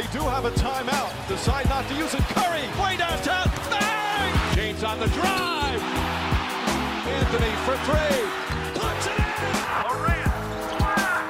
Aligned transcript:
They 0.00 0.08
do 0.18 0.24
have 0.24 0.46
a 0.46 0.50
timeout. 0.52 1.12
Decide 1.28 1.68
not 1.68 1.86
to 1.88 1.94
use 1.94 2.14
it. 2.14 2.22
Curry, 2.32 2.62
way 2.80 2.96
downtown. 2.96 3.50
Bang! 3.68 4.32
James 4.56 4.82
on 4.82 4.98
the 4.98 5.08
drive. 5.08 5.82
Anthony 7.04 7.52
for 7.66 7.76
three. 7.84 8.24
Puts 8.72 9.06
it 9.08 9.12
in. 9.12 9.24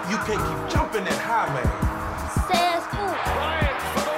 You 0.08 0.18
can't 0.22 0.38
keep 0.46 0.70
jumping 0.70 1.02
that 1.02 1.18
high, 1.18 1.50
man. 1.50 1.66
16 2.46 2.94
points. 2.94 3.18
Bryant 3.34 3.80
for 3.90 4.06
the 4.06 4.14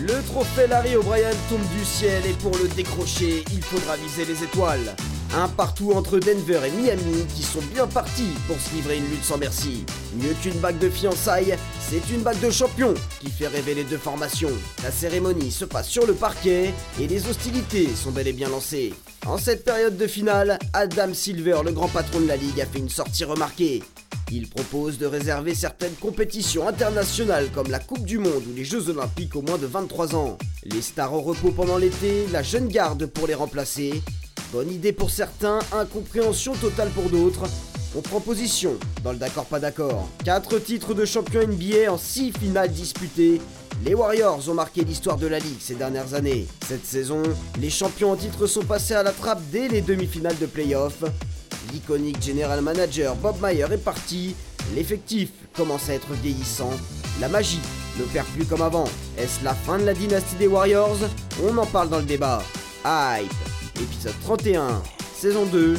win. 0.00 0.06
Le 0.06 0.22
trophée 0.22 0.68
Larry 0.68 0.96
O'Brien 0.96 1.34
tombe 1.50 1.68
du 1.76 1.84
ciel 1.84 2.24
et 2.24 2.32
pour 2.32 2.56
le 2.56 2.66
décrocher, 2.68 3.44
il 3.52 3.62
faudra 3.62 3.96
viser 3.96 4.24
les 4.24 4.42
étoiles. 4.42 4.96
Un 5.34 5.46
partout 5.46 5.92
entre 5.92 6.18
Denver 6.18 6.60
et 6.66 6.70
Miami 6.70 7.26
qui 7.34 7.42
sont 7.42 7.60
bien 7.74 7.86
partis 7.86 8.32
pour 8.46 8.58
se 8.58 8.74
livrer 8.74 8.96
une 8.96 9.10
lutte 9.10 9.24
sans 9.24 9.36
merci. 9.36 9.84
Mieux 10.16 10.34
qu'une 10.42 10.58
bague 10.58 10.78
de 10.78 10.88
fiançailles, 10.88 11.54
c'est 11.80 12.10
une 12.10 12.22
bague 12.22 12.40
de 12.40 12.50
champion 12.50 12.94
qui 13.20 13.30
fait 13.30 13.46
rêver 13.46 13.74
les 13.74 13.84
deux 13.84 13.98
formations. 13.98 14.52
La 14.82 14.90
cérémonie 14.90 15.50
se 15.50 15.66
passe 15.66 15.88
sur 15.88 16.06
le 16.06 16.14
parquet 16.14 16.72
et 16.98 17.06
les 17.06 17.28
hostilités 17.28 17.88
sont 17.94 18.10
bel 18.10 18.26
et 18.26 18.32
bien 18.32 18.48
lancées. 18.48 18.94
En 19.26 19.36
cette 19.36 19.64
période 19.64 19.98
de 19.98 20.06
finale, 20.06 20.58
Adam 20.72 21.12
Silver, 21.12 21.60
le 21.62 21.72
grand 21.72 21.88
patron 21.88 22.20
de 22.20 22.26
la 22.26 22.36
ligue, 22.36 22.60
a 22.62 22.66
fait 22.66 22.78
une 22.78 22.88
sortie 22.88 23.24
remarquée. 23.24 23.82
Il 24.30 24.48
propose 24.48 24.98
de 24.98 25.06
réserver 25.06 25.54
certaines 25.54 25.94
compétitions 25.94 26.66
internationales 26.66 27.48
comme 27.54 27.70
la 27.70 27.78
Coupe 27.78 28.04
du 28.04 28.18
Monde 28.18 28.44
ou 28.50 28.54
les 28.54 28.64
Jeux 28.64 28.88
Olympiques 28.88 29.36
aux 29.36 29.42
moins 29.42 29.58
de 29.58 29.66
23 29.66 30.14
ans. 30.14 30.38
Les 30.64 30.82
stars 30.82 31.12
au 31.14 31.20
repos 31.20 31.50
pendant 31.50 31.78
l'été, 31.78 32.26
la 32.32 32.42
jeune 32.42 32.68
garde 32.68 33.06
pour 33.06 33.26
les 33.26 33.34
remplacer. 33.34 34.02
Bonne 34.52 34.72
idée 34.72 34.92
pour 34.92 35.10
certains, 35.10 35.58
incompréhension 35.72 36.54
totale 36.54 36.88
pour 36.90 37.10
d'autres. 37.10 37.44
On 37.94 38.00
prend 38.00 38.20
position 38.20 38.78
dans 39.04 39.12
le 39.12 39.18
d'accord 39.18 39.44
pas 39.44 39.60
d'accord. 39.60 40.08
4 40.24 40.58
titres 40.58 40.94
de 40.94 41.04
champion 41.04 41.46
NBA 41.46 41.92
en 41.92 41.98
6 41.98 42.32
finales 42.32 42.72
disputées. 42.72 43.42
Les 43.84 43.94
Warriors 43.94 44.48
ont 44.48 44.54
marqué 44.54 44.84
l'histoire 44.84 45.18
de 45.18 45.26
la 45.26 45.38
ligue 45.38 45.60
ces 45.60 45.74
dernières 45.74 46.14
années. 46.14 46.46
Cette 46.66 46.86
saison, 46.86 47.22
les 47.60 47.68
champions 47.68 48.12
en 48.12 48.16
titre 48.16 48.46
sont 48.46 48.64
passés 48.64 48.94
à 48.94 49.02
la 49.02 49.12
trappe 49.12 49.42
dès 49.52 49.68
les 49.68 49.82
demi-finales 49.82 50.38
de 50.38 50.46
playoffs. 50.46 51.04
L'iconique 51.72 52.22
general 52.22 52.62
manager 52.62 53.14
Bob 53.16 53.36
Meyer 53.42 53.66
est 53.70 53.84
parti, 53.84 54.34
l'effectif 54.74 55.28
commence 55.54 55.90
à 55.90 55.94
être 55.94 56.12
vieillissant, 56.22 56.70
la 57.20 57.28
magie 57.28 57.60
ne 57.98 58.04
perd 58.04 58.26
plus 58.28 58.46
comme 58.46 58.62
avant. 58.62 58.88
Est-ce 59.18 59.44
la 59.44 59.52
fin 59.52 59.78
de 59.78 59.84
la 59.84 59.92
dynastie 59.92 60.36
des 60.36 60.46
Warriors? 60.46 60.96
On 61.44 61.56
en 61.58 61.66
parle 61.66 61.90
dans 61.90 61.98
le 61.98 62.04
débat. 62.04 62.42
Hype, 62.86 63.30
épisode 63.80 64.14
31, 64.24 64.82
saison 65.14 65.46
2. 65.46 65.76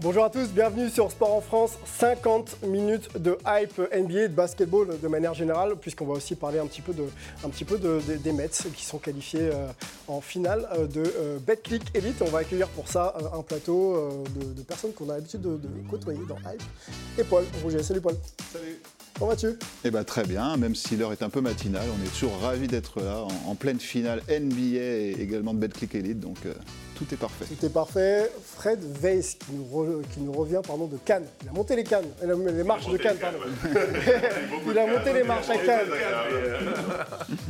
Bonjour 0.00 0.24
à 0.24 0.28
tous, 0.30 0.48
bienvenue 0.48 0.90
sur 0.90 1.10
Sport 1.10 1.32
en 1.34 1.40
France. 1.40 1.72
50 1.98 2.62
minutes 2.66 3.16
de 3.16 3.38
hype 3.46 3.78
NBA, 3.78 4.28
de 4.28 4.34
basketball 4.34 4.98
de 5.00 5.08
manière 5.08 5.32
générale, 5.32 5.76
puisqu'on 5.80 6.04
va 6.04 6.14
aussi 6.14 6.34
parler 6.34 6.58
un 6.58 6.66
petit 6.66 6.82
peu, 6.82 6.92
de, 6.92 7.04
un 7.44 7.48
petit 7.48 7.64
peu 7.64 7.78
de- 7.78 8.00
de- 8.06 8.16
des 8.16 8.32
Mets 8.32 8.50
qui 8.74 8.84
sont 8.84 8.98
qualifiés 8.98 9.40
euh, 9.52 9.68
en 10.08 10.20
finale 10.20 10.68
euh, 10.76 10.86
de 10.86 11.02
euh, 11.02 11.38
BetClick 11.38 11.82
Elite. 11.94 12.20
On 12.20 12.26
va 12.30 12.40
accueillir 12.40 12.68
pour 12.68 12.86
ça 12.88 13.14
euh, 13.18 13.38
un 13.38 13.42
plateau 13.42 13.94
euh, 13.96 14.10
de, 14.38 14.52
de 14.52 14.62
personnes 14.62 14.92
qu'on 14.92 15.08
a 15.08 15.14
l'habitude 15.14 15.40
de, 15.40 15.56
de 15.56 15.68
côtoyer 15.90 16.20
dans 16.28 16.36
Hype. 16.36 16.62
Et 17.18 17.24
Paul 17.24 17.44
Rouget. 17.62 17.82
Salut 17.82 18.02
Paul. 18.02 18.16
Salut. 18.52 18.78
Comment 19.18 19.30
vas-tu 19.30 19.48
Eh 19.84 19.90
ben, 19.92 20.02
très 20.02 20.24
bien, 20.24 20.56
même 20.56 20.74
si 20.74 20.96
l'heure 20.96 21.12
est 21.12 21.22
un 21.22 21.30
peu 21.30 21.40
matinale, 21.40 21.86
on 21.88 22.04
est 22.04 22.08
toujours 22.10 22.36
ravis 22.40 22.66
d'être 22.66 23.00
là, 23.00 23.20
en, 23.22 23.50
en 23.50 23.54
pleine 23.54 23.78
finale 23.78 24.22
NBA 24.28 24.56
et 24.80 25.16
également 25.20 25.54
de 25.54 25.60
BetClick 25.60 25.94
Elite, 25.94 26.18
donc 26.18 26.36
euh, 26.46 26.52
tout 26.96 27.04
est 27.12 27.16
parfait. 27.16 27.44
Tout 27.44 27.64
est 27.66 27.72
parfait. 27.72 28.30
Fred 28.56 28.80
Weiss 29.00 29.34
qui 29.34 29.52
nous, 29.52 29.64
re- 29.66 30.02
qui 30.12 30.20
nous 30.20 30.32
revient 30.32 30.60
pardon, 30.66 30.86
de 30.86 30.96
Cannes. 30.96 31.26
Il 31.44 31.48
a 31.48 31.52
monté 31.52 31.76
les 31.76 31.84
Cannes, 31.84 32.06
les 32.24 32.64
marches 32.64 32.88
de 32.88 32.96
Cannes, 32.96 33.16
pardon. 33.20 33.38
Il 34.68 34.78
a 34.78 34.86
monté 34.86 35.12
les 35.12 35.22
marches 35.22 35.50
à 35.50 35.56
Cannes. 35.64 35.90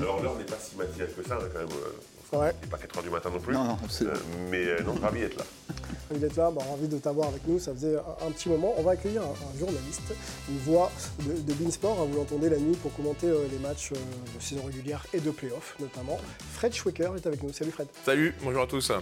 Alors 0.01 0.21
on 0.35 0.39
n'est 0.39 0.45
pas 0.45 0.59
si 0.61 0.77
matinal 0.77 1.09
que 1.17 1.27
ça, 1.27 1.37
hein, 1.37 1.49
quand 1.51 1.61
même. 1.61 1.69
euh, 1.69 1.93
Ouais. 2.33 2.53
Il 2.63 2.65
n'est 2.65 2.71
pas 2.71 2.79
4h 2.79 3.03
du 3.03 3.11
matin 3.11 3.31
non 3.31 3.39
plus. 3.41 3.55
Non, 3.55 3.65
non, 3.65 3.79
absolument. 3.85 4.17
Euh, 4.17 4.49
mais 4.51 4.65
euh, 4.67 4.83
non, 4.83 4.95
ravi 5.01 5.21
d'être 5.21 5.37
là. 5.37 5.45
Ravi 6.11 6.21
d'être 6.21 6.37
là, 6.37 6.51
bah, 6.51 6.63
envie 6.71 6.87
de 6.89 6.99
t'avoir 6.99 7.29
avec 7.29 7.47
nous, 7.47 7.59
ça 7.59 7.73
faisait 7.73 7.97
un, 7.97 8.27
un 8.27 8.31
petit 8.31 8.49
moment. 8.51 8.75
On 8.77 8.83
va 8.83 8.91
accueillir 8.93 9.23
un, 9.23 9.27
un 9.27 9.59
journaliste, 9.59 10.03
une 10.51 10.59
voix 10.59 10.93
de, 11.21 11.33
de 11.41 11.53
Beansport, 11.55 11.99
hein, 11.99 12.07
vous 12.11 12.17
l'entendez 12.19 12.51
la 12.51 12.59
nuit 12.59 12.77
pour 12.77 12.95
commenter 12.95 13.27
euh, 13.27 13.47
les 13.51 13.59
matchs 13.59 13.93
euh, 13.93 13.97
de 14.37 14.43
saison 14.43 14.65
régulière 14.67 15.07
et 15.15 15.21
de 15.21 15.31
playoff 15.31 15.75
notamment. 15.81 16.19
Fred 16.53 16.75
Schwecker 16.75 17.11
est 17.17 17.27
avec 17.27 17.43
nous. 17.43 17.53
Salut 17.55 17.71
Fred. 17.71 17.89
Salut, 18.05 18.35
bonjour 18.43 18.63
à 18.63 18.67
tous. 18.67 18.93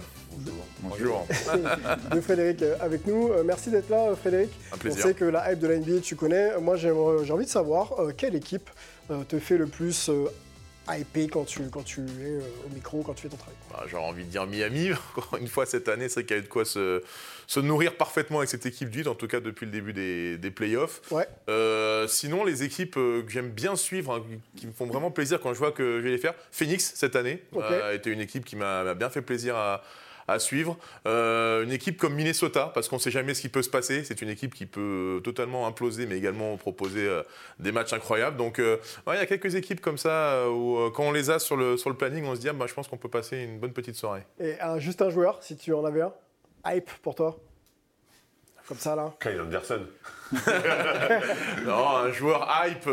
Bonjour. 0.81 1.25
de 2.15 2.21
Frédéric 2.21 2.63
avec 2.79 3.05
nous. 3.05 3.29
Euh, 3.29 3.43
merci 3.43 3.69
d'être 3.69 3.89
là 3.89 4.15
Frédéric. 4.15 4.51
Un 4.71 4.75
On 4.75 4.77
plaisir. 4.77 5.03
sait 5.03 5.13
que 5.13 5.25
la 5.25 5.51
hype 5.51 5.59
de 5.59 5.67
la 5.67 5.77
NBA 5.77 5.99
tu 6.01 6.15
connais. 6.15 6.57
Moi 6.59 6.77
j'ai 6.77 6.91
envie 6.91 7.45
de 7.45 7.49
savoir 7.49 7.99
euh, 7.99 8.11
quelle 8.15 8.35
équipe 8.35 8.69
euh, 9.11 9.23
te 9.27 9.39
fait 9.39 9.57
le 9.57 9.67
plus 9.67 10.09
hyper 10.89 11.27
quand 11.31 11.45
tu, 11.45 11.61
quand 11.69 11.83
tu 11.83 12.01
es 12.01 12.05
euh, 12.23 12.41
au 12.65 12.73
micro, 12.73 13.01
quand 13.03 13.13
tu 13.13 13.23
fais 13.23 13.29
ton 13.29 13.37
travail. 13.37 13.55
Bah, 13.71 13.83
J'aurais 13.87 14.03
envie 14.03 14.23
de 14.25 14.29
dire 14.29 14.45
Miami. 14.45 14.91
Encore 15.17 15.37
une 15.39 15.47
fois, 15.47 15.65
cette 15.65 15.87
année, 15.89 16.09
c'est 16.09 16.15
vrai 16.21 16.23
qu'il 16.25 16.35
y 16.35 16.39
a 16.39 16.41
eu 16.41 16.45
de 16.45 16.49
quoi 16.49 16.65
se, 16.65 17.01
se 17.47 17.59
nourrir 17.59 17.95
parfaitement 17.95 18.39
avec 18.39 18.49
cette 18.49 18.65
équipe 18.65 18.89
d'huile, 18.89 19.07
en 19.09 19.15
tout 19.15 19.27
cas 19.27 19.39
depuis 19.39 19.65
le 19.65 19.71
début 19.71 19.93
des, 19.93 20.37
des 20.37 20.51
playoffs. 20.51 21.01
Ouais. 21.11 21.27
Euh, 21.49 22.07
sinon, 22.07 22.43
les 22.43 22.63
équipes 22.63 22.97
euh, 22.97 23.21
que 23.23 23.31
j'aime 23.31 23.49
bien 23.49 23.75
suivre, 23.75 24.13
hein, 24.13 24.23
qui 24.57 24.67
me 24.67 24.71
font 24.73 24.85
vraiment 24.85 25.11
plaisir 25.11 25.39
quand 25.39 25.53
je 25.53 25.59
vois 25.59 25.71
que 25.71 25.99
je 25.99 26.03
vais 26.03 26.11
les 26.11 26.17
faire, 26.17 26.33
Phoenix 26.51 26.93
cette 26.95 27.15
année 27.15 27.43
Ok. 27.53 27.63
euh, 27.63 27.89
a 27.91 27.93
été 27.93 28.09
une 28.09 28.21
équipe 28.21 28.43
qui 28.45 28.55
m'a 28.55 28.93
bien 28.93 29.09
fait 29.09 29.21
plaisir 29.21 29.55
à, 29.55 29.83
à 30.27 30.39
suivre. 30.39 30.77
Euh, 31.05 31.63
une 31.63 31.71
équipe 31.71 31.97
comme 31.97 32.13
Minnesota, 32.15 32.71
parce 32.73 32.87
qu'on 32.89 32.95
ne 32.97 33.01
sait 33.01 33.11
jamais 33.11 33.33
ce 33.33 33.41
qui 33.41 33.49
peut 33.49 33.61
se 33.61 33.69
passer. 33.69 34.03
C'est 34.03 34.21
une 34.21 34.29
équipe 34.29 34.53
qui 34.53 34.65
peut 34.65 35.21
totalement 35.23 35.67
imploser, 35.67 36.05
mais 36.05 36.17
également 36.17 36.55
proposer 36.57 37.07
euh, 37.07 37.23
des 37.59 37.71
matchs 37.71 37.93
incroyables. 37.93 38.37
Donc, 38.37 38.59
euh, 38.59 38.77
ouais, 39.07 39.15
il 39.15 39.19
y 39.19 39.21
a 39.21 39.25
quelques 39.25 39.55
équipes 39.55 39.81
comme 39.81 39.97
ça 39.97 40.09
euh, 40.33 40.49
où, 40.49 40.77
euh, 40.77 40.89
quand 40.91 41.03
on 41.03 41.11
les 41.11 41.29
a 41.29 41.39
sur 41.39 41.55
le, 41.57 41.77
sur 41.77 41.89
le 41.89 41.95
planning, 41.97 42.25
on 42.25 42.35
se 42.35 42.39
dit, 42.39 42.49
ah, 42.49 42.53
bah, 42.53 42.65
je 42.67 42.73
pense 42.73 42.87
qu'on 42.87 42.97
peut 42.97 43.09
passer 43.09 43.37
une 43.37 43.59
bonne 43.59 43.73
petite 43.73 43.95
soirée. 43.95 44.23
Et 44.39 44.59
un- 44.61 44.79
juste 44.79 45.01
un 45.01 45.09
joueur, 45.09 45.41
si 45.41 45.57
tu 45.57 45.73
en 45.73 45.83
avais 45.85 46.01
un. 46.01 46.13
Hype 46.65 46.89
pour 47.01 47.15
toi 47.15 47.37
Comme 48.67 48.77
ça 48.77 48.95
là. 48.95 49.13
Kyle 49.21 49.41
Anderson. 49.41 49.81
Non, 51.65 51.87
un 51.97 52.11
joueur 52.11 52.47
hype. 52.65 52.87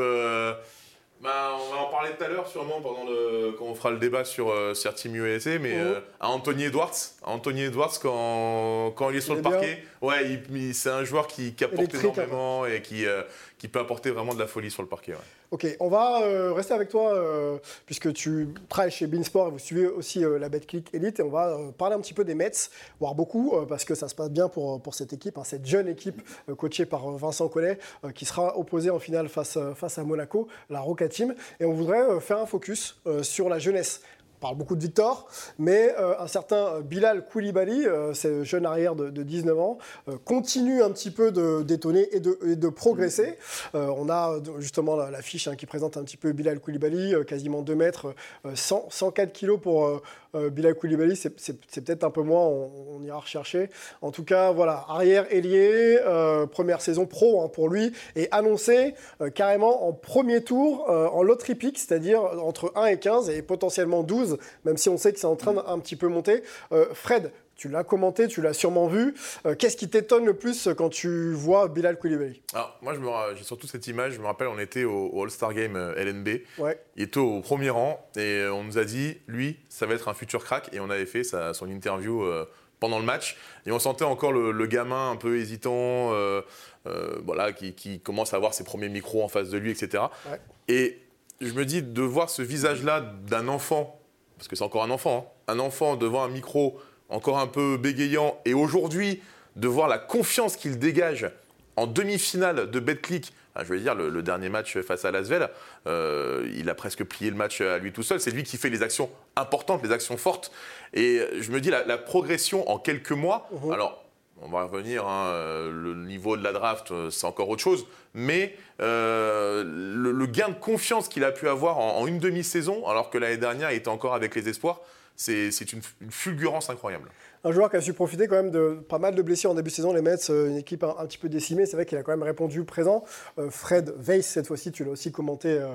Bah, 1.20 1.56
on 1.60 1.75
va 1.75 1.81
en 1.82 1.91
parler 1.91 2.10
tout 2.16 2.25
à 2.25 2.28
l'heure, 2.28 2.47
sûrement, 2.48 2.81
pendant 2.81 3.04
le, 3.04 3.53
quand 3.58 3.66
on 3.66 3.75
fera 3.75 3.91
le 3.91 3.98
débat 3.98 4.25
sur, 4.25 4.50
euh, 4.50 4.72
Team 4.94 5.14
USA. 5.16 5.58
Mais 5.58 5.72
Mhm. 5.75 5.78
euh, 5.81 6.00
à 6.19 6.28
Anthony 6.31 6.64
Edwards, 6.64 6.94
à 7.22 7.31
Anthony 7.31 7.62
Edwards 7.64 7.92
quand, 8.00 8.92
quand 8.97 9.10
il 9.10 9.16
est 9.16 9.20
sur 9.20 9.34
Il 9.34 9.42
le 9.42 9.47
est 9.47 9.50
parquet, 9.50 9.84
ouais, 10.00 10.25
c'est 10.72 10.91
un 10.91 11.04
joueur 11.04 11.26
qui, 11.26 11.54
qui 11.54 11.64
apporte 11.64 11.94
énormément 11.94 12.64
et 12.66 12.80
qui, 12.82 13.06
euh, 13.06 13.22
qui 13.59 13.69
peut 13.69 13.80
apporter 13.80 14.10
vraiment 14.10 14.34
de 14.34 14.38
la 14.41 14.47
folie 14.47 14.70
sur 14.70 14.82
le 14.82 14.88
parquet. 14.88 15.12
ouais. 15.12 15.19
Ok, 15.53 15.66
on 15.81 15.88
va 15.88 16.22
euh, 16.22 16.53
rester 16.53 16.75
avec 16.75 16.91
toi 16.91 17.12
euh, 17.12 17.59
puisque 17.84 18.12
tu 18.12 18.50
travailles 18.69 18.93
chez 18.93 19.09
Beansport 19.09 19.49
et 19.49 19.50
vous 19.50 19.59
suivez 19.59 19.88
aussi 19.88 20.25
euh, 20.25 20.38
la 20.38 20.49
BetClick 20.49 20.94
Elite 20.94 21.19
et 21.19 21.25
on 21.25 21.28
va 21.28 21.59
parler 21.77 21.97
un 21.97 22.00
petit 22.00 22.15
peu 22.15 22.22
des 22.22 22.37
Mets, 22.37 22.53
voire 23.00 23.16
beaucoup 23.16 23.55
parce 23.69 23.84
que 23.84 23.97
ça 23.97 24.06
se 24.06 24.15
passe 24.15 24.31
bien 24.31 24.49
pour, 24.49 24.81
pour 24.81 24.94
cette 24.94 25.12
équipe, 25.12 25.39
hein, 25.39 25.43
cette 25.43 25.66
jeune 25.66 25.89
équipe 25.89 26.22
coachée 26.56 26.87
par 26.87 27.10
Vincent 27.16 27.49
Collet 27.49 27.81
qui 28.15 28.27
sera 28.27 28.56
opposée 28.56 28.91
en 28.91 29.00
finale 29.00 29.28
face, 29.28 29.59
face 29.75 29.99
à 29.99 30.05
Monaco, 30.05 30.47
la 30.69 30.78
Roca 30.78 31.09
Team. 31.09 31.34
Et 31.59 31.65
on 31.65 31.72
voudrait 31.72 32.21
faire 32.21 32.39
un 32.39 32.47
focus 32.47 33.00
sur 33.22 33.49
la 33.49 33.59
jeunesse. 33.59 34.03
Parle 34.41 34.56
beaucoup 34.56 34.75
de 34.75 34.81
Victor, 34.81 35.28
mais 35.59 35.95
euh, 35.99 36.19
un 36.19 36.27
certain 36.27 36.56
euh, 36.56 36.81
Bilal 36.81 37.27
Koulibaly, 37.27 37.87
euh, 37.87 38.15
ce 38.15 38.43
jeune 38.43 38.65
arrière 38.65 38.97
de, 38.97 39.11
de 39.11 39.23
19 39.23 39.59
ans, 39.59 39.78
continue 40.25 40.83
un 40.83 40.91
petit 40.91 41.11
peu 41.11 41.31
de 41.31 41.62
détonner 41.62 42.09
et 42.12 42.21
de, 42.21 42.69
progresser. 42.69 43.37
On 43.75 44.09
a 44.09 44.39
justement 44.59 44.97
la, 44.97 45.11
la 45.11 45.19
hein, 45.19 45.56
qui 45.56 45.67
présente 45.67 45.97
un 45.97 46.05
petit 46.05 46.17
peu 46.17 46.33
Bilal 46.33 46.61
Koulibaly, 46.61 47.15
quasiment 47.27 47.62
2 47.62 47.75
mètres, 47.75 48.15
euh, 48.47 48.55
100 48.55 48.87
104 48.91 49.33
kilos 49.33 49.61
pour 49.61 50.01
Bilal 50.34 50.74
Koulibaly, 50.74 51.16
c'est 51.16 51.30
peut-être 51.30 52.04
un 52.04 52.10
peu 52.10 52.22
moins, 52.22 52.42
on, 52.42 52.70
on 52.96 53.02
ira 53.02 53.18
rechercher. 53.18 53.70
En 54.02 54.10
tout 54.10 54.24
cas, 54.24 54.52
voilà, 54.52 54.84
arrière 54.88 55.27
ailier, 55.32 55.98
euh, 56.04 56.47
première 56.47 56.80
saison 56.80 57.06
pro 57.06 57.42
hein, 57.42 57.48
pour 57.48 57.68
lui, 57.68 57.92
et 58.16 58.28
annoncé 58.30 58.94
euh, 59.21 59.30
carrément 59.30 59.86
en 59.86 59.92
premier 59.92 60.42
tour, 60.42 60.88
euh, 60.88 61.06
en 61.09 61.22
lottery 61.22 61.54
pick, 61.54 61.78
c'est-à-dire 61.78 62.22
entre 62.22 62.72
1 62.74 62.86
et 62.86 62.98
15 62.98 63.30
et 63.30 63.42
potentiellement 63.42 64.03
12, 64.03 64.38
même 64.65 64.77
si 64.77 64.88
on 64.88 64.97
sait 64.97 65.12
que 65.12 65.18
c'est 65.18 65.27
en 65.27 65.36
train 65.36 65.54
d'un 65.54 65.78
petit 65.78 65.97
peu 65.97 66.09
monter. 66.09 66.42
Euh, 66.72 66.86
Fred, 66.92 67.33
tu 67.60 67.68
l'as 67.68 67.84
commenté, 67.84 68.27
tu 68.27 68.41
l'as 68.41 68.54
sûrement 68.54 68.86
vu. 68.86 69.15
Euh, 69.45 69.54
Qu'est-ce 69.54 69.77
qui 69.77 69.91
t'étonne 69.91 70.24
le 70.24 70.33
plus 70.33 70.66
quand 70.78 70.89
tu 70.89 71.34
vois 71.34 71.68
Bilal 71.68 71.98
Koulibaly? 71.98 72.41
Alors, 72.54 72.78
moi, 72.80 72.95
j'ai 73.36 73.45
surtout 73.45 73.66
cette 73.66 73.86
image. 73.86 74.15
Je 74.15 74.18
me 74.18 74.24
rappelle, 74.24 74.48
on 74.48 74.59
était 74.59 74.84
au, 74.84 75.09
au 75.12 75.22
All-Star 75.22 75.53
Game 75.53 75.77
euh, 75.77 75.92
LNB. 75.95 76.41
Ouais. 76.57 76.80
Il 76.97 77.03
était 77.03 77.18
au 77.21 77.42
premier 77.42 77.68
rang 77.68 78.03
et 78.16 78.21
euh, 78.21 78.54
on 78.54 78.65
nous 78.65 78.78
a 78.78 78.84
dit, 78.84 79.18
lui, 79.27 79.59
ça 79.68 79.84
va 79.84 79.92
être 79.92 80.09
un 80.09 80.15
futur 80.15 80.42
crack. 80.42 80.71
Et 80.72 80.80
on 80.80 80.89
avait 80.89 81.04
fait 81.04 81.22
sa- 81.22 81.53
son 81.53 81.68
interview 81.68 82.22
euh, 82.24 82.47
pendant 82.80 82.98
le 82.98 83.04
match. 83.04 83.36
Et 83.66 83.72
on 83.72 83.78
sentait 83.78 84.04
encore 84.07 84.33
le, 84.33 84.53
le 84.53 84.66
gamin 84.66 85.10
un 85.10 85.16
peu 85.16 85.36
hésitant, 85.36 86.15
euh, 86.15 86.41
euh, 86.86 87.18
voilà, 87.27 87.53
qui, 87.53 87.74
qui 87.74 88.01
commence 88.01 88.33
à 88.33 88.36
avoir 88.39 88.54
ses 88.54 88.65
premiers 88.65 88.89
micros 88.89 89.22
en 89.22 89.28
face 89.28 89.51
de 89.51 89.59
lui, 89.59 89.71
etc. 89.71 90.04
Ouais. 90.30 90.41
Et 90.68 90.98
je 91.42 91.53
me 91.53 91.66
dis, 91.66 91.83
de 91.83 92.01
voir 92.03 92.30
ce 92.30 92.41
visage-là 92.41 93.03
d'un 93.27 93.48
enfant, 93.48 94.01
parce 94.39 94.48
que 94.48 94.57
c'est 94.57 94.65
encore 94.65 94.83
un 94.83 94.91
enfant, 94.91 95.34
hein, 95.47 95.53
un 95.53 95.59
enfant 95.59 95.97
devant 95.97 96.22
un 96.22 96.28
micro 96.28 96.78
encore 97.10 97.39
un 97.39 97.47
peu 97.47 97.77
bégayant, 97.77 98.39
et 98.45 98.54
aujourd'hui 98.54 99.22
de 99.57 99.68
voir 99.68 99.89
la 99.89 99.98
confiance 99.98 100.57
qu'il 100.57 100.78
dégage 100.78 101.30
en 101.77 101.86
demi-finale 101.86 102.71
de 102.71 102.80
Betclic. 102.80 103.33
Je 103.60 103.65
veux 103.65 103.80
dire, 103.80 103.95
le, 103.97 104.09
le 104.09 104.22
dernier 104.22 104.48
match 104.48 104.78
face 104.80 105.04
à 105.04 105.10
Lasvel, 105.10 105.48
euh, 105.86 106.48
il 106.57 106.71
a 106.71 106.74
presque 106.74 107.04
plié 107.04 107.30
le 107.30 107.36
match 107.36 107.60
à 107.60 107.78
lui 107.78 107.92
tout 107.92 108.04
seul. 108.04 108.21
C'est 108.21 108.30
lui 108.30 108.45
qui 108.45 108.57
fait 108.57 108.71
les 108.71 108.83
actions 108.83 109.10
importantes, 109.36 109.83
les 109.83 109.91
actions 109.92 110.16
fortes. 110.16 110.53
Et 110.95 111.21
je 111.41 111.51
me 111.51 111.60
dis, 111.60 111.68
la, 111.68 111.84
la 111.84 111.98
progression 111.98 112.71
en 112.71 112.78
quelques 112.78 113.10
mois, 113.12 113.48
Mhm. 113.53 113.72
alors 113.72 114.04
on 114.42 114.48
va 114.48 114.62
revenir, 114.65 115.07
hein, 115.07 115.33
le 115.71 115.95
niveau 115.95 116.36
de 116.36 116.42
la 116.45 116.53
draft, 116.53 116.92
euh, 116.92 117.10
c'est 117.10 117.27
encore 117.27 117.48
autre 117.51 117.60
chose, 117.62 117.86
mais 118.15 118.57
euh, 118.80 119.62
le, 119.65 120.12
le 120.12 120.27
gain 120.27 120.48
de 120.48 120.54
confiance 120.54 121.09
qu'il 121.09 121.24
a 121.24 121.33
pu 121.33 121.47
avoir 121.48 121.78
en, 121.78 121.98
en 121.98 122.07
une 122.07 122.18
demi-saison, 122.21 122.86
alors 122.89 123.10
que 123.10 123.18
l'année 123.18 123.36
dernière, 123.36 123.71
il 123.72 123.77
était 123.77 123.89
encore 123.89 124.15
avec 124.15 124.34
les 124.34 124.48
espoirs, 124.48 124.80
c'est 125.21 125.72
une, 125.72 125.83
une 126.01 126.11
fulgurance 126.11 126.71
incroyable. 126.71 127.11
Un 127.45 127.53
joueur 127.53 127.71
qui 127.71 127.77
a 127.77 127.81
su 127.81 127.93
profiter 127.93 128.27
quand 128.27 128.37
même 128.37 128.51
de 128.51 128.83
pas 128.89 128.99
mal 128.99 129.15
de 129.15 129.22
blessures 129.22 129.51
en 129.51 129.55
début 129.55 129.71
de 129.71 129.75
saison, 129.75 129.93
les 129.93 130.03
Mets, 130.03 130.31
euh, 130.31 130.49
une 130.49 130.57
équipe 130.57 130.83
un, 130.83 130.95
un 130.99 131.07
petit 131.07 131.19
peu 131.19 131.28
décimée. 131.28 131.67
C'est 131.67 131.77
vrai 131.77 131.84
qu'il 131.87 131.99
a 131.99 132.03
quand 132.03 132.13
même 132.13 132.22
répondu 132.22 132.65
présent. 132.65 133.05
Euh, 133.39 133.51
Fred 133.51 133.95
Weiss, 133.99 134.27
cette 134.27 134.47
fois-ci, 134.47 134.72
tu 134.72 134.84
l'as 134.84 134.91
aussi 134.91 135.13
commenté, 135.13 135.49
euh, 135.49 135.69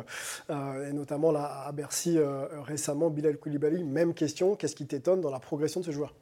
euh, 0.49 0.89
et 0.89 0.93
notamment 0.93 1.31
là, 1.31 1.63
à 1.65 1.71
Bercy 1.71 2.17
euh, 2.17 2.45
récemment. 2.63 3.09
Bilal 3.09 3.37
Koulibaly, 3.37 3.83
même 3.83 4.13
question. 4.13 4.55
Qu'est-ce 4.55 4.75
qui 4.75 4.87
t'étonne 4.87 5.21
dans 5.21 5.31
la 5.31 5.39
progression 5.39 5.79
de 5.79 5.85
ce 5.85 5.91
joueur? 5.91 6.13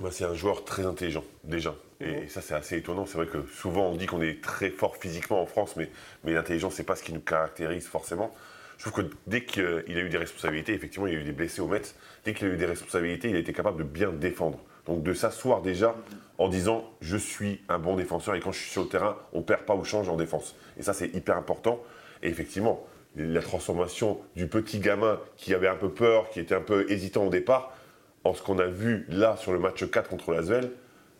Moi, 0.00 0.10
c'est 0.10 0.24
un 0.24 0.34
joueur 0.34 0.64
très 0.64 0.84
intelligent, 0.84 1.24
déjà. 1.44 1.74
Et 2.00 2.28
ça, 2.28 2.40
c'est 2.40 2.54
assez 2.54 2.76
étonnant. 2.76 3.06
C'est 3.06 3.18
vrai 3.18 3.26
que 3.26 3.46
souvent, 3.46 3.88
on 3.88 3.96
dit 3.96 4.06
qu'on 4.06 4.22
est 4.22 4.42
très 4.42 4.70
fort 4.70 4.96
physiquement 4.96 5.40
en 5.40 5.46
France, 5.46 5.74
mais, 5.76 5.90
mais 6.24 6.32
l'intelligence, 6.32 6.74
c'est 6.74 6.82
pas 6.82 6.96
ce 6.96 7.02
qui 7.02 7.12
nous 7.12 7.20
caractérise 7.20 7.86
forcément. 7.86 8.34
Je 8.82 8.90
trouve 8.90 9.04
que 9.04 9.10
dès 9.28 9.44
qu'il 9.44 9.62
a 9.62 10.00
eu 10.00 10.08
des 10.08 10.18
responsabilités, 10.18 10.74
effectivement, 10.74 11.06
il 11.06 11.12
y 11.12 11.16
a 11.16 11.20
eu 11.20 11.22
des 11.22 11.30
blessés 11.30 11.60
au 11.60 11.68
Metz, 11.68 11.94
dès 12.24 12.34
qu'il 12.34 12.48
a 12.48 12.50
eu 12.50 12.56
des 12.56 12.66
responsabilités, 12.66 13.30
il 13.30 13.36
a 13.36 13.38
été 13.38 13.52
capable 13.52 13.78
de 13.78 13.84
bien 13.84 14.10
défendre. 14.10 14.58
Donc 14.86 15.04
de 15.04 15.14
s'asseoir 15.14 15.62
déjà 15.62 15.94
en 16.38 16.48
disant 16.48 16.90
je 17.00 17.16
suis 17.16 17.60
un 17.68 17.78
bon 17.78 17.94
défenseur 17.94 18.34
et 18.34 18.40
quand 18.40 18.50
je 18.50 18.58
suis 18.58 18.70
sur 18.70 18.82
le 18.82 18.88
terrain, 18.88 19.16
on 19.32 19.42
perd 19.42 19.62
pas 19.66 19.76
ou 19.76 19.84
change 19.84 20.08
en 20.08 20.16
défense. 20.16 20.56
Et 20.76 20.82
ça, 20.82 20.94
c'est 20.94 21.14
hyper 21.14 21.36
important. 21.36 21.80
Et 22.24 22.28
effectivement, 22.28 22.84
la 23.14 23.40
transformation 23.40 24.20
du 24.34 24.48
petit 24.48 24.80
gamin 24.80 25.20
qui 25.36 25.54
avait 25.54 25.68
un 25.68 25.76
peu 25.76 25.90
peur, 25.90 26.28
qui 26.30 26.40
était 26.40 26.56
un 26.56 26.60
peu 26.60 26.90
hésitant 26.90 27.26
au 27.26 27.30
départ, 27.30 27.76
en 28.24 28.34
ce 28.34 28.42
qu'on 28.42 28.58
a 28.58 28.66
vu 28.66 29.06
là 29.08 29.36
sur 29.36 29.52
le 29.52 29.60
match 29.60 29.88
4 29.88 30.10
contre 30.10 30.32
l'Asvel, 30.32 30.72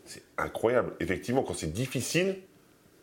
c'est 0.03 0.23
incroyable. 0.37 0.91
Effectivement, 0.99 1.43
quand 1.43 1.53
c'est 1.53 1.71
difficile, 1.71 2.35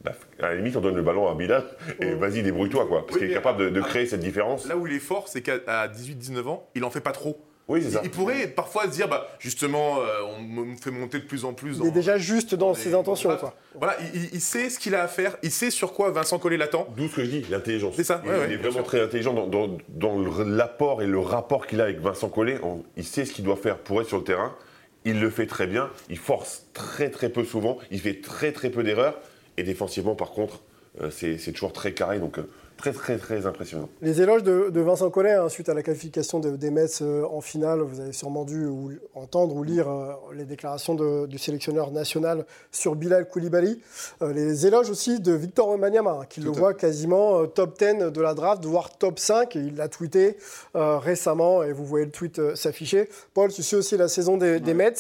à 0.06 0.49
la 0.49 0.55
limite, 0.55 0.76
on 0.76 0.81
donne 0.81 0.97
le 0.97 1.02
ballon 1.02 1.29
à 1.31 1.35
Bilal 1.35 1.64
et 2.00 2.12
vas-y, 2.14 2.43
débrouille-toi, 2.43 2.87
quoi. 2.87 3.02
Parce 3.06 3.14
Oui, 3.14 3.20
qu'il 3.20 3.31
est 3.31 3.35
capable 3.35 3.64
de, 3.64 3.69
de 3.70 3.81
créer 3.82 4.06
cette 4.06 4.20
différence. 4.20 4.67
Là 4.67 4.76
où 4.76 4.87
il 4.87 4.94
est 4.94 4.99
fort, 4.99 5.29
c'est 5.29 5.43
qu'à 5.43 5.58
18-19 5.88 6.47
ans, 6.49 6.67
il 6.75 6.85
en 6.85 6.91
fait 6.91 7.00
pas 7.00 7.12
trop. 7.12 7.38
Oui, 7.69 7.82
c'est 7.82 7.88
Il, 7.88 7.93
ça. 7.93 8.00
il 8.02 8.11
pourrait 8.11 8.49
parfois 8.49 8.85
se 8.87 8.88
dire, 8.88 9.06
bah, 9.08 9.29
justement, 9.38 9.99
euh, 10.00 10.23
on 10.38 10.43
me 10.43 10.75
fait 10.76 10.91
monter 10.91 11.20
de 11.20 11.25
plus 11.25 11.44
en 11.44 11.52
plus. 11.52 11.76
Il 11.81 11.87
est 11.87 11.91
déjà 11.93 12.19
juste 12.19 12.55
dans 12.56 12.69
dans 12.69 12.75
ses 12.75 12.88
les- 12.88 12.94
intentions. 12.97 13.29
dans- 13.29 13.37
Quoi. 13.37 13.55
Voilà, 13.76 13.97
il, 14.32 14.41
sait 14.41 14.70
ce 14.70 14.79
qu'il 14.81 14.94
a 14.97 15.05
à 15.05 15.06
faire, 15.08 15.37
il 15.44 15.52
sait 15.52 15.70
sur 15.70 15.93
quoi 15.93 16.11
Vincent 16.11 16.38
Collet 16.41 16.56
l'attend. 16.56 16.88
D'où 16.96 17.06
ce 17.06 17.14
que 17.17 17.25
je 17.25 17.31
dis, 17.31 17.46
l'intelligence. 17.49 17.94
C'est 17.94 18.03
ça, 18.03 18.23
Il, 18.25 18.31
ouais, 18.31 18.37
il 18.37 18.41
ouais, 18.49 18.55
est 18.55 18.56
vraiment 18.56 18.73
sûr. 18.76 18.85
très 18.85 19.00
intelligent 19.00 19.35
dans, 19.35 19.46
dans- 19.46 19.79
dans 19.88 20.19
le- 20.19 20.56
l'apport 20.56 21.00
et 21.03 21.06
le 21.06 21.20
rapport 21.20 21.67
qu'il 21.69 21.81
a 21.81 21.85
avec 21.85 22.00
Vincent 22.00 22.29
Collet. 22.29 22.58
On- 22.64 22.82
il 22.96 23.05
sait 23.05 23.25
ce 23.25 23.32
qu'il 23.32 23.44
doit 23.44 23.55
faire 23.56 23.76
pour 23.79 24.00
être 24.00 24.08
sur 24.08 24.19
le 24.19 24.25
terrain. 24.25 24.56
Il 25.05 25.20
le 25.20 25.31
fait 25.31 25.46
très 25.46 25.69
bien. 25.69 25.91
Il 26.08 26.19
force 26.19 26.67
très 26.75 27.08
très 27.11 27.29
peu 27.29 27.44
souvent. 27.44 27.79
Il 27.93 28.00
fait 28.00 28.20
très 28.20 28.50
très 28.50 28.70
peu 28.70 28.82
d'erreurs. 28.82 29.14
Et 29.60 29.62
défensivement, 29.62 30.14
par 30.14 30.30
contre, 30.30 30.62
euh, 31.02 31.10
c'est 31.10 31.52
toujours 31.52 31.72
très 31.74 31.92
carré. 31.92 32.18
Donc 32.18 32.38
euh, 32.38 32.48
très 32.78 32.92
très 32.94 33.18
très 33.18 33.44
impressionnant. 33.44 33.90
Les 34.00 34.22
éloges 34.22 34.42
de, 34.42 34.70
de 34.70 34.80
Vincent 34.80 35.10
Collet 35.10 35.34
hein, 35.34 35.50
suite 35.50 35.68
à 35.68 35.74
la 35.74 35.82
qualification 35.82 36.40
de- 36.40 36.56
des 36.56 36.70
Mets 36.70 36.86
euh, 37.02 37.24
en 37.30 37.42
finale, 37.42 37.80
vous 37.82 38.00
avez 38.00 38.12
sûrement 38.14 38.44
dû 38.46 38.64
ou- 38.66 38.92
entendre 39.14 39.54
ou 39.54 39.62
lire 39.62 39.88
euh, 39.90 40.12
les 40.34 40.44
déclarations 40.46 40.94
de- 40.94 41.26
du 41.26 41.36
sélectionneur 41.36 41.90
national 41.90 42.46
sur 42.72 42.96
Bilal 42.96 43.28
Koulibaly. 43.28 43.82
Euh, 44.22 44.32
les 44.32 44.66
éloges 44.66 44.88
aussi 44.88 45.20
de 45.20 45.32
Victor 45.32 45.68
Wembanyama, 45.68 46.20
hein, 46.22 46.26
qui 46.28 46.40
le 46.40 46.46
Tout 46.46 46.54
voit 46.54 46.72
quasiment 46.74 47.46
top 47.46 47.78
10 47.78 48.10
de 48.10 48.20
la 48.22 48.32
draft, 48.32 48.64
voire 48.64 48.96
top 48.96 49.18
5. 49.18 49.54
Et 49.56 49.60
il 49.60 49.76
l'a 49.76 49.88
tweeté 49.88 50.38
récemment 50.74 51.62
et 51.62 51.72
vous 51.72 51.84
voyez 51.84 52.06
le 52.06 52.10
tweet 52.12 52.56
s'afficher. 52.56 53.08
Paul, 53.34 53.52
tu 53.52 53.62
suis 53.62 53.76
aussi 53.76 53.96
la 53.98 54.08
saison 54.08 54.38
des, 54.38 54.58
des 54.58 54.74
Mets. 54.74 54.94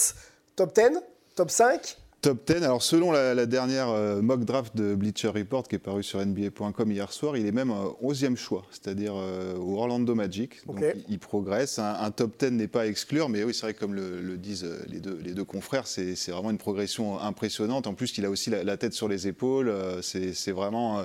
Top 0.54 0.74
10 0.74 1.00
Top 1.34 1.50
5 1.50 1.96
Top 2.22 2.46
10, 2.46 2.64
alors 2.64 2.82
selon 2.82 3.12
la, 3.12 3.34
la 3.34 3.46
dernière 3.46 3.88
euh, 3.88 4.20
mock 4.20 4.44
draft 4.44 4.76
de 4.76 4.94
Bleacher 4.94 5.28
Report 5.28 5.66
qui 5.66 5.76
est 5.76 5.78
paru 5.78 6.02
sur 6.02 6.18
NBA.com 6.24 6.92
hier 6.92 7.10
soir, 7.14 7.34
il 7.38 7.46
est 7.46 7.52
même 7.52 7.70
euh, 7.70 7.86
11e 8.02 8.36
choix, 8.36 8.66
c'est-à-dire 8.70 9.14
euh, 9.16 9.54
au 9.56 9.78
Orlando 9.78 10.14
Magic. 10.14 10.66
Donc 10.66 10.80
il, 10.94 11.04
il 11.08 11.18
progresse. 11.18 11.78
Un, 11.78 11.94
un 11.98 12.10
top 12.10 12.32
10 12.38 12.50
n'est 12.50 12.68
pas 12.68 12.82
à 12.82 12.86
exclure, 12.86 13.30
mais 13.30 13.42
oui, 13.42 13.54
c'est 13.54 13.62
vrai 13.62 13.72
que 13.72 13.80
comme 13.80 13.94
le, 13.94 14.20
le 14.20 14.36
disent 14.36 14.64
euh, 14.64 14.84
les 14.88 15.00
deux, 15.00 15.18
les 15.24 15.32
deux 15.32 15.44
confrères, 15.44 15.86
c'est 15.86 16.14
vraiment 16.30 16.50
une 16.50 16.58
progression 16.58 17.18
impressionnante. 17.18 17.86
En 17.86 17.94
plus, 17.94 18.18
il 18.18 18.26
a 18.26 18.30
aussi 18.30 18.50
la, 18.50 18.64
la 18.64 18.76
tête 18.76 18.92
sur 18.92 19.08
les 19.08 19.26
épaules. 19.26 19.70
euh, 19.70 20.02
C'est 20.02 20.52
vraiment. 20.52 20.98
euh, 20.98 21.04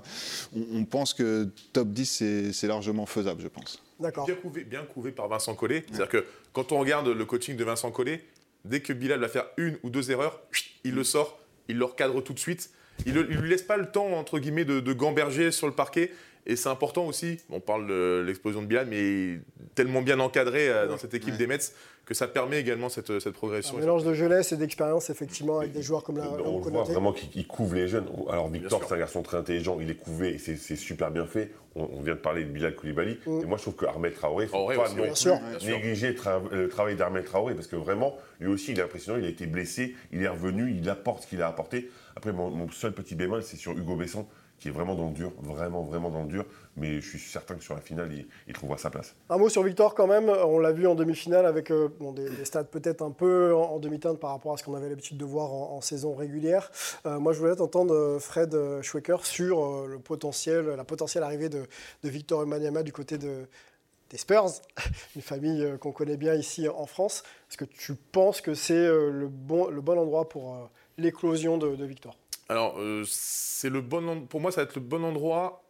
on, 0.53 0.79
on 0.79 0.83
pense 0.85 1.13
que 1.13 1.47
top 1.71 1.87
10, 1.91 2.51
c'est- 2.51 2.67
largement 2.67 3.05
faisable, 3.05 3.41
je 3.41 3.47
pense. 3.47 3.81
D'accord. 4.01 4.25
Bien 4.25 4.35
couvé, 4.35 4.63
bien 4.65 4.83
couvé 4.83 5.11
par 5.13 5.29
Vincent 5.29 5.55
Collet. 5.55 5.85
C'est-à-dire 5.87 6.09
que 6.09 6.25
quand 6.51 6.73
on 6.73 6.79
regarde 6.79 7.07
le 7.07 7.25
coaching 7.25 7.55
de 7.55 7.63
Vincent 7.63 7.89
Collet, 7.91 8.21
dès 8.65 8.81
que 8.81 8.93
Bilal 8.93 9.19
va 9.19 9.29
faire 9.29 9.45
une 9.57 9.77
ou 9.83 9.89
deux 9.89 10.11
erreurs, 10.11 10.41
il 10.83 10.93
le 10.93 11.03
sort, 11.03 11.39
il 11.67 11.77
le 11.77 11.85
recadre 11.85 12.21
tout 12.23 12.33
de 12.33 12.39
suite. 12.39 12.69
Il 13.05 13.13
ne 13.13 13.21
lui 13.21 13.49
laisse 13.49 13.63
pas 13.63 13.77
le 13.77 13.91
temps, 13.91 14.13
entre 14.13 14.39
guillemets, 14.39 14.65
de, 14.65 14.79
de 14.79 14.93
gamberger 14.93 15.51
sur 15.51 15.67
le 15.67 15.73
parquet. 15.73 16.11
Et 16.47 16.55
c'est 16.55 16.69
important 16.69 17.05
aussi, 17.07 17.37
on 17.49 17.59
parle 17.59 17.87
de 17.87 18.23
l'explosion 18.25 18.61
de 18.61 18.67
Bilal, 18.67 18.85
mais 18.87 19.39
tellement 19.73 20.01
bien 20.03 20.19
encadré 20.19 20.69
euh, 20.69 20.87
dans 20.87 20.97
cette 20.97 21.13
équipe 21.15 21.31
Ouais. 21.33 21.37
des 21.39 21.47
Mets 21.47 21.57
que 22.05 22.13
ça 22.13 22.27
permet 22.27 22.59
également 22.59 22.87
cette, 22.87 23.17
cette 23.19 23.33
progression. 23.33 23.77
Un 23.77 23.79
mélange 23.79 24.03
de 24.03 24.13
jeunesse 24.13 24.51
et 24.51 24.57
d'expérience, 24.57 25.09
effectivement, 25.09 25.57
avec 25.57 25.71
des 25.71 25.81
joueurs 25.81 26.03
comme 26.03 26.17
la, 26.17 26.29
on 26.29 26.63
le 26.63 26.69
voit 26.69 26.83
vraiment 26.83 27.13
qu'il 27.13 27.47
couvre 27.47 27.73
les 27.73 27.87
jeunes. 27.87 28.05
Alors 28.29 28.47
Victor, 28.49 28.79
c'est 28.87 28.93
un 28.93 28.97
garçon 28.99 29.23
très 29.23 29.37
intelligent, 29.37 29.79
il 29.81 29.89
est 29.89 29.95
couvé 29.95 30.35
et 30.35 30.37
c'est 30.37 30.75
super 30.75 31.09
bien 31.09 31.25
fait. 31.25 31.49
On, 31.75 31.89
on 31.93 32.01
vient 32.01 32.13
de 32.13 32.19
parler 32.19 32.43
de 32.43 32.49
Bilal 32.51 32.75
Koulibaly. 32.75 33.17
Mm. 33.25 33.41
Et 33.41 33.45
moi, 33.45 33.57
je 33.57 33.63
trouve 33.63 33.73
que 33.75 33.87
Ahmed 33.87 34.13
Traoré, 34.13 34.43
il 34.45 34.47
faut 34.49 34.53
Traoré 34.57 34.75
pas 34.75 34.83
aussi, 34.83 34.95
non 34.97 35.15
sûr. 35.15 35.39
Négliger 35.65 36.09
le, 36.09 36.13
tra- 36.13 36.47
le 36.51 36.69
travail 36.69 36.95
d'Ahmed 36.95 37.25
Traoré 37.25 37.55
parce 37.55 37.65
que 37.67 37.75
vraiment, 37.75 38.15
lui 38.39 38.49
aussi, 38.49 38.73
il 38.73 38.79
est 38.79 38.83
impressionnant. 38.83 39.17
Il 39.17 39.25
a 39.25 39.29
été 39.29 39.47
blessé, 39.47 39.95
il 40.13 40.21
est 40.21 40.27
revenu, 40.27 40.71
il 40.79 40.87
apporte 40.91 41.23
ce 41.23 41.27
qu'il 41.27 41.41
a 41.41 41.47
apporté. 41.47 41.89
Après, 42.15 42.31
mon, 42.31 42.51
mon 42.51 42.69
seul 42.69 42.91
petit 42.93 43.15
bémol, 43.15 43.41
c'est 43.41 43.57
sur 43.57 43.71
Hugo 43.71 43.95
Besson 43.95 44.27
qui 44.59 44.69
est 44.69 44.71
vraiment 44.71 44.95
dans 44.95 45.07
le 45.07 45.13
dur, 45.13 45.31
vraiment, 45.41 45.83
vraiment 45.83 46.09
dans 46.09 46.21
le 46.23 46.27
dur. 46.27 46.45
Mais 46.77 46.99
je 47.01 47.09
suis 47.09 47.19
certain 47.19 47.55
que 47.55 47.63
sur 47.63 47.75
la 47.75 47.81
finale, 47.81 48.11
il, 48.47 48.53
trouvera 48.53 48.77
sa 48.77 48.89
place. 48.89 49.15
Un 49.29 49.37
mot 49.37 49.49
sur 49.49 49.63
Victor 49.63 49.95
quand 49.95 50.07
même, 50.07 50.29
on 50.29 50.59
l'a 50.59 50.71
vu 50.71 50.87
en 50.87 50.95
demi-finale 50.95 51.45
avec 51.45 51.71
euh, 51.71 51.89
des, 52.15 52.29
des 52.29 52.45
stats 52.45 52.63
peut-être 52.65 53.01
un 53.01 53.11
peu 53.11 53.53
en, 53.55 53.79
demi-teinte 53.79 54.19
par 54.19 54.31
rapport 54.31 54.53
à 54.53 54.57
ce 54.57 54.63
qu'on 54.63 54.75
avait 54.75 54.89
l'habitude 54.89 55.17
de 55.17 55.25
voir 55.25 55.51
en, 55.51 55.81
saison 55.81 56.15
régulière. 56.15 56.71
Euh, 57.05 57.19
moi 57.19 57.33
je 57.33 57.39
voulais 57.39 57.55
t'entendre 57.55 57.93
euh, 57.93 58.19
Fred 58.19 58.55
Schwecker 58.81 59.25
sur 59.25 59.87
le 59.87 59.99
potentiel, 59.99 60.65
la 60.65 60.83
potentielle 60.83 61.23
arrivée 61.23 61.49
de, 61.49 61.65
de 62.03 62.09
Victor 62.09 62.39
Wembanyama 62.39 62.83
du 62.83 62.91
côté 62.91 63.17
de, 63.17 63.47
des 64.09 64.17
Spurs, 64.17 64.49
une 65.15 65.21
famille 65.21 65.77
qu'on 65.79 65.91
connaît 65.91 66.17
bien 66.17 66.33
ici 66.33 66.67
en 66.67 66.85
France. 66.85 67.23
Est-ce 67.49 67.57
que 67.57 67.65
tu 67.65 67.95
penses 67.95 68.41
que 68.41 68.53
c'est 68.53 68.87
le, 68.87 69.27
bon, 69.27 69.69
endroit 69.97 70.27
pour 70.27 70.69
l'éclosion 70.97 71.57
de 71.57 71.85
Victor? 71.85 72.17
Alors, 72.49 72.75
euh, 72.79 73.03
c'est 73.07 73.69
le 73.69 73.81
bon 73.81 74.21
pour 74.27 74.39
moi, 74.41 74.51
ça 74.51 74.61
va 74.61 74.65
être 74.69 74.75
le 74.75 74.81
bon 74.81 75.03
endroit. 75.03 75.61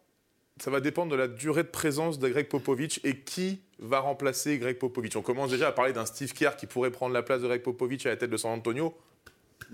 Ça 0.58 0.70
va 0.70 0.80
dépendre 0.80 1.12
de 1.12 1.16
la 1.16 1.28
durée 1.28 1.64
de 1.64 1.68
présence 1.68 2.18
de 2.18 2.28
Greg 2.28 2.48
Popovich 2.48 3.00
et 3.04 3.18
qui 3.18 3.60
va 3.78 4.00
remplacer 4.00 4.56
Greg 4.58 4.78
Popovich. 4.78 5.14
On 5.16 5.20
commence 5.22 5.50
déjà 5.50 5.68
à 5.68 5.72
parler 5.72 5.92
d'un 5.92 6.06
Steve 6.06 6.32
Kerr 6.32 6.56
qui 6.56 6.66
pourrait 6.66 6.90
prendre 6.90 7.12
la 7.12 7.22
place 7.22 7.42
de 7.42 7.46
Greg 7.46 7.60
Popovich 7.60 8.06
à 8.06 8.08
la 8.10 8.16
tête 8.16 8.30
de 8.30 8.36
San 8.38 8.52
Antonio. 8.52 8.96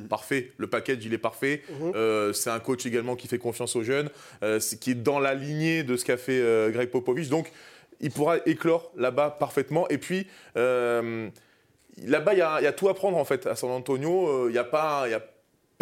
Parfait, 0.08 0.52
le 0.56 0.66
package 0.68 1.04
il 1.04 1.12
est 1.14 1.18
parfait. 1.18 1.62
Mhm. 1.68 1.92
Euh, 1.94 2.32
c'est 2.32 2.50
un 2.50 2.58
coach 2.58 2.84
également 2.86 3.14
qui 3.14 3.28
fait 3.28 3.38
confiance 3.38 3.76
aux 3.76 3.82
jeunes, 3.84 4.10
euh, 4.42 4.58
qui 4.80 4.92
est 4.92 4.94
dans 4.96 5.20
la 5.20 5.34
lignée 5.34 5.84
de 5.84 5.96
ce 5.96 6.04
qu'a 6.04 6.16
fait 6.16 6.40
euh, 6.40 6.70
Greg 6.70 6.88
Popovich. 6.90 7.28
Donc, 7.28 7.52
il 8.00 8.10
pourra 8.10 8.38
éclore 8.46 8.90
là-bas 8.96 9.30
parfaitement. 9.38 9.86
Et 9.88 9.98
puis, 9.98 10.26
là-bas, 10.56 12.32
il 12.32 12.38
y, 12.38 12.42
a- 12.42 12.60
il 12.60 12.64
y 12.64 12.66
a 12.66 12.72
tout 12.72 12.88
à 12.88 12.94
prendre 12.94 13.16
en 13.18 13.24
fait 13.24 13.46
à 13.46 13.54
San 13.54 13.70
Antonio. 13.70 14.48
Il 14.48 14.52
n'y 14.52 14.58
a, 14.58 14.64
pas- 14.64 15.04
il 15.06 15.10
y 15.12 15.14
a 15.14 15.22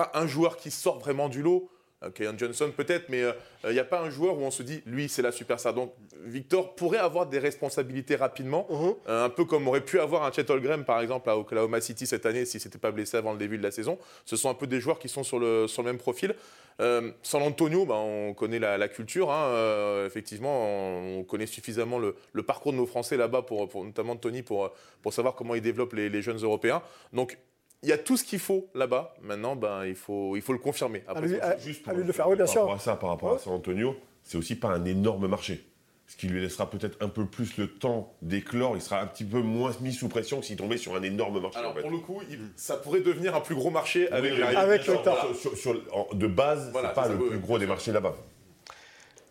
pas 0.03 0.11
un 0.19 0.27
joueur 0.27 0.57
qui 0.57 0.71
sort 0.71 0.99
vraiment 0.99 1.29
du 1.29 1.43
lot. 1.43 1.69
Euh, 2.03 2.09
Keon 2.11 2.33
Johnson 2.39 2.73
peut-être, 2.75 3.11
mais 3.11 3.23
euh, 3.23 3.33
il 3.65 3.73
n'y 3.73 3.79
a 3.79 3.85
pas 3.85 4.01
un 4.01 4.09
joueur 4.09 4.39
où 4.39 4.43
on 4.43 4.51
se 4.51 4.63
dit, 4.63 4.81
lui, 4.87 5.07
c'est 5.11 5.21
la 5.21 5.33
superstar. 5.33 5.75
Donc, 5.75 5.93
Victor 6.25 6.75
pourrait 6.75 6.97
avoir 6.97 7.27
des 7.27 7.39
responsabilités 7.39 8.17
rapidement, 8.17 8.67
Mhm. 8.71 8.95
euh, 9.09 9.25
un 9.27 9.29
peu 9.29 9.45
comme 9.45 9.69
aurait 9.69 9.83
pu 9.85 10.01
avoir 10.01 10.23
un 10.25 10.33
Chet 10.33 10.51
Holmgren, 10.51 10.85
par 10.85 11.03
exemple, 11.03 11.29
à 11.29 11.37
Oklahoma 11.37 11.79
City 11.83 12.07
cette 12.07 12.25
année, 12.25 12.47
s'il 12.47 12.57
ne 12.57 12.63
s'était 12.63 12.79
pas 12.79 12.91
blessé 12.91 13.19
avant 13.19 13.33
le 13.33 13.39
début 13.39 13.59
de 13.59 13.63
la 13.63 13.71
saison. 13.71 13.99
Ce 14.25 14.35
sont 14.37 14.49
un 14.49 14.55
peu 14.55 14.67
des 14.67 14.81
joueurs 14.81 14.99
qui 14.99 15.11
sont 15.11 15.23
sur 15.23 15.39
le, 15.39 15.67
sur 15.69 15.83
le 15.83 15.89
même 15.93 15.99
profil. 15.99 16.35
Euh, 16.81 17.11
San 17.23 17.43
Antonio, 17.43 17.85
ben, 17.85 17.97
on 17.97 18.33
connaît 18.33 18.59
la, 18.59 18.79
la 18.79 18.89
culture. 18.89 19.31
hein, 19.31 19.49
euh, 19.49 20.07
effectivement, 20.07 20.55
on, 20.65 21.19
on 21.19 21.25
connaît 21.25 21.45
suffisamment 21.45 21.99
le, 21.99 22.15
le 22.33 22.43
parcours 22.43 22.73
de 22.73 22.79
nos 22.79 22.87
Français 22.87 23.19
là-bas, 23.19 23.43
pour, 23.43 23.69
pour- 23.69 23.85
notamment 23.85 24.17
Tony, 24.17 24.43
pour, 24.43 24.71
pour 25.03 25.13
savoir 25.13 25.35
comment 25.35 25.55
ils 25.55 25.61
développent 25.61 25.93
les, 25.93 26.09
les 26.09 26.23
jeunes 26.23 26.39
Européens. 26.43 26.81
Donc, 27.13 27.37
il 27.83 27.89
y 27.89 27.93
a 27.93 27.99
tout 27.99 28.17
ce 28.17 28.25
qu'il 28.25 28.39
faut 28.39 28.69
là-bas. 28.75 29.15
Maintenant, 29.23 29.57
ben, 29.57 29.85
il, 29.87 29.95
faut, 29.95 30.37
il 30.37 30.43
faut 30.43 30.53
le 30.53 30.59
confirmer. 30.59 31.03
Après, 31.09 31.23
À 31.23 31.27
lui- 31.27 31.35
c'est- 31.37 31.41
à- 31.43 31.59
Juste 31.59 31.89
à 31.89 31.93
lui 31.93 32.03
de 32.03 32.07
le 32.07 32.13
faire, 32.13 32.29
oui, 32.29 32.37
bien 32.37 32.45
par 32.45 32.53
sûr. 32.53 32.61
rapport 32.63 32.77
à 32.77 32.79
ça, 32.79 32.97
par 32.97 33.11
rapport 33.11 33.35
à 33.35 33.39
San 33.39 33.53
Antonio, 33.55 33.97
c'est 34.23 34.37
aussi 34.39 34.55
pas 34.57 34.69
un 34.69 34.85
énorme 34.85 35.27
marché. 35.27 35.67
ce 36.07 36.17
qui 36.17 36.27
lui 36.27 36.41
laissera 36.41 36.69
peut-être 36.69 36.97
un 37.05 37.09
peu 37.09 37.25
plus 37.25 37.57
le 37.57 37.69
temps 37.69 38.13
d'éclore. 38.21 38.73
Il 38.75 38.83
sera 38.83 39.01
un 39.01 39.07
petit 39.07 39.23
peu 39.23 39.43
moins 39.43 39.71
mis 39.81 39.93
sous 39.93 40.09
pression 40.09 40.41
que 40.41 40.47
s'il 40.47 40.57
tombait 40.57 40.77
sur 40.77 40.97
un 40.97 41.03
énorme 41.05 41.39
marché. 41.41 41.57
Alors 41.61 41.71
en 41.71 41.75
fait. 41.77 41.83
pour 41.83 41.91
le 41.93 41.99
coup, 41.99 42.21
il- 42.29 42.41
ça 42.57 42.77
pourrait 42.79 42.99
devenir 43.01 43.37
un 43.37 43.41
plus 43.41 43.55
gros 43.55 43.71
marché 43.71 44.11
avec 44.11 44.33
Oui, 44.33 44.43
Avec 44.43 44.89
le 44.89 44.95
temps. 44.97 45.15
sur- 45.21 45.37
sur- 45.37 45.57
sur- 45.57 45.81
en- 45.93 46.09
de 46.13 46.27
base, 46.27 46.69
Voilà, 46.73 46.89
c'est 46.89 46.95
pas 46.97 47.05
ça 47.05 47.11
le 47.13 47.19
plus 47.29 47.39
gros 47.39 47.61
des 47.61 47.67
marchés 47.69 47.93
là-bas. 47.93 48.17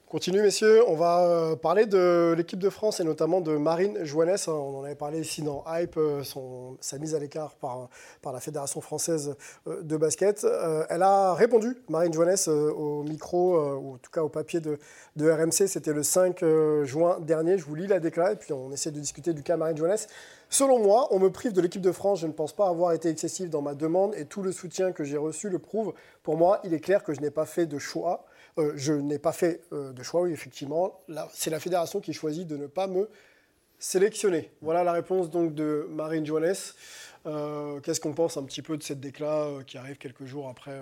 Continue, 0.09 0.41
messieurs. 0.41 0.81
On 0.87 0.95
va 0.95 1.21
euh, 1.27 1.55
parler 1.55 1.85
de 1.85 2.33
l'équipe 2.35 2.57
de 2.57 2.71
France 2.71 2.99
et 2.99 3.03
notamment 3.03 3.41
de 3.41 3.55
Marine 3.57 4.03
Joannes. 4.05 4.37
hein. 4.47 4.51
On 4.51 4.79
en 4.79 4.83
avait 4.83 4.95
parlé 4.95 5.19
ici 5.19 5.43
dans 5.43 5.63
Hype, 5.67 5.97
euh, 5.97 6.23
son- 6.23 6.77
sa 6.81 6.97
mise 6.97 7.13
à 7.13 7.19
l'écart 7.19 7.53
par, 7.53 7.89
la 8.33 8.39
Fédération 8.39 8.81
française 8.81 9.35
euh, 9.67 9.83
de 9.83 9.97
basket. 9.97 10.47
Elle 10.89 11.03
a 11.03 11.35
répondu, 11.35 11.77
Marine 11.89 12.11
Joannes, 12.11 12.35
euh, 12.47 12.71
au 12.71 13.03
micro, 13.03 13.55
ou 13.75 13.93
en 13.93 13.97
tout 13.99 14.09
cas 14.09 14.23
au 14.23 14.29
papier 14.29 14.59
de, 14.61 14.79
de 15.15 15.29
RMC. 15.29 15.67
C'était 15.67 15.93
le 15.93 16.01
5 16.01 16.41
euh, 16.41 16.85
juin 16.85 17.19
dernier. 17.19 17.59
Je 17.59 17.65
vous 17.65 17.75
lis 17.75 17.85
la 17.85 17.99
déclaration 17.99 18.33
et 18.33 18.39
puis 18.39 18.51
on 18.51 18.71
essaie 18.71 18.89
de 18.89 18.99
discuter 18.99 19.33
du 19.33 19.43
cas 19.43 19.57
Marine 19.57 19.77
Joannes. 19.77 19.97
Selon 20.49 20.79
moi, 20.79 21.07
on 21.11 21.19
me 21.19 21.29
prive 21.29 21.53
de 21.53 21.61
l'équipe 21.61 21.83
de 21.83 21.91
France. 21.91 22.21
Je 22.21 22.25
ne 22.27 22.31
pense 22.31 22.53
pas 22.53 22.67
avoir 22.67 22.93
été 22.93 23.09
excessif 23.09 23.51
dans 23.51 23.61
ma 23.61 23.75
demande 23.75 24.15
et 24.15 24.25
tout 24.25 24.41
le 24.41 24.51
soutien 24.51 24.91
que 24.91 25.03
j'ai 25.03 25.17
reçu 25.17 25.49
le 25.49 25.59
prouve. 25.59 25.93
Pour 26.23 26.35
moi, 26.35 26.61
il 26.63 26.73
est 26.73 26.79
clair 26.79 27.03
que 27.03 27.13
je 27.13 27.21
n'ai 27.21 27.29
pas 27.29 27.45
fait 27.45 27.67
de 27.67 27.77
choix. 27.77 28.25
Euh, 28.57 28.73
je 28.75 28.93
n'ai 28.93 29.19
pas 29.19 29.31
fait 29.31 29.61
euh, 29.71 29.91
de 29.91 30.03
choix, 30.03 30.21
oui, 30.21 30.31
effectivement. 30.31 30.99
C'est 31.33 31.49
la 31.49 31.59
fédération 31.59 31.99
qui 31.99 32.13
choisit 32.13 32.47
de 32.47 32.57
ne 32.57 32.67
pas 32.67 32.87
me 32.87 33.09
sélectionner. 33.77 34.51
Voilà 34.61 34.83
la 34.83 34.91
réponse 34.91 35.29
donc 35.29 35.53
de 35.53 35.87
Marine 35.89 36.25
Joannes. 36.25 36.55
Euh, 37.25 37.79
Qu'est-ce 37.81 37.99
qu'on 37.99 38.13
pense 38.13 38.37
un 38.37 38.43
petit 38.43 38.61
peu 38.61 38.77
de 38.77 38.83
cette 38.83 38.99
déclat 38.99 39.43
euh, 39.43 39.63
qui 39.63 39.77
arrive 39.77 39.97
quelques 39.97 40.25
jours 40.25 40.49
après, 40.49 40.81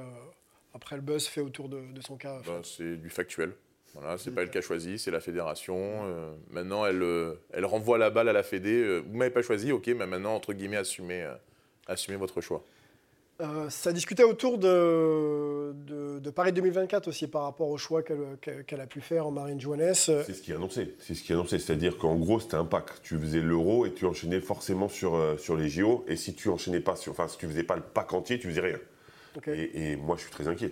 après 0.73 0.95
le 0.95 1.01
buzz 1.01 1.27
fait 1.27 1.41
autour 1.41 1.69
de, 1.69 1.81
de 1.93 2.01
son 2.01 2.15
cas 2.15 2.41
Ben, 2.45 2.61
c'est 2.63 2.95
du 2.97 3.09
factuel. 3.09 3.53
Voilà, 3.93 4.17
c'est 4.17 4.31
pas 4.31 4.43
elle 4.43 4.51
qui 4.51 4.57
a 4.57 4.61
choisi, 4.61 4.99
c'est 4.99 5.11
la 5.11 5.19
fédération. 5.19 5.75
Euh, 5.77 6.31
maintenant, 6.51 6.85
elle, 6.85 7.01
euh, 7.01 7.33
elle 7.51 7.65
renvoie 7.65 7.97
la 7.97 8.09
balle 8.09 8.29
à 8.29 8.33
la 8.33 8.43
Fédé. 8.43 8.83
Euh, 8.83 8.99
vous 8.99 9.17
m'avez 9.17 9.31
pas 9.31 9.41
choisi, 9.41 9.71
ok, 9.71 9.87
mais 9.87 10.05
maintenant, 10.05 10.35
entre 10.35 10.53
guillemets, 10.53 10.77
assumez, 10.77 11.27
assumez 11.87 12.17
votre 12.17 12.41
choix. 12.41 12.63
Euh, 13.39 13.69
ça 13.69 13.93
discutait 13.93 14.23
autour 14.23 14.57
de, 14.57 15.71
de, 15.85 16.17
de 16.17 16.29
Paris 16.31 16.51
2024 16.53 17.07
aussi 17.07 17.27
par 17.27 17.43
rapport 17.43 17.69
au 17.69 17.77
choix 17.77 18.01
qu'elle 18.01 18.81
a 18.81 18.87
pu 18.87 18.99
faire 18.99 19.27
en 19.27 19.31
Marine 19.31 19.61
Joannes. 19.61 19.93
C'est 19.93 20.23
ce 20.33 20.41
qui 20.41 20.51
est 20.51 20.55
annoncé. 20.55 20.95
C'est 20.97 21.13
ce 21.13 21.21
qui 21.21 21.31
est 21.31 21.35
annoncé. 21.35 21.59
C'est-à-dire 21.59 21.99
qu'en 21.99 22.15
gros, 22.15 22.39
c'était 22.39 22.55
un 22.55 22.65
pack. 22.65 22.85
Tu 23.03 23.15
faisais 23.19 23.41
l'euro 23.41 23.85
et 23.85 23.93
tu 23.93 24.05
enchaînais 24.07 24.39
forcément 24.41 24.87
sur, 24.89 25.13
euh, 25.13 25.37
sur 25.37 25.55
les 25.55 25.69
JO. 25.69 26.03
Et 26.07 26.15
si 26.15 26.33
tu 26.33 26.49
enchaînais 26.49 26.79
pas 26.79 26.95
sur, 26.95 27.11
enfin, 27.11 27.27
si 27.27 27.37
tu 27.37 27.45
faisais 27.47 27.61
pas 27.63 27.75
le 27.75 27.83
pack 27.83 28.11
entier, 28.13 28.39
tu 28.39 28.47
faisais 28.49 28.61
rien. 28.61 28.79
Et, 29.45 29.91
et 29.91 29.95
moi, 29.97 30.15
je 30.17 30.21
suis 30.23 30.31
très 30.31 30.47
inquiet. 30.47 30.71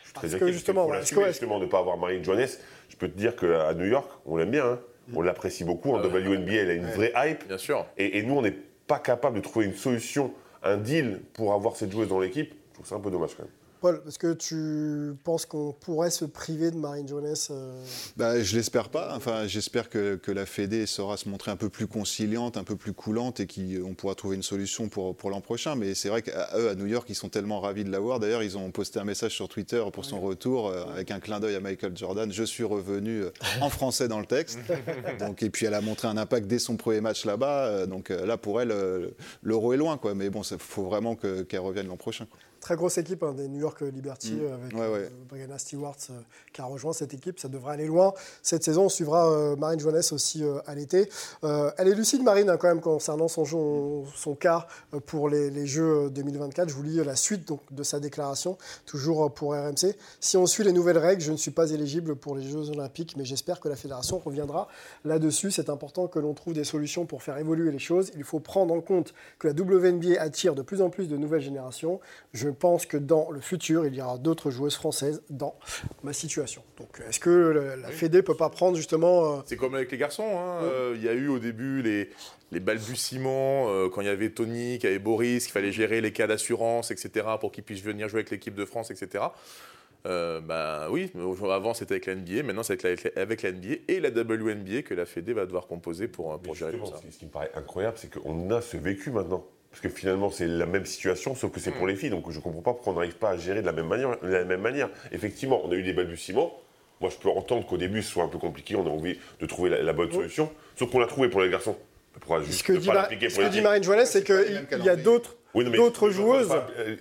Je 0.00 0.04
suis 0.06 0.14
très 0.14 0.22
Parce 0.28 0.32
que 0.40 0.44
inquiet. 0.44 0.52
justement, 0.54 0.86
ouais, 0.86 0.96
l'assumer, 0.96 1.20
est-ce 1.20 1.26
que- 1.26 1.32
justement, 1.34 1.58
de 1.58 1.66
ne 1.66 1.70
pas 1.70 1.80
avoir 1.80 1.98
Marine 1.98 2.24
Johannes. 2.24 2.48
Je 2.88 2.96
peux 2.96 3.08
te 3.08 3.18
dire 3.18 3.36
qu'à 3.36 3.74
New 3.74 3.84
York, 3.84 4.08
on 4.24 4.36
l'aime 4.38 4.52
bien. 4.52 4.64
hein. 4.64 4.80
On 5.14 5.20
l'apprécie 5.20 5.64
beaucoup. 5.64 5.92
En 5.92 5.98
Ah 6.02 6.06
ouais. 6.08 6.20
WNBA, 6.26 6.52
elle 6.54 6.70
a 6.70 6.74
une 6.74 6.86
vraie 6.86 7.12
hype. 7.14 7.46
Bien 7.46 7.58
sûr. 7.58 7.84
Et, 7.98 8.18
et 8.18 8.22
nous, 8.22 8.34
on 8.36 8.42
n'est 8.42 8.56
pas 8.86 8.98
capable 9.00 9.36
de 9.36 9.42
trouver 9.42 9.66
une 9.66 9.74
solution, 9.74 10.32
un 10.68 10.76
deal 10.76 11.20
pour 11.32 11.52
avoir 11.52 11.76
cette 11.76 11.92
joueuse 11.92 12.08
dans 12.08 12.20
l'équipe. 12.20 12.52
Je 12.70 12.74
trouve 12.74 12.86
ça 12.86 12.96
un 12.96 13.00
peu 13.00 13.10
dommage 13.10 13.34
quand 13.36 13.44
même. 13.44 13.52
Paul, 13.86 14.02
est-ce 14.08 14.18
que 14.18 14.32
tu 14.32 15.14
penses 15.22 15.46
qu'on 15.46 15.72
pourrait 15.72 16.10
se 16.10 16.24
priver 16.24 16.72
de 16.72 16.76
Marine 16.76 17.06
Joannes 17.06 17.34
euh, 17.50 17.84
Bah, 18.16 18.42
je 18.42 18.56
l'espère 18.56 18.88
pas. 18.88 19.14
Enfin, 19.14 19.46
j'espère 19.46 19.88
que, 19.88 20.16
que 20.16 20.32
la 20.32 20.44
Fédé 20.44 20.86
saura 20.86 21.16
se 21.16 21.28
montrer 21.28 21.52
un 21.52 21.56
peu 21.56 21.68
plus 21.68 21.86
conciliante, 21.86 22.56
un 22.56 22.64
peu 22.64 22.74
plus 22.74 22.92
coulante 22.92 23.38
et 23.38 23.46
qu'on 23.46 23.94
pourra 23.94 24.16
trouver 24.16 24.34
une 24.34 24.42
solution 24.42 24.88
pour, 24.88 25.14
pour 25.14 25.30
l'an 25.30 25.40
prochain. 25.40 25.76
Mais 25.76 25.94
c'est 25.94 26.08
vrai 26.08 26.22
qu'à 26.22 26.48
eux, 26.56 26.68
à 26.68 26.74
New 26.74 26.86
York, 26.86 27.06
ils 27.10 27.14
sont 27.14 27.28
tellement 27.28 27.60
ravis 27.60 27.84
de 27.84 27.90
l'avoir. 27.92 28.18
D'ailleurs, 28.18 28.42
ils 28.42 28.58
ont 28.58 28.72
posté 28.72 28.98
un 28.98 29.04
message 29.04 29.30
sur 29.36 29.48
Twitter 29.48 29.84
pour 29.92 30.04
son 30.04 30.20
retour 30.20 30.66
euh, 30.68 30.82
avec 30.92 31.12
un 31.12 31.20
clin 31.20 31.38
d'œil 31.38 31.54
à 31.54 31.60
Michael 31.60 31.96
Jordan. 31.96 32.32
Je 32.32 32.42
suis 32.42 32.64
revenu 32.64 33.22
euh, 33.22 33.30
en 33.60 33.70
français 33.70 34.08
dans 34.08 34.18
le 34.18 34.26
texte. 34.26 34.58
Donc, 35.20 35.44
et 35.44 35.50
puis, 35.50 35.64
elle 35.66 35.74
a 35.74 35.80
montré 35.80 36.08
un 36.08 36.16
impact 36.16 36.48
dès 36.48 36.58
son 36.58 36.76
premier 36.76 37.00
match 37.00 37.24
là-bas. 37.24 37.66
Euh, 37.66 37.86
Donc 37.86 38.08
là, 38.08 38.36
pour 38.36 38.60
elle, 38.60 38.74
l'euro 39.44 39.74
est 39.74 39.76
loin. 39.76 39.96
Quoi. 39.96 40.16
Mais 40.16 40.28
bon, 40.28 40.42
il 40.42 40.58
faut 40.58 40.86
vraiment 40.86 41.14
que- 41.14 41.42
qu'elle 41.42 41.60
revienne 41.60 41.86
l'an 41.86 41.96
prochain. 41.96 42.26
quoi. 42.26 42.40
Très 42.66 42.74
grosse 42.74 42.98
équipe 42.98 43.22
hein, 43.22 43.32
des 43.32 43.46
New 43.46 43.60
York 43.60 43.80
Liberty 43.80 44.32
Mm. 44.32 44.40
euh, 44.42 44.54
avec 44.56 44.72
Ouais, 44.74 44.88
ouais. 44.88 45.04
euh, 45.04 45.08
Brianna 45.28 45.56
Stewart 45.56 45.94
euh, 46.10 46.14
qui 46.52 46.60
a 46.60 46.64
rejoint 46.64 46.92
cette 46.92 47.14
équipe. 47.14 47.38
Ça 47.38 47.46
devrait 47.46 47.74
aller 47.74 47.86
loin. 47.86 48.12
Cette 48.42 48.64
saison, 48.64 48.86
on 48.86 48.88
suivra 48.88 49.54
Marine 49.56 49.78
Joannes 49.78 50.02
aussi 50.10 50.42
à 50.66 50.74
l'été. 50.74 51.08
Elle 51.44 51.86
est 51.86 51.94
lucide, 51.94 52.24
Marine, 52.24 52.50
hein, 52.50 52.56
quand 52.56 52.66
même, 52.66 52.80
concernant 52.80 53.28
son, 53.28 53.44
jeu- 53.44 54.04
son 54.16 54.34
cas 54.34 54.66
pour 55.06 55.28
les, 55.28 55.48
les 55.50 55.64
Jeux 55.66 56.10
2024. 56.10 56.68
Je 56.68 56.74
vous 56.74 56.82
lis 56.82 56.96
la 57.04 57.14
suite 57.14 57.46
donc, 57.46 57.60
de 57.70 57.84
sa 57.84 58.00
déclaration, 58.00 58.58
toujours 58.84 59.32
pour 59.32 59.52
RMC. 59.52 59.94
Si 60.18 60.36
on 60.36 60.46
suit 60.46 60.64
les 60.64 60.72
nouvelles 60.72 60.98
règles, 60.98 61.22
je 61.22 61.30
ne 61.30 61.36
suis 61.36 61.52
pas 61.52 61.70
éligible 61.70 62.16
pour 62.16 62.34
les 62.34 62.42
Jeux 62.42 62.70
Olympiques, 62.70 63.14
mais 63.16 63.24
j'espère 63.24 63.60
que 63.60 63.68
la 63.68 63.76
fédération 63.76 64.18
reviendra 64.18 64.66
là-dessus. 65.04 65.52
C'est 65.52 65.70
important 65.70 66.08
que 66.08 66.18
l'on 66.18 66.34
trouve 66.34 66.54
des 66.54 66.64
solutions 66.64 67.06
pour 67.06 67.22
faire 67.22 67.38
évoluer 67.38 67.70
les 67.70 67.78
choses. 67.78 68.10
Il 68.16 68.24
faut 68.24 68.40
prendre 68.40 68.74
en 68.74 68.80
compte 68.80 69.14
que 69.38 69.46
la 69.46 69.54
WNBA 69.54 70.20
attire 70.20 70.56
de 70.56 70.62
plus 70.62 70.82
en 70.82 70.90
plus 70.90 71.06
de 71.08 71.16
nouvelles 71.16 71.42
générations. 71.42 72.00
Je 72.32 72.48
pense 72.56 72.86
que 72.86 72.96
dans 72.96 73.30
le 73.30 73.40
futur, 73.40 73.86
il 73.86 73.94
y 73.94 74.02
aura 74.02 74.18
d'autres 74.18 74.50
joueuses 74.50 74.74
françaises 74.74 75.22
dans 75.30 75.54
ma 76.02 76.12
situation. 76.12 76.62
Donc, 76.78 77.00
est-ce 77.08 77.20
que 77.20 77.30
la, 77.30 77.76
la 77.76 77.88
Fédé 77.88 78.22
peut 78.22 78.36
pas 78.36 78.50
prendre 78.50 78.76
justement 78.76 79.36
euh, 79.38 79.42
C'est 79.46 79.56
comme 79.56 79.74
avec 79.74 79.92
les 79.92 79.98
garçons. 79.98 80.26
hein. 80.38 80.62
Euh, 80.64 80.94
Il 80.96 81.04
y 81.04 81.08
a 81.08 81.12
eu 81.12 81.28
au 81.28 81.38
début 81.38 81.82
les, 81.82 82.10
les 82.52 82.60
balbutiements, 82.60 83.68
euh, 83.68 83.88
quand 83.88 84.00
il 84.00 84.06
y 84.06 84.10
avait 84.10 84.30
Tony, 84.30 84.78
qu'il 84.78 84.88
y 84.88 84.92
avait 84.92 84.98
Boris, 84.98 85.44
qu'il 85.44 85.52
fallait 85.52 85.72
gérer 85.72 86.00
les 86.00 86.12
cas 86.12 86.26
d'assurance, 86.26 86.90
etc., 86.90 87.26
pour 87.40 87.52
qu'ils 87.52 87.64
puissent 87.64 87.82
venir 87.82 88.08
jouer 88.08 88.20
avec 88.20 88.30
l'équipe 88.30 88.54
de 88.54 88.64
France, 88.64 88.90
etc. 88.90 89.24
Euh, 90.06 90.40
ben 90.40 90.86
oui, 90.90 91.10
avant 91.50 91.74
c'était 91.74 91.94
avec 91.94 92.06
la 92.06 92.14
NBA, 92.14 92.44
maintenant 92.44 92.62
c'est 92.62 92.84
avec 92.84 93.02
la, 93.16 93.20
avec 93.22 93.42
la 93.42 93.50
NBA 93.50 93.76
et 93.88 93.98
la 93.98 94.10
WNBA 94.10 94.82
que 94.82 94.94
la 94.94 95.04
Fédé 95.04 95.32
va 95.32 95.46
devoir 95.46 95.66
composer 95.66 96.06
pour, 96.06 96.38
pour 96.40 96.54
gérer 96.54 96.78
tout 96.78 96.86
ça. 96.86 96.96
ce 96.98 97.02
qui- 97.02 97.12
ce 97.12 97.18
qui 97.18 97.24
me 97.24 97.30
paraît 97.32 97.50
incroyable, 97.56 97.96
c'est 97.98 98.08
qu'on 98.12 98.48
a 98.52 98.60
ce 98.60 98.76
vécu 98.76 99.10
maintenant. 99.10 99.44
Parce 99.76 99.92
que 99.92 100.00
finalement, 100.00 100.30
c'est 100.30 100.46
la 100.46 100.64
même 100.64 100.86
situation, 100.86 101.34
sauf 101.34 101.52
que 101.52 101.60
c'est 101.60 101.70
pour 101.70 101.86
les 101.86 101.96
filles. 101.96 102.08
Donc 102.08 102.30
je 102.30 102.38
ne 102.38 102.42
comprends 102.42 102.62
pas 102.62 102.72
pourquoi 102.72 102.94
on 102.94 102.96
n'arrive 102.96 103.16
pas 103.16 103.30
à 103.30 103.36
gérer 103.36 103.60
de 103.60 103.66
la 103.66 103.72
même 103.72 103.86
manière. 103.86 104.18
De 104.22 104.28
la 104.28 104.44
même 104.44 104.62
manière. 104.62 104.88
Effectivement, 105.12 105.60
on 105.66 105.70
a 105.70 105.74
eu 105.74 105.82
des 105.82 105.92
balbutiements. 105.92 106.58
Moi, 107.02 107.10
je 107.10 107.16
peux 107.18 107.28
entendre 107.28 107.66
qu'au 107.66 107.76
début, 107.76 108.02
ce 108.02 108.10
soit 108.10 108.24
un 108.24 108.28
peu 108.28 108.38
compliqué. 108.38 108.74
On 108.74 108.86
a 108.86 108.88
envie 108.88 109.18
de 109.38 109.44
trouver 109.44 109.68
la, 109.68 109.82
la 109.82 109.92
bonne 109.92 110.10
solution. 110.10 110.50
Sauf 110.78 110.90
qu'on 110.90 110.98
l'a 110.98 111.06
trouvé 111.06 111.28
pour 111.28 111.42
les 111.42 111.50
garçons. 111.50 111.76
Pourquoi 112.14 112.42
juste 112.42 112.60
Ce 112.60 112.64
que 112.64 112.72
dit, 112.72 112.86
pas 112.86 113.10
ce 113.10 113.16
pour 113.16 113.38
que 113.38 113.42
les 113.42 113.50
dit 113.50 113.60
Marine 113.60 113.84
Joannes, 113.84 114.06
c'est 114.06 114.24
qu'il 114.24 114.82
y 114.82 114.88
a 114.88 114.96
d'autres 114.96 115.36
Oui, 115.56 115.64
non, 115.64 115.70
mais- 115.70 115.76
d'autres 115.78 116.10
joueuses. 116.10 116.46
enfin, 116.50 116.66
euh, 116.78 116.96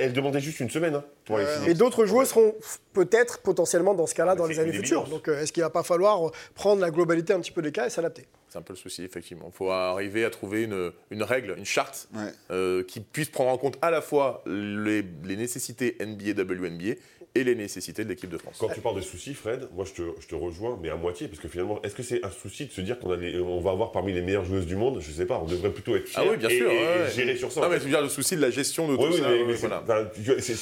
Elle 0.00 0.12
demandait 0.12 0.40
juste 0.40 0.60
une 0.60 0.70
semaine. 0.70 0.94
hein, 0.96 1.04
pour 1.24 1.38
les 1.38 1.46
filles. 1.46 1.70
Et 1.70 1.74
d'autres 1.74 2.04
joueuses 2.04 2.28
seront 2.28 2.54
peut-être 2.92 3.38
potentiellement 3.40 3.94
dans 3.94 4.06
ce 4.06 4.14
cas-là 4.14 4.32
Ah, 4.32 4.36
dans 4.36 4.46
les 4.46 4.58
années 4.58 4.72
futures. 4.72 5.04
Donc 5.08 5.28
euh, 5.28 5.40
est-ce 5.40 5.52
qu'il 5.52 5.62
ne 5.62 5.66
va 5.66 5.70
pas 5.70 5.82
falloir 5.84 6.26
euh, 6.26 6.30
prendre 6.54 6.80
la 6.80 6.90
globalité 6.90 7.32
un 7.32 7.40
petit 7.40 7.52
peu 7.52 7.62
des 7.62 7.72
cas 7.72 7.86
et 7.86 7.90
s'adapter? 7.90 8.26
C'est 8.48 8.58
un 8.58 8.62
peu 8.62 8.72
le 8.74 8.78
souci, 8.78 9.02
effectivement. 9.04 9.46
Il 9.52 9.56
faut 9.56 9.70
arriver 9.70 10.24
à 10.26 10.30
trouver 10.30 10.64
une, 10.64 10.92
une 11.10 11.22
règle, 11.22 11.54
une 11.56 11.64
charte 11.64 12.08
Ouais. 12.14 12.22
euh, 12.50 12.82
qui 12.82 13.00
puisse 13.00 13.30
prendre 13.30 13.50
en 13.50 13.56
compte 13.56 13.78
à 13.80 13.90
la 13.90 14.02
fois 14.02 14.42
les, 14.46 15.02
les 15.24 15.36
nécessités 15.36 15.96
NBA, 16.00 16.32
WNBA 16.42 16.94
et 17.34 17.44
les 17.44 17.54
nécessités 17.54 18.04
de 18.04 18.08
l'équipe 18.10 18.28
de 18.30 18.36
France. 18.38 18.56
Quand 18.58 18.68
tu 18.68 18.80
parles 18.80 18.96
de 18.96 19.00
soucis, 19.00 19.32
Fred, 19.32 19.68
moi 19.74 19.84
je 19.86 19.92
te, 19.92 20.02
je 20.20 20.26
te 20.26 20.34
rejoins, 20.34 20.78
mais 20.82 20.90
à 20.90 20.96
moitié, 20.96 21.28
parce 21.28 21.40
que 21.40 21.48
finalement, 21.48 21.80
est-ce 21.82 21.94
que 21.94 22.02
c'est 22.02 22.22
un 22.24 22.30
souci 22.30 22.66
de 22.66 22.72
se 22.72 22.80
dire 22.82 22.98
qu'on 22.98 23.10
a 23.10 23.16
les- 23.16 23.40
on 23.40 23.60
va 23.60 23.70
avoir 23.70 23.90
parmi 23.90 24.12
les 24.12 24.20
meilleures 24.20 24.44
joueuses 24.44 24.66
du 24.66 24.76
monde? 24.76 25.00
Je 25.00 25.10
sais 25.10 25.24
pas, 25.24 25.38
on 25.42 25.46
devrait 25.46 25.70
plutôt 25.70 25.96
être 25.96 26.06
fiers 26.08 26.22
Ah 26.22 26.28
oui, 26.30 26.36
bien 26.36 26.48
et, 26.50 26.56
sûr. 26.58 26.70
et- 26.70 26.76
ouais, 26.76 26.82
et 26.98 27.02
ouais. 27.04 27.10
gérer 27.10 27.36
sur 27.36 27.50
ça. 27.50 27.62
Non, 27.62 27.68
mais 27.70 27.78
je 27.78 27.84
veux 27.84 27.88
dire 27.90 28.02
le 28.02 28.08
souci 28.10 28.36
de 28.36 28.40
la 28.42 28.50
gestion 28.50 28.86
de 28.86 28.92
Oui, 28.92 28.98
tout 28.98 29.12
oui, 29.14 29.20
ça. 29.20 29.28
mais, 29.28 29.34
ouais, 29.38 29.44
mais 29.46 29.56
c'est- 29.56 29.66
voilà. 29.66 30.10
tu 30.14 30.20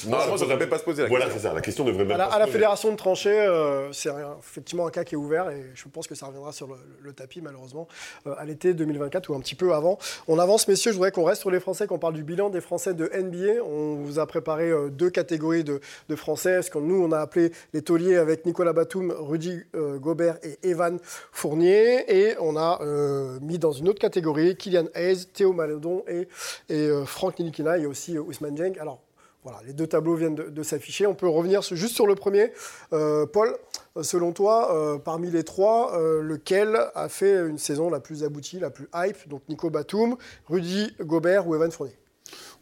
Non, 0.09 0.37
ça 0.37 0.45
devrait 0.45 0.69
pas 0.69 0.77
se 0.79 0.83
poser 0.83 1.01
la 1.03 1.09
Voilà, 1.09 1.25
question. 1.25 1.41
c'est 1.41 1.47
ça. 1.49 1.53
La 1.53 1.61
question 1.61 1.83
devrait 1.83 2.05
même 2.05 2.11
À 2.15 2.17
la, 2.17 2.25
pas 2.27 2.31
à 2.31 2.33
se 2.35 2.39
la 2.39 2.45
poser. 2.45 2.53
fédération 2.57 2.91
de 2.91 2.95
trancher, 2.97 3.29
euh, 3.37 3.91
c'est 3.91 4.09
effectivement 4.39 4.87
un 4.87 4.91
cas 4.91 5.03
qui 5.03 5.15
est 5.15 5.17
ouvert 5.17 5.49
et 5.49 5.71
je 5.75 5.83
pense 5.89 6.07
que 6.07 6.15
ça 6.15 6.27
reviendra 6.27 6.53
sur 6.53 6.67
le, 6.67 6.75
le 7.01 7.11
tapis 7.13 7.41
malheureusement 7.41 7.87
euh, 8.27 8.33
à 8.37 8.45
l'été 8.45 8.73
2024 8.73 9.29
ou 9.29 9.35
un 9.35 9.39
petit 9.41 9.55
peu 9.55 9.73
avant. 9.73 9.97
On 10.29 10.39
avance 10.39 10.67
messieurs, 10.69 10.91
je 10.91 10.95
voudrais 10.95 11.11
qu'on 11.11 11.23
reste 11.25 11.41
sur 11.41 11.51
les 11.51 11.59
Français, 11.59 11.85
qu'on 11.87 11.99
parle 11.99 12.13
du 12.13 12.23
bilan 12.23 12.49
des 12.49 12.61
Français 12.61 12.93
de 12.93 13.09
NBA. 13.13 13.61
On 13.65 13.95
vous 13.95 14.19
a 14.19 14.25
préparé 14.25 14.69
euh, 14.69 14.89
deux 14.89 15.09
catégories 15.09 15.63
de, 15.65 15.81
de 16.07 16.15
Français, 16.15 16.60
ce 16.61 16.71
que 16.71 16.79
nous 16.79 17.03
on 17.03 17.11
a 17.11 17.19
appelé 17.19 17.51
les 17.73 17.81
tauliers 17.81 18.17
avec 18.17 18.45
Nicolas 18.45 18.73
Batum, 18.73 19.13
Rudy 19.17 19.61
euh, 19.75 19.97
Gobert 19.97 20.37
et 20.43 20.57
Evan 20.63 20.99
Fournier. 21.31 22.03
Et 22.07 22.35
on 22.39 22.55
a 22.55 22.79
euh, 22.81 23.39
mis 23.41 23.59
dans 23.59 23.71
une 23.71 23.89
autre 23.89 23.99
catégorie 23.99 24.55
Kylian 24.55 24.87
Hayes, 24.93 25.25
Théo 25.33 25.53
Maledon 25.53 26.03
et, 26.07 26.27
et 26.69 26.87
euh, 26.87 27.05
Franck 27.05 27.39
Nilikina 27.39 27.77
et 27.77 27.85
aussi 27.85 28.17
euh, 28.17 28.21
Ousmane 28.21 28.55
Dieng. 28.55 28.77
Alors 28.79 29.01
voilà, 29.43 29.59
les 29.65 29.73
deux 29.73 29.87
tableaux 29.87 30.15
viennent 30.15 30.35
de, 30.35 30.63
s'afficher. 30.63 31.07
On 31.07 31.15
peut 31.15 31.27
revenir 31.27 31.63
juste 31.63 31.95
sur 31.95 32.05
le 32.05 32.13
premier. 32.13 32.53
Paul, 32.91 33.57
selon 33.99 34.33
toi, 34.33 35.01
parmi 35.03 35.31
les 35.31 35.43
trois, 35.43 35.99
lequel 36.21 36.79
a 36.93 37.09
fait 37.09 37.47
une 37.47 37.57
saison 37.57 37.89
la 37.89 37.99
plus 37.99 38.23
aboutie, 38.23 38.59
la 38.59 38.69
plus 38.69 38.87
hype? 38.93 39.27
Donc 39.27 39.41
Nico 39.49 39.71
Batum, 39.71 40.15
Rudy 40.47 40.93
Gobert 41.01 41.47
ou 41.47 41.55
Evan 41.55 41.71
Fournier? 41.71 42.00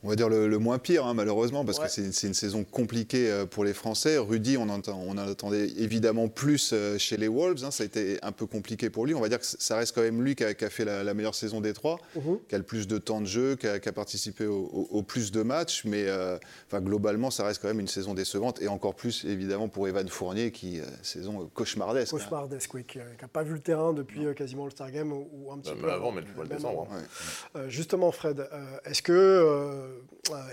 On 0.04 0.10
va 0.10 0.16
dire 0.16 0.30
le, 0.30 0.48
le 0.48 0.58
moins 0.60 0.80
pire, 0.80 1.06
hein, 1.06 1.14
malheureusement, 1.14 1.66
parce 1.66 1.78
Ouais. 1.80 1.86
que 1.88 1.92
c'est 1.92 2.28
une 2.28 2.34
saison 2.34 2.64
compliquée 2.64 3.30
euh, 3.30 3.46
pour 3.46 3.64
les 3.64 3.74
Français. 3.74 4.18
Rudy, 4.18 4.58
on, 4.58 4.70
entend- 4.70 5.02
on 5.06 5.12
en 5.12 5.18
attendait 5.18 5.68
évidemment 5.78 6.28
plus 6.30 6.72
euh, 6.74 6.98
chez 6.98 7.18
les 7.18 7.28
Wolves. 7.28 7.64
hein, 7.66 7.72
ça 7.72 7.84
a 7.84 7.86
été 7.86 8.18
un 8.24 8.32
peu 8.32 8.46
compliqué 8.46 8.90
pour 8.90 9.06
lui. 9.06 9.14
On 9.14 9.20
va 9.22 9.30
dire 9.30 9.40
que 9.40 9.46
ça 9.46 9.76
reste 9.78 9.94
quand 9.96 10.02
même 10.02 10.24
lui 10.24 10.36
qui 10.36 10.44
a, 10.44 10.54
qui 10.54 10.64
a 10.66 10.70
fait 10.70 10.86
la, 10.86 11.04
la 11.04 11.14
meilleure 11.14 11.36
saison 11.36 11.60
des 11.62 11.74
trois, 11.74 12.00
Mhm. 12.16 12.40
qui 12.48 12.56
a 12.56 12.58
le 12.58 12.64
plus 12.64 12.88
de 12.88 12.98
temps 12.98 13.20
de 13.22 13.26
jeu, 13.26 13.56
qui 13.56 13.68
a, 13.68 13.80
qui 13.80 13.90
a 13.90 13.92
participé 13.92 14.46
au, 14.46 14.56
au- 14.74 14.88
au 14.92 15.04
plus 15.04 15.32
de 15.32 15.42
matchs. 15.42 15.84
Mais 15.86 16.06
euh, 16.08 16.38
enfin, 16.68 16.80
globalement, 16.82 17.30
ça 17.32 17.44
reste 17.46 17.62
quand 17.62 17.68
même 17.68 17.80
une 17.80 17.88
saison 17.88 18.14
décevante. 18.14 18.62
Et 18.62 18.68
encore 18.68 18.96
plus, 18.96 19.26
évidemment, 19.26 19.68
pour 19.68 19.88
Evan 19.88 20.08
Fournier, 20.08 20.52
qui, 20.52 20.80
euh, 20.80 20.84
saison 21.02 21.50
cauchemardesque. 21.54 22.14
hein. 22.14 22.18
Cauchemardesque, 22.18 22.74
oui, 22.74 22.84
qui 22.86 23.00
n'a 23.00 23.28
pas 23.32 23.44
vu 23.44 23.54
le 23.54 23.60
terrain 23.60 23.94
depuis 23.94 24.22
quasiment 24.36 24.66
le 24.66 24.72
Star 24.72 24.92
Game 24.92 25.12
ou, 25.12 25.28
ou 25.34 25.52
un 25.52 25.58
petit 25.60 25.72
Même 25.72 25.82
peu 25.82 25.92
avant, 25.92 26.12
mais 26.12 26.22
depuis 26.22 26.32
le 26.32 26.36
mois 26.38 26.46
de 26.46 26.50
même 26.50 26.58
décembre. 26.58 26.88
Ouais. 26.92 27.60
Euh, 27.62 27.70
justement, 27.70 28.12
Fred, 28.12 28.40
euh, 28.40 28.78
est-ce 28.86 29.02
que 29.02 29.12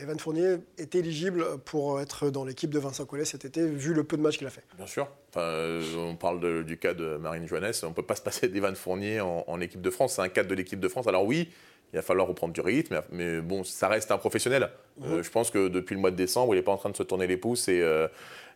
Evan 0.02 0.18
Fournier 0.18 0.56
est 0.78 0.94
éligible 0.94 1.44
pour 1.64 2.00
être 2.00 2.30
dans 2.30 2.44
l'équipe 2.44 2.70
de 2.70 2.78
Vincent 2.78 3.04
Collet 3.04 3.24
cet 3.24 3.44
été, 3.44 3.66
vu 3.66 3.92
le 3.94 4.04
peu 4.04 4.16
de 4.16 4.22
matchs 4.22 4.38
qu'il 4.38 4.46
a 4.46 4.50
fait 4.50 4.64
Bien 4.76 4.86
sûr. 4.86 5.08
Enfin, 5.30 5.42
euh, 5.42 5.82
on 5.98 6.16
parle 6.16 6.40
de- 6.40 6.62
du 6.62 6.78
cas 6.78 6.94
de 6.94 7.16
Marine 7.16 7.46
Johannes. 7.46 7.72
On 7.82 7.88
ne 7.88 7.94
peut 7.94 8.02
pas 8.02 8.16
se 8.16 8.22
passer 8.22 8.48
d'Evan 8.48 8.74
Fournier 8.74 9.20
en, 9.20 9.44
en 9.46 9.60
équipe 9.60 9.80
de 9.82 9.90
France. 9.90 10.14
C'est 10.14 10.22
un 10.22 10.28
cadre 10.28 10.48
de 10.48 10.54
l'équipe 10.54 10.80
de 10.80 10.88
France. 10.88 11.06
Alors 11.06 11.24
oui, 11.26 11.50
il 11.92 11.96
va 11.96 12.02
falloir 12.02 12.26
reprendre 12.26 12.52
du 12.52 12.60
rythme, 12.60 13.02
mais 13.12 13.40
bon, 13.40 13.62
ça 13.64 13.88
reste 13.88 14.10
un 14.10 14.18
professionnel. 14.18 14.70
Euh, 15.04 15.22
je 15.22 15.30
pense 15.30 15.50
que 15.50 15.68
depuis 15.68 15.94
le 15.94 16.00
mois 16.00 16.10
de 16.10 16.16
décembre, 16.16 16.54
il 16.54 16.56
n'est 16.58 16.62
pas 16.64 16.72
en 16.72 16.76
train 16.78 16.90
de 16.90 16.96
se 16.96 17.02
tourner 17.02 17.26
les 17.26 17.36
pouces 17.36 17.68
et, 17.68 17.80
euh, 17.82 18.08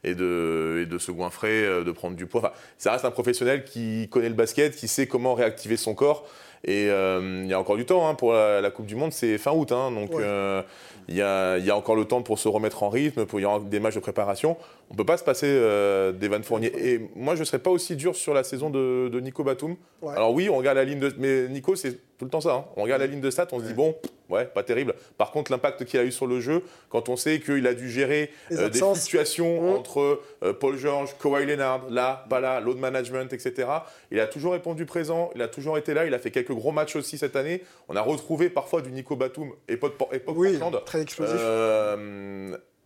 et, 0.03 0.15
de, 0.15 0.81
et 0.83 0.87
de 0.87 0.99
se 0.99 1.13
goinfrer, 1.13 1.65
euh, 1.65 1.85
de 1.85 1.93
prendre 1.93 2.17
du 2.17 2.27
poids. 2.27 2.41
Enfin, 2.41 2.53
ça 2.79 2.93
reste 2.93 3.05
un 3.05 3.11
professionnel 3.11 3.65
qui 3.65 4.09
connaît 4.11 4.29
le 4.31 4.35
basket, 4.35 4.75
qui 4.75 4.89
sait 4.89 5.07
comment 5.07 5.35
réactiver 5.35 5.77
son 5.77 5.95
corps. 5.95 6.27
Et 6.65 6.89
euh, 6.91 7.41
il 7.43 7.49
y 7.49 7.55
a 7.55 7.59
encore 7.61 7.77
du 7.77 7.87
temps 7.87 8.07
hein, 8.09 8.15
pour 8.15 8.33
la, 8.35 8.61
la 8.61 8.71
Coupe 8.71 8.87
du 8.87 8.95
Monde, 8.97 9.13
c'est 9.13 9.39
fin 9.39 9.53
août. 9.53 9.73
hein, 9.73 9.91
donc 9.93 10.11
Ouais. 10.11 10.23
euh, 10.23 10.63
il 11.09 11.17
y, 11.17 11.23
a, 11.23 11.57
il 11.59 11.65
y 11.65 11.71
a 11.71 11.77
encore 11.77 11.97
le 11.97 12.05
temps 12.05 12.23
pour 12.23 12.39
se 12.39 12.47
remettre 12.49 12.83
en 12.83 12.89
rythme, 12.91 13.25
pour 13.27 13.41
il 13.41 13.43
y 13.43 13.47
aura 13.47 13.59
des 13.61 13.81
matchs 13.81 13.95
de 13.95 14.01
préparation. 14.01 14.57
On 14.91 14.95
ne 14.95 14.97
peut 14.99 15.05
pas 15.07 15.17
se 15.17 15.23
passer 15.25 15.47
euh, 15.49 16.11
d'Evan 16.11 16.43
Fournier. 16.43 16.73
Et 16.77 17.01
moi, 17.15 17.37
je 17.37 17.41
ne 17.41 17.45
serais 17.45 17.61
pas 17.61 17.71
aussi 17.71 17.95
dur 17.95 18.17
sur 18.17 18.35
la 18.35 18.43
saison 18.43 18.71
de, 18.71 19.09
de 19.09 19.21
Nico 19.21 19.45
Batum. 19.45 19.77
Ouais. 20.03 20.13
Alors 20.15 20.33
oui, 20.35 20.49
on 20.49 20.57
regarde 20.57 20.77
la 20.79 20.85
ligne 20.85 20.99
de... 20.99 21.13
Mais 21.17 21.47
Nico, 21.49 21.77
c'est 21.77 21.93
tout 22.19 22.25
le 22.25 22.29
temps 22.31 22.41
ça. 22.41 22.55
hein. 22.55 22.65
On 22.77 22.83
regarde 22.83 23.01
la 23.01 23.07
ligne 23.07 23.21
de 23.21 23.31
stats, 23.31 23.47
on 23.53 23.61
se 23.61 23.65
dit, 23.67 23.73
bon, 23.73 23.95
ouais, 24.31 24.47
pas 24.47 24.65
terrible. 24.65 24.95
Par 25.17 25.31
contre, 25.31 25.53
l'impact 25.53 25.85
qu'il 25.85 26.01
a 26.01 26.03
eu 26.03 26.11
sur 26.11 26.27
le 26.27 26.41
jeu, 26.41 26.63
quand 26.89 27.09
on 27.09 27.15
sait 27.15 27.39
qu'il 27.39 27.67
a 27.69 27.73
dû 27.75 27.89
gérer 27.89 28.31
euh, 28.51 28.69
des 28.69 28.81
fluctuations 28.81 29.63
Mmh. 29.63 29.69
entre 29.77 30.21
euh, 30.43 30.53
Paul 30.53 30.77
George, 30.77 31.15
Kawhi 31.23 31.47
Leonard, 31.47 31.89
là, 31.89 32.27
pas 32.29 32.41
là, 32.41 32.59
load 32.61 32.79
management, 32.79 33.33
etc. 33.33 33.69
Il 34.11 34.19
a 34.19 34.27
toujours 34.27 34.53
répondu 34.55 34.87
présent, 34.87 35.31
il 35.37 35.41
a 35.43 35.47
toujours 35.49 35.79
été 35.79 35.95
là, 35.95 36.05
il 36.05 36.15
a 36.15 36.19
fait 36.19 36.33
quelques 36.33 36.53
gros 36.53 36.73
matchs 36.73 36.97
aussi 36.97 37.17
cette 37.17 37.37
année. 37.37 37.63
On 37.89 37.95
a 37.95 38.03
retrouvé 38.03 38.51
parfois 38.51 38.83
du 38.83 38.91
Nico 38.91 39.15
Batum, 39.15 39.53
époque, 39.69 39.95
époque 40.13 40.35
Oui, 40.37 40.59
Portland. 40.59 40.85
très 40.85 41.01
explosif. 41.01 41.37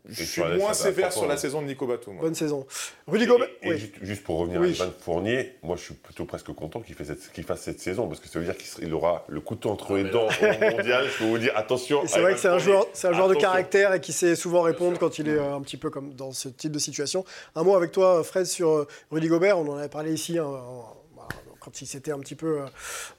Euh, 0.06 0.10
je 0.12 0.22
suis 0.24 0.42
moins 0.42 0.74
sévère 0.74 1.10
sur 1.12 1.26
la 1.26 1.36
saison 1.38 1.62
de 1.62 1.66
Nico 1.66 1.86
Batum. 1.86 2.18
Bonne 2.18 2.34
saison. 2.34 2.66
Rudy 3.06 3.24
Gobert, 3.26 3.48
Et, 3.62 3.70
oui. 3.70 3.78
juste, 3.78 3.94
juste 4.02 4.22
pour 4.22 4.38
revenir 4.38 4.60
Oui. 4.60 4.68
à 4.68 4.70
Ivan 4.72 4.92
Fournier, 5.00 5.54
moi 5.62 5.76
je 5.76 5.82
suis 5.82 5.94
plutôt 5.94 6.26
presque 6.26 6.52
content 6.52 6.80
qu'il 6.80 6.94
fasse, 6.94 7.06
cette- 7.06 7.32
qu'il 7.32 7.44
fasse 7.44 7.62
cette 7.62 7.80
saison 7.80 8.06
parce 8.06 8.20
que 8.20 8.28
ça 8.28 8.38
veut 8.38 8.44
dire 8.44 8.56
qu'il 8.56 8.92
aura 8.92 9.24
le 9.28 9.40
couteau 9.40 9.70
entre 9.70 9.96
les 9.96 10.04
dents 10.10 10.26
au 10.28 10.70
mondial. 10.76 11.06
Je 11.08 11.18
peux 11.18 11.24
vous 11.24 11.38
dire 11.38 11.52
attention. 11.56 12.02
C'est 12.06 12.20
vrai 12.20 12.34
que 12.34 12.40
c'est 12.40 12.48
un 12.48 12.58
joueur, 12.58 12.86
c'est 12.92 13.08
un 13.08 13.12
joueur 13.14 13.28
de 13.28 13.34
caractère 13.34 13.94
et 13.94 14.00
qui 14.00 14.12
sait 14.12 14.36
souvent 14.36 14.60
répondre 14.62 14.98
quand 14.98 15.18
il 15.18 15.28
est 15.28 15.38
euh, 15.38 15.54
un 15.54 15.62
petit 15.62 15.78
peu 15.78 15.88
comme 15.88 16.12
dans 16.12 16.32
ce 16.32 16.48
type 16.50 16.72
de 16.72 16.78
situation. 16.78 17.24
Un 17.56 17.62
mot 17.62 17.74
avec 17.74 17.90
toi, 17.90 18.22
Fred, 18.24 18.44
sur 18.44 18.70
euh, 18.70 18.88
Rudy 19.10 19.28
Gobert. 19.28 19.58
On 19.58 19.66
en 19.68 19.76
avait 19.78 19.88
parlé 19.88 20.12
ici 20.12 20.36
hein, 20.38 20.44
en- 20.44 20.96
bah, 21.16 21.28
quand 21.60 21.80
il 21.80 21.86
s'était 21.86 22.12
un 22.12 22.18
petit 22.18 22.34
peu 22.34 22.60
euh, 22.60 22.66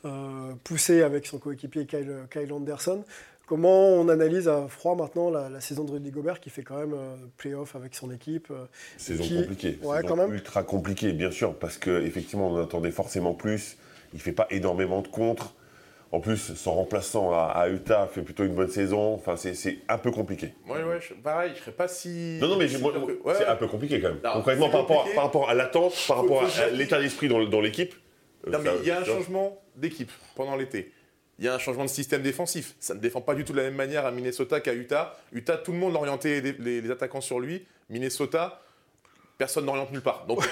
euh, 0.06 0.54
poussé 0.64 1.02
avec 1.02 1.26
son 1.26 1.40
coéquipier 1.40 1.88
Kyle, 1.88 2.28
Kyle 2.32 2.54
Anderson. 2.54 3.04
Comment 3.48 3.90
on 3.90 4.10
analyse 4.10 4.48
à 4.48 4.68
froid 4.68 4.96
maintenant 4.96 5.30
la, 5.30 5.50
la 5.50 5.62
saison 5.62 5.84
de 5.84 5.92
Rudy 5.92 6.10
Gobert 6.12 6.40
qui 6.40 6.50
fait 6.50 6.64
quand 6.64 6.78
même 6.80 6.94
euh, 6.94 7.16
playoff 7.38 7.76
avec 7.76 7.94
son 7.94 8.12
équipe 8.12 8.48
euh, 8.50 8.66
Saison 8.98 9.24
qui- 9.24 9.38
compliquée. 9.42 9.78
Ouais, 9.84 9.98
saison 10.02 10.08
quand 10.08 10.16
même. 10.16 10.34
Ultra 10.34 10.64
compliquée, 10.64 11.14
bien 11.14 11.30
sûr, 11.32 11.54
parce 11.54 11.78
qu'effectivement, 11.78 12.48
on 12.48 12.56
en 12.58 12.64
attendait 12.64 12.92
forcément 12.92 13.34
plus. 13.36 13.78
Il 14.14 14.20
fait 14.20 14.32
pas 14.32 14.48
énormément 14.50 15.02
de 15.02 15.08
contre. 15.08 15.54
En 16.12 16.22
plus, 16.22 16.54
son 16.56 16.74
remplaçant 16.76 17.34
à, 17.34 17.52
à 17.54 17.68
Utah 17.70 18.08
fait 18.08 18.22
plutôt 18.22 18.46
une 18.46 18.56
bonne 18.56 18.70
saison. 18.70 19.14
Enfin, 19.16 19.36
c'est- 19.38 19.78
un 19.90 19.98
peu 19.98 20.12
compliqué. 20.12 20.54
Ouais, 20.68 20.82
ouais, 20.84 21.00
je- 21.02 21.14
pareil, 21.14 21.52
je 21.56 21.60
serais 21.62 21.72
pas 21.72 21.88
si. 21.88 22.38
Non, 22.42 22.48
non, 22.48 22.58
mais 22.58 22.68
si 22.68 22.78
c'est 22.78 22.84
ouais. 22.84 23.46
un 23.48 23.56
peu 23.56 23.68
compliqué 23.68 24.00
quand 24.02 24.10
même. 24.10 24.20
Non, 24.24 24.34
Concrètement, 24.34 24.70
par 24.70 24.82
rapport, 24.82 24.96
à- 24.96 25.00
compliqué. 25.00 25.16
par 25.16 25.24
rapport 25.26 25.50
à 25.50 25.54
l'attente, 25.54 25.94
par 26.08 26.18
rapport 26.22 26.44
à 26.44 26.70
l'état 26.72 27.00
d'esprit 27.00 27.28
dans, 27.28 27.44
dans 27.46 27.62
l'équipe. 27.62 27.94
euh, 28.48 28.52
Non, 28.52 28.60
mais 28.64 28.70
il 28.82 28.88
y 28.88 28.92
a 28.92 29.02
un 29.02 29.04
changement 29.04 29.60
d'équipe 29.76 30.12
pendant 30.36 30.56
l'été. 30.56 30.92
Il 31.40 31.46
y 31.46 31.48
a 31.50 31.54
un 31.54 31.60
changement 31.60 31.84
de 31.84 31.90
système 31.90 32.22
défensif. 32.22 32.76
Ça 32.80 32.94
ne 32.94 33.00
défend 33.00 33.20
pas 33.22 33.36
du 33.36 33.44
tout 33.44 33.52
de 33.52 33.58
la 33.58 33.64
même 33.64 33.76
manière 33.76 34.06
à 34.06 34.12
Minnesota 34.12 34.62
qu'à 34.62 34.74
Utah. 34.74 35.18
Utah, 35.34 35.58
tout 35.58 35.72
le 35.74 35.78
monde 35.78 35.96
orientait 35.96 36.40
les, 36.42 36.54
les- 36.54 36.82
les 36.82 36.92
attaquants 36.92 37.20
sur 37.22 37.40
lui. 37.42 37.66
Minnesota, 37.90 38.62
personne 39.38 39.66
n'oriente 39.66 39.92
nulle 39.92 40.02
part. 40.02 40.26
Donc, 40.28 40.48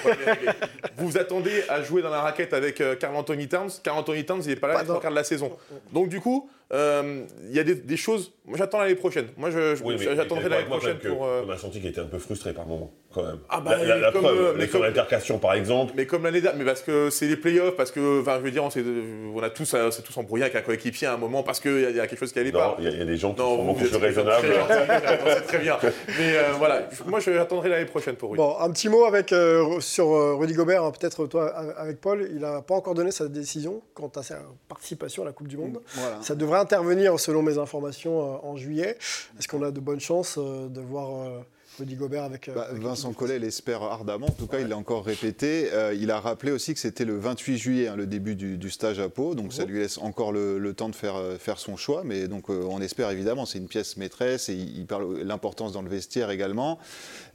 vous 0.96 1.08
vous 1.08 1.18
attendez 1.18 1.62
à 1.70 1.82
jouer 1.82 2.02
dans 2.02 2.10
la 2.10 2.20
raquette 2.20 2.52
avec 2.52 2.80
euh, 2.82 2.96
Carl 2.96 3.16
Anthony 3.16 3.48
Towns. 3.48 3.70
Carl 3.82 3.98
Anthony 3.98 4.26
Towns, 4.26 4.42
il 4.44 4.48
n'est 4.50 4.56
pas 4.56 4.68
là 4.68 4.80
les 4.80 4.84
trois 4.86 5.00
quarts 5.00 5.10
de 5.10 5.16
la 5.16 5.24
saison. 5.24 5.56
Donc, 5.92 6.08
du 6.10 6.20
coup, 6.20 6.50
euh, 6.72 7.24
il 7.48 7.54
y 7.54 7.60
a 7.60 7.64
des, 7.64 7.74
des 7.74 7.96
choses. 7.96 8.32
Moi, 8.46 8.58
j'attends 8.58 8.80
l'année 8.80 8.94
prochaine. 8.94 9.26
Moi, 9.36 9.50
je, 9.50 9.74
je- 9.76 9.82
Oui, 9.84 9.96
mais 9.98 10.16
j'attendrai 10.16 10.48
l'année 10.48 10.64
prochaine 10.66 10.98
pour. 10.98 11.24
euh, 11.26 11.42
On 11.46 11.50
a 11.50 11.56
senti 11.56 11.80
qu'il 11.80 11.88
était 11.90 12.00
un 12.00 12.06
peu 12.06 12.18
frustré 12.18 12.52
par 12.52 12.66
moment, 12.66 12.92
quand 13.14 13.22
même. 13.22 13.38
Ah 13.48 13.60
bah, 13.60 13.76
la, 13.78 13.84
la- 13.84 13.96
la 13.98 14.12
comme, 14.12 14.22
preuve, 14.22 14.38
euh, 14.40 14.54
mais 14.56 14.66
comme- 14.68 14.82
l'intercation, 14.82 15.38
par 15.38 15.54
exemple. 15.54 15.92
Mais 15.96 16.06
comme 16.06 16.24
l'année 16.24 16.40
dernière, 16.40 16.58
mais 16.58 16.64
parce 16.64 16.82
que 16.82 17.10
c'est 17.10 17.26
les 17.26 17.36
playoffs, 17.36 17.76
parce 17.76 17.90
que, 17.90 18.20
enfin, 18.20 18.36
je 18.38 18.42
veux 18.44 18.50
dire, 18.50 18.64
on, 18.64 18.70
s'est- 18.70 18.84
on 19.34 19.42
a 19.42 19.50
tous, 19.50 19.72
euh, 19.74 19.90
s'est 19.90 20.02
tous 20.02 20.16
embrouillés 20.18 20.44
avec 20.44 20.56
un 20.56 20.60
coéquipier 20.62 21.06
à 21.06 21.14
un 21.14 21.16
moment 21.16 21.42
parce 21.42 21.60
qu'il 21.60 21.78
y, 21.78 21.94
y 21.94 22.00
a 22.00 22.06
quelque 22.06 22.18
chose 22.18 22.32
qui 22.32 22.38
allait 22.38 22.50
Non, 22.52 22.58
pas. 22.58 22.76
il 22.78 22.84
y, 22.84 22.88
a- 22.88 22.90
il 22.90 22.98
y 22.98 23.02
a 23.02 23.06
des 23.06 23.16
gens 23.16 23.32
qui 23.34 23.40
Non, 23.40 23.56
sont 23.56 23.64
beaucoup 23.64 23.84
plus 23.84 23.96
raisonnables. 23.96 24.46
c'est 25.28 25.46
très 25.46 25.58
bien. 25.58 25.78
Mais 26.18 26.36
euh, 26.36 26.42
voilà, 26.58 26.88
moi, 27.06 27.20
j'attendrai 27.20 27.68
l'année 27.68 27.84
prochaine 27.86 28.16
pour 28.16 28.32
lui. 28.32 28.36
Bon, 28.38 28.56
un 28.58 28.70
petit 28.70 28.88
mot 28.88 29.04
avec, 29.04 29.32
euh, 29.32 29.80
sur 29.80 30.12
euh, 30.14 30.34
Rudy 30.34 30.54
Gobert, 30.54 30.84
hein, 30.84 30.92
peut-être 30.98 31.26
toi 31.26 31.46
avec 31.78 32.00
Paul. 32.00 32.26
Il 32.30 32.40
n'a 32.40 32.62
pas 32.62 32.74
encore 32.74 32.94
donné 32.94 33.10
sa 33.10 33.28
décision 33.28 33.82
quant 33.94 34.10
à 34.16 34.22
sa 34.22 34.38
participation 34.68 35.22
à 35.22 35.26
la 35.26 35.32
Coupe 35.32 35.48
du 35.48 35.56
Monde. 35.56 35.80
Voilà. 35.94 36.18
Ça 36.22 36.34
devrait 36.34 36.58
intervenir, 36.64 37.20
selon 37.20 37.42
mes 37.42 37.58
informations, 37.58 38.20
euh, 38.20 38.38
en 38.42 38.56
juillet. 38.56 38.96
Est-ce 39.38 39.46
qu'on 39.46 39.62
a 39.62 39.70
de 39.70 39.80
bonnes 39.80 40.00
chances 40.00 40.38
euh, 40.38 40.68
de 40.68 40.80
voir 40.80 41.10
euh, 41.10 41.40
Rudy 41.78 41.96
Gobert 41.96 42.24
avec. 42.24 42.48
euh, 42.48 42.54
Bah, 42.54 42.66
avec 42.70 42.82
Vincent 42.82 43.12
Collet 43.12 43.38
l'espère 43.38 43.82
ardemment, 43.82 44.26
en 44.26 44.30
tout 44.32 44.46
cas 44.46 44.60
il 44.60 44.68
l'a 44.68 44.76
encore 44.76 45.04
répété. 45.04 45.70
Euh, 45.72 45.94
il 45.94 46.10
a 46.10 46.20
rappelé 46.20 46.52
aussi 46.52 46.72
que 46.74 46.80
c'était 46.80 47.04
le 47.04 47.18
28 47.18 47.58
juillet, 47.58 47.88
hein, 47.88 47.96
le 47.96 48.06
début 48.06 48.36
du, 48.36 48.56
du 48.58 48.70
stage 48.70 49.00
à 49.00 49.08
Pau, 49.08 49.34
donc 49.34 49.52
ça 49.52 49.64
lui 49.64 49.78
laisse 49.80 49.98
encore 49.98 50.32
le, 50.32 50.58
le 50.58 50.74
temps 50.74 50.88
de 50.88 50.94
faire, 50.94 51.16
euh, 51.16 51.36
faire 51.36 51.58
son 51.58 51.76
choix. 51.76 52.02
Mais 52.04 52.28
donc 52.28 52.48
euh, 52.50 52.64
on 52.68 52.80
espère 52.80 53.10
évidemment, 53.10 53.44
c'est 53.46 53.58
une 53.58 53.68
pièce 53.68 53.96
maîtresse 53.96 54.48
et 54.48 54.54
il, 54.54 54.78
il 54.78 54.86
parle 54.86 55.18
de 55.18 55.24
l'importance 55.24 55.72
dans 55.72 55.82
le 55.82 55.88
vestiaire 55.88 56.30
également. 56.30 56.78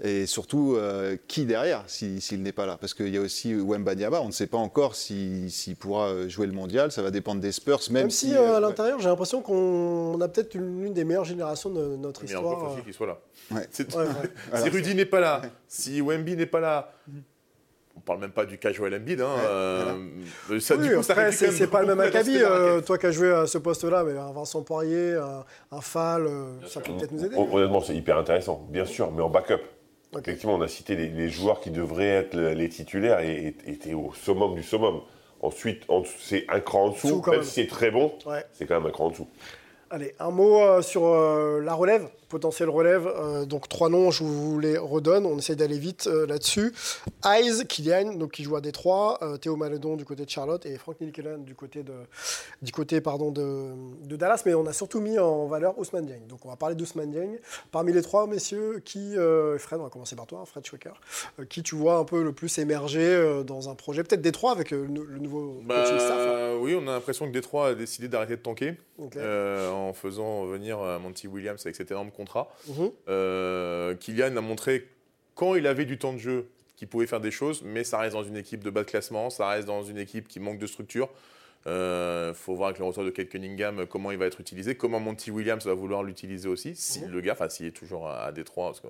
Et 0.04 0.26
surtout, 0.26 0.76
euh, 0.78 1.18
qui 1.28 1.46
derrière 1.46 1.84
si- 1.88 2.22
s'il 2.22 2.42
n'est 2.42 2.52
pas 2.54 2.66
là? 2.66 2.78
Parce 2.80 2.94
qu'il 2.94 3.10
y 3.10 3.18
a 3.18 3.22
aussi 3.22 3.54
Wembanyama, 3.54 4.22
on 4.22 4.28
ne 4.28 4.32
sait 4.32 4.48
pas 4.48 4.58
encore 4.58 4.96
si- 4.96 5.50
s'il 5.52 5.76
pourra 5.76 6.08
euh, 6.10 6.30
jouer 6.30 6.48
le 6.48 6.54
mondial, 6.54 6.92
ça 6.92 7.02
va 7.02 7.12
dépendre 7.12 7.42
des 7.42 7.52
Spurs, 7.52 7.80
même, 7.90 8.04
Même, 8.04 8.10
si, 8.10 8.28
si. 8.30 8.36
à 8.36 8.60
l'intérieur, 8.60 9.00
j'ai 9.00 9.10
l'impression 9.10 9.42
qu'on 9.42 10.14
on 10.16 10.22
a 10.22 10.28
peut-être 10.28 10.56
une- 10.56 10.84
l'une 10.84 10.94
des 10.94 11.04
meilleures 11.04 11.26
générations 11.26 11.70
de 11.70 11.96
notre 11.98 12.24
Mais 12.24 12.36
encore 12.36 12.52
histoire. 12.54 12.70
faut-il 12.70 12.80
euh. 12.80 12.84
qu'il 12.84 12.94
soit 12.94 13.08
là. 13.08 13.20
Ouais. 13.52 13.68
Alors, 14.52 14.64
si 14.66 14.70
Rudy 14.70 14.96
n'est 14.96 15.06
pas 15.06 15.20
là, 15.20 15.42
si 15.68 16.02
Wemby 16.02 16.36
n'est 16.36 16.46
pas 16.46 16.60
là, 16.60 16.92
on 17.96 18.00
parle 18.02 18.20
même 18.20 18.32
pas 18.32 18.46
du 18.46 18.58
cas 18.58 18.72
Joel 18.72 18.96
Embiid. 18.96 19.20
Hein, 19.22 19.28
euh, 19.44 20.60
ça, 20.60 20.76
Oui, 20.78 20.88
du 20.88 20.96
coup, 20.96 21.04
ça 21.04 21.14
après, 21.14 21.32
c'est 21.32 21.68
pas 21.68 21.82
le 21.82 21.88
même 21.88 22.00
acabit. 22.00 22.38
euh, 22.42 22.80
toi 22.82 22.98
qui 22.98 23.06
as 23.08 23.12
joué 23.12 23.32
à 23.34 23.46
ce 23.46 23.58
poste-là, 23.58 24.04
mais 24.06 24.18
un 24.18 24.32
Vincent 24.32 24.62
Poirier, 24.64 25.16
un, 25.16 25.44
un 25.72 25.82
Fall, 25.82 26.26
euh, 26.28 26.54
ça 26.68 26.80
peut 26.80 26.94
peut-être 26.94 27.12
nous 27.12 27.26
aider. 27.26 27.36
Hon- 27.36 27.54
Honnêtement, 27.54 27.82
c'est 27.82 27.96
hyper 27.96 28.18
intéressant, 28.18 28.66
bien 28.70 28.86
sûr, 28.86 29.12
mais 29.12 29.22
en 29.22 29.30
backup. 29.30 29.60
Effectivement, 30.18 30.56
on 30.56 30.62
a 30.62 30.68
cité 30.68 30.96
les, 30.96 31.10
les 31.10 31.30
joueurs 31.30 31.60
qui 31.60 31.70
devraient 31.72 32.08
être 32.08 32.34
le- 32.36 32.54
les 32.54 32.70
titulaires 32.70 33.20
et, 33.20 33.56
étaient 33.68 33.94
au 33.94 34.12
summum 34.14 34.56
du 34.56 34.64
summum. 34.64 35.02
Ensuite, 35.42 35.84
en 35.88 36.04
c'est 36.20 36.46
un 36.50 36.60
cran 36.62 36.86
en 36.86 36.90
Dessous, 36.90 37.22
quand 37.22 37.32
même 37.32 37.42
même. 37.42 37.48
si 37.48 37.62
c'est 37.62 37.68
très 37.68 37.92
bon, 37.92 38.14
Ouais. 38.26 38.44
c'est 38.54 38.66
quand 38.66 38.76
même 38.76 38.88
un 38.88 38.92
cran 38.92 39.06
en 39.06 39.10
dessous. 39.12 39.28
Allez, 39.92 40.14
un 40.20 40.32
mot 40.32 40.62
euh, 40.62 40.82
sur 40.82 41.06
euh, 41.06 41.62
la 41.64 41.74
relève, 41.74 42.08
potentielle 42.30 42.70
relève. 42.70 43.08
Euh, 43.08 43.46
donc 43.46 43.68
trois 43.68 43.90
noms, 43.90 44.12
je 44.12 44.24
vous 44.24 44.60
les 44.60 44.78
redonne. 44.78 45.26
On 45.26 45.38
essaye 45.38 45.56
d'aller 45.56 45.78
vite 45.80 46.08
euh, 46.08 46.26
là-dessus. 46.26 46.74
Eyes, 47.26 47.66
Kylian, 47.68 48.14
donc 48.14 48.32
qui 48.32 48.44
joue 48.44 48.56
à 48.56 48.62
Détroit. 48.62 49.18
euh, 49.22 49.38
Théo 49.38 49.56
Maledon 49.56 49.96
du 49.98 50.06
côté 50.06 50.24
de 50.26 50.30
Charlotte 50.30 50.66
et 50.66 50.78
Frank 50.78 51.02
Nilkelen 51.02 51.44
du 51.44 51.56
côté 51.56 51.84
de, 51.84 51.94
du 52.62 52.72
côté 52.72 53.02
pardon 53.02 53.32
de, 53.32 53.72
de 54.06 54.16
Dallas. 54.16 54.44
Mais 54.46 54.54
on 54.54 54.66
a 54.68 54.74
surtout 54.74 55.02
mis 55.02 55.20
en 55.20 55.48
valeur 55.48 55.78
Ousmane 55.80 56.06
Dieng. 56.06 56.26
Donc 56.30 56.46
on 56.46 56.50
va 56.50 56.56
parler 56.56 56.76
d'Ousmane 56.76 57.12
Dieng. 57.12 57.38
Parmi 57.72 57.92
les 57.92 58.02
trois 58.02 58.28
messieurs, 58.28 58.82
qui 58.86 59.18
euh, 59.18 59.58
Fred, 59.58 59.80
on 59.80 59.84
va 59.84 59.90
commencer 59.90 60.16
par 60.16 60.28
toi, 60.28 60.44
Fred 60.46 60.66
Schwecker, 60.66 60.94
qui 61.50 61.64
tu 61.64 61.76
vois 61.76 61.96
un 61.98 62.06
peu 62.06 62.24
le 62.24 62.32
plus 62.32 62.58
émerger 62.60 63.44
dans 63.46 63.70
un 63.70 63.76
projet, 63.76 64.04
peut-être 64.04 64.22
Détroit 64.22 64.52
avec 64.52 64.72
le, 64.72 64.86
le 64.86 65.18
nouveau 65.20 65.60
Bah, 65.66 65.82
coaching 65.84 66.00
staff. 66.00 66.20
hein. 66.20 66.58
oui, 66.62 66.76
on 66.80 66.88
a 66.88 66.92
l'impression 66.94 67.26
que 67.28 67.32
Détroit 67.32 67.68
a 67.70 67.74
décidé 67.74 68.08
d'arrêter 68.08 68.36
de 68.36 68.42
tanker 68.42 68.76
en 69.00 69.94
faisant 69.94 70.46
venir 70.46 70.80
Monty 71.02 71.28
Williams 71.28 71.62
avec 71.66 71.76
cet 71.76 71.92
énorme 71.92 72.12
contrat. 72.20 72.48
Mhm. 72.68 72.92
Euh, 73.08 73.96
Kylian 73.96 74.36
a 74.38 74.42
montré 74.42 74.88
quand 75.36 75.56
il 75.56 75.66
avait 75.68 75.86
du 75.86 75.98
temps 75.98 76.14
de 76.14 76.18
jeu 76.20 76.48
qu'il 76.76 76.88
pouvait 76.88 77.08
faire 77.08 77.22
des 77.22 77.32
choses, 77.32 77.62
mais 77.64 77.84
ça 77.84 77.98
reste 78.00 78.14
dans 78.14 78.24
une 78.24 78.38
équipe 78.38 78.64
de 78.64 78.70
bas 78.70 78.84
de 78.84 78.90
classement, 78.90 79.30
ça 79.30 79.48
reste 79.50 79.68
dans 79.68 79.84
une 79.84 79.98
équipe 79.98 80.28
qui 80.28 80.40
manque 80.40 80.60
de 80.60 80.68
structure. 80.68 81.10
Il 81.66 82.32
faut 82.36 82.56
voir 82.56 82.70
avec 82.70 82.80
le 82.80 82.86
retour 82.86 83.04
de 83.04 83.10
Kate 83.10 83.30
Cunningham 83.30 83.86
comment 83.86 84.12
il 84.12 84.18
va 84.18 84.26
être 84.26 84.40
utilisé, 84.40 84.76
comment 84.76 85.00
Monty 85.00 85.30
Williams 85.32 85.66
va 85.66 85.74
vouloir 85.74 86.04
l'utiliser 86.04 86.48
aussi, 86.48 86.76
si 86.76 87.02
le 87.06 87.20
gars, 87.22 87.34
enfin 87.34 87.50
s'il 87.50 87.66
est 87.66 87.72
toujours 87.76 88.08
à, 88.08 88.24
à 88.26 88.32
Détroit, 88.32 88.68
parce 88.68 88.80
que 88.80 88.88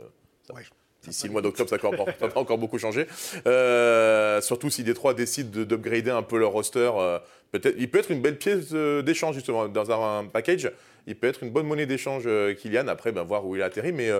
ça- 0.47 0.53
Ouais. 0.53 0.61
D'ici 1.07 1.27
le 1.27 1.31
mois 1.33 1.41
d'octobre, 1.41 1.69
ça 1.69 1.77
n'a 1.77 1.89
encore, 1.89 2.07
encore 2.35 2.57
beaucoup 2.57 2.77
changé. 2.77 3.07
Euh, 3.47 4.41
surtout 4.41 4.69
si 4.69 4.83
Détroit 4.83 5.13
décide 5.13 5.49
de- 5.51 5.63
d'upgrader 5.63 6.11
un 6.11 6.21
peu 6.23 6.37
leur 6.37 6.51
roster. 6.51 6.91
euh, 6.95 7.19
peut-être, 7.51 7.75
il 7.77 7.89
peut 7.89 7.99
être 7.99 8.11
une 8.11 8.21
belle 8.21 8.37
pièce 8.37 8.67
euh, 8.73 9.01
d'échange, 9.01 9.35
justement, 9.35 9.67
dans 9.67 9.91
un, 9.91 10.19
un 10.19 10.25
package. 10.25 10.71
Il 11.07 11.15
peut 11.15 11.27
être 11.27 11.41
une 11.43 11.49
bonne 11.51 11.65
monnaie 11.65 11.85
d'échange, 11.85 12.27
Kylian. 12.57 12.87
Après, 12.87 13.11
ben, 13.11 13.23
voir 13.23 13.45
où 13.45 13.55
il 13.55 13.61
atterrit. 13.63 13.93
Mais 13.93 14.11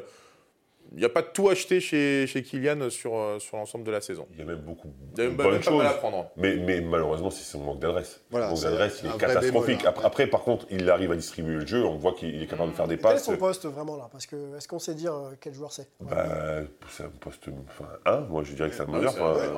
n'y 0.97 1.05
a 1.05 1.09
pas 1.09 1.21
de 1.21 1.27
tout 1.27 1.49
acheté 1.49 1.79
chez, 1.79 2.25
chez 2.27 2.41
Kylian 2.41 2.89
sur, 2.89 3.15
euh, 3.15 3.37
sur 3.39 3.57
l'ensemble 3.57 3.83
de 3.83 3.91
la 3.91 4.01
saison. 4.01 4.25
Il 4.33 4.39
y 4.39 4.41
a 4.41 4.45
même 4.45 4.61
beaucoup 4.61 4.91
Il 5.15 5.19
y 5.19 5.21
a 5.21 5.25
de 5.25 5.27
même 5.29 5.37
bonnes 5.37 5.45
pas 5.59 5.71
mal 5.71 5.81
choses. 5.81 5.85
à 5.85 5.93
prendre. 5.93 6.31
Mais, 6.35 6.55
mais 6.55 6.81
malheureusement, 6.81 7.29
c'est 7.29 7.43
son 7.43 7.59
manque 7.59 7.79
d'adresse. 7.79 8.21
Voilà, 8.31 8.49
manque 8.49 8.61
d'adresse, 8.61 9.01
il 9.03 9.09
est 9.11 9.17
catastrophique. 9.17 9.77
bémol, 9.79 9.87
après, 9.87 10.05
après, 10.05 10.27
par 10.27 10.41
contre, 10.43 10.65
il 10.71 10.89
arrive 10.89 11.11
à 11.11 11.15
distribuer 11.15 11.55
le 11.55 11.65
jeu. 11.67 11.83
On 11.85 11.95
voit 11.97 12.13
qu'il 12.13 12.41
est 12.41 12.47
capable 12.47 12.71
de 12.71 12.75
faire 12.75 12.87
des 12.87 12.97
Quel 12.97 13.05
est 13.05 13.13
passes. 13.13 13.23
son 13.25 13.37
poste 13.37 13.65
vraiment 13.65 13.97
là? 13.97 14.09
Parce 14.11 14.25
que 14.25 14.57
est-ce 14.57 14.67
qu'on 14.67 14.79
sait 14.79 14.95
dire 14.95 15.13
euh, 15.13 15.31
quel 15.39 15.53
joueur 15.53 15.71
c'est? 15.71 15.89
Bah, 15.99 16.25
c'est 16.89 17.03
un 17.03 17.09
poste. 17.19 17.45
Enfin, 17.69 17.89
un, 18.05 18.21
moi 18.21 18.43
je 18.43 18.53
dirais 18.53 18.69
que 18.69 18.75
c'est 18.75 18.83
un 18.83 18.85
meneur. 18.87 19.13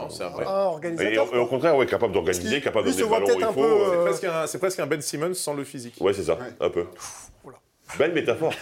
c'est 0.09 0.23
un 0.23 0.33
organisateur. 0.45 1.33
et 1.33 1.37
au 1.39 1.47
contraire, 1.47 1.75
ouais, 1.77 1.85
capable 1.85 2.13
d'organiser, 2.13 2.59
capable 2.61 2.87
de 2.87 2.91
donner 2.91 2.97
se 2.97 3.01
le 3.03 3.07
voit 3.07 3.19
ballon 3.19 3.29
où 3.29 3.31
il 3.31 3.37
peut-être 3.37 3.53
faut. 3.53 3.61
un 3.63 3.65
peu, 4.05 4.47
C'est 4.47 4.57
presque, 4.59 4.79
un- 4.79 4.87
Ben 4.87 5.01
Simmons 5.01 5.33
sans 5.33 5.53
le 5.53 5.63
physique. 5.63 5.95
Ouais, 6.01 6.13
c'est 6.13 6.23
ça, 6.23 6.37
un 6.59 6.69
peu. 6.69 6.85
Oula. 7.45 7.57
Belle 7.97 8.13
métaphore. 8.13 8.53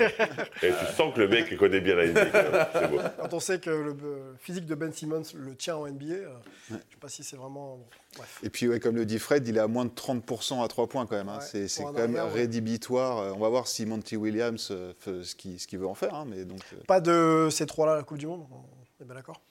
et 0.63 0.69
tu 0.69 0.85
sens 0.95 1.13
que 1.13 1.19
le 1.19 1.27
mec 1.27 1.55
connaît 1.57 1.81
bien 1.81 1.95
la 1.95 2.07
NBA. 2.07 2.25
quand 2.25 2.51
même. 2.51 2.65
C'est 2.73 2.87
beau. 2.91 2.97
Quand 3.21 3.33
on 3.33 3.39
sait 3.39 3.59
que 3.59 3.69
le 3.69 3.95
euh, 4.03 4.33
physique 4.37 4.65
de 4.65 4.75
Ben 4.75 4.91
Simmons 4.91 5.23
le 5.35 5.55
tient 5.55 5.75
en 5.75 5.87
NBA, 5.87 6.05
euh, 6.13 6.27
je 6.69 6.73
ne 6.75 6.79
sais 6.79 6.85
pas 6.99 7.09
si 7.09 7.23
c'est 7.23 7.35
vraiment. 7.35 7.79
bref. 8.17 8.39
Et 8.43 8.49
puis, 8.49 8.67
ouais, 8.67 8.79
comme 8.79 8.95
le 8.95 9.05
dit 9.05 9.19
Fred, 9.19 9.47
il 9.47 9.57
est 9.57 9.61
à 9.61 9.67
moins 9.67 9.85
de 9.85 9.91
30% 9.91 10.63
à 10.63 10.67
3 10.67 10.87
points 10.87 11.05
quand 11.05 11.15
même. 11.15 11.29
hein. 11.29 11.39
Ouais, 11.53 11.67
c'est 11.67 11.83
quand 11.83 11.93
même 11.93 12.15
arrière, 12.15 12.33
rédhibitoire. 12.33 13.17
Euh, 13.19 13.31
On 13.35 13.39
va 13.39 13.49
voir 13.49 13.67
si 13.67 13.85
Monty 13.85 14.15
Williams 14.17 14.73
fait 14.99 15.23
ce 15.23 15.35
qu'il 15.35 15.59
ce 15.59 15.67
qu'il 15.67 15.79
veut 15.79 15.87
en 15.87 15.95
faire. 15.95 16.13
hein, 16.15 16.25
mais 16.27 16.45
donc, 16.45 16.61
Pas 16.87 17.01
de 17.01 17.49
ces 17.51 17.65
trois-là 17.65 17.93
à 17.93 17.95
la 17.97 18.03
Coupe 18.03 18.17
du 18.17 18.27
Monde 18.27 18.45
On 18.51 19.03
est 19.03 19.05
bien 19.05 19.15
d'accord? 19.15 19.41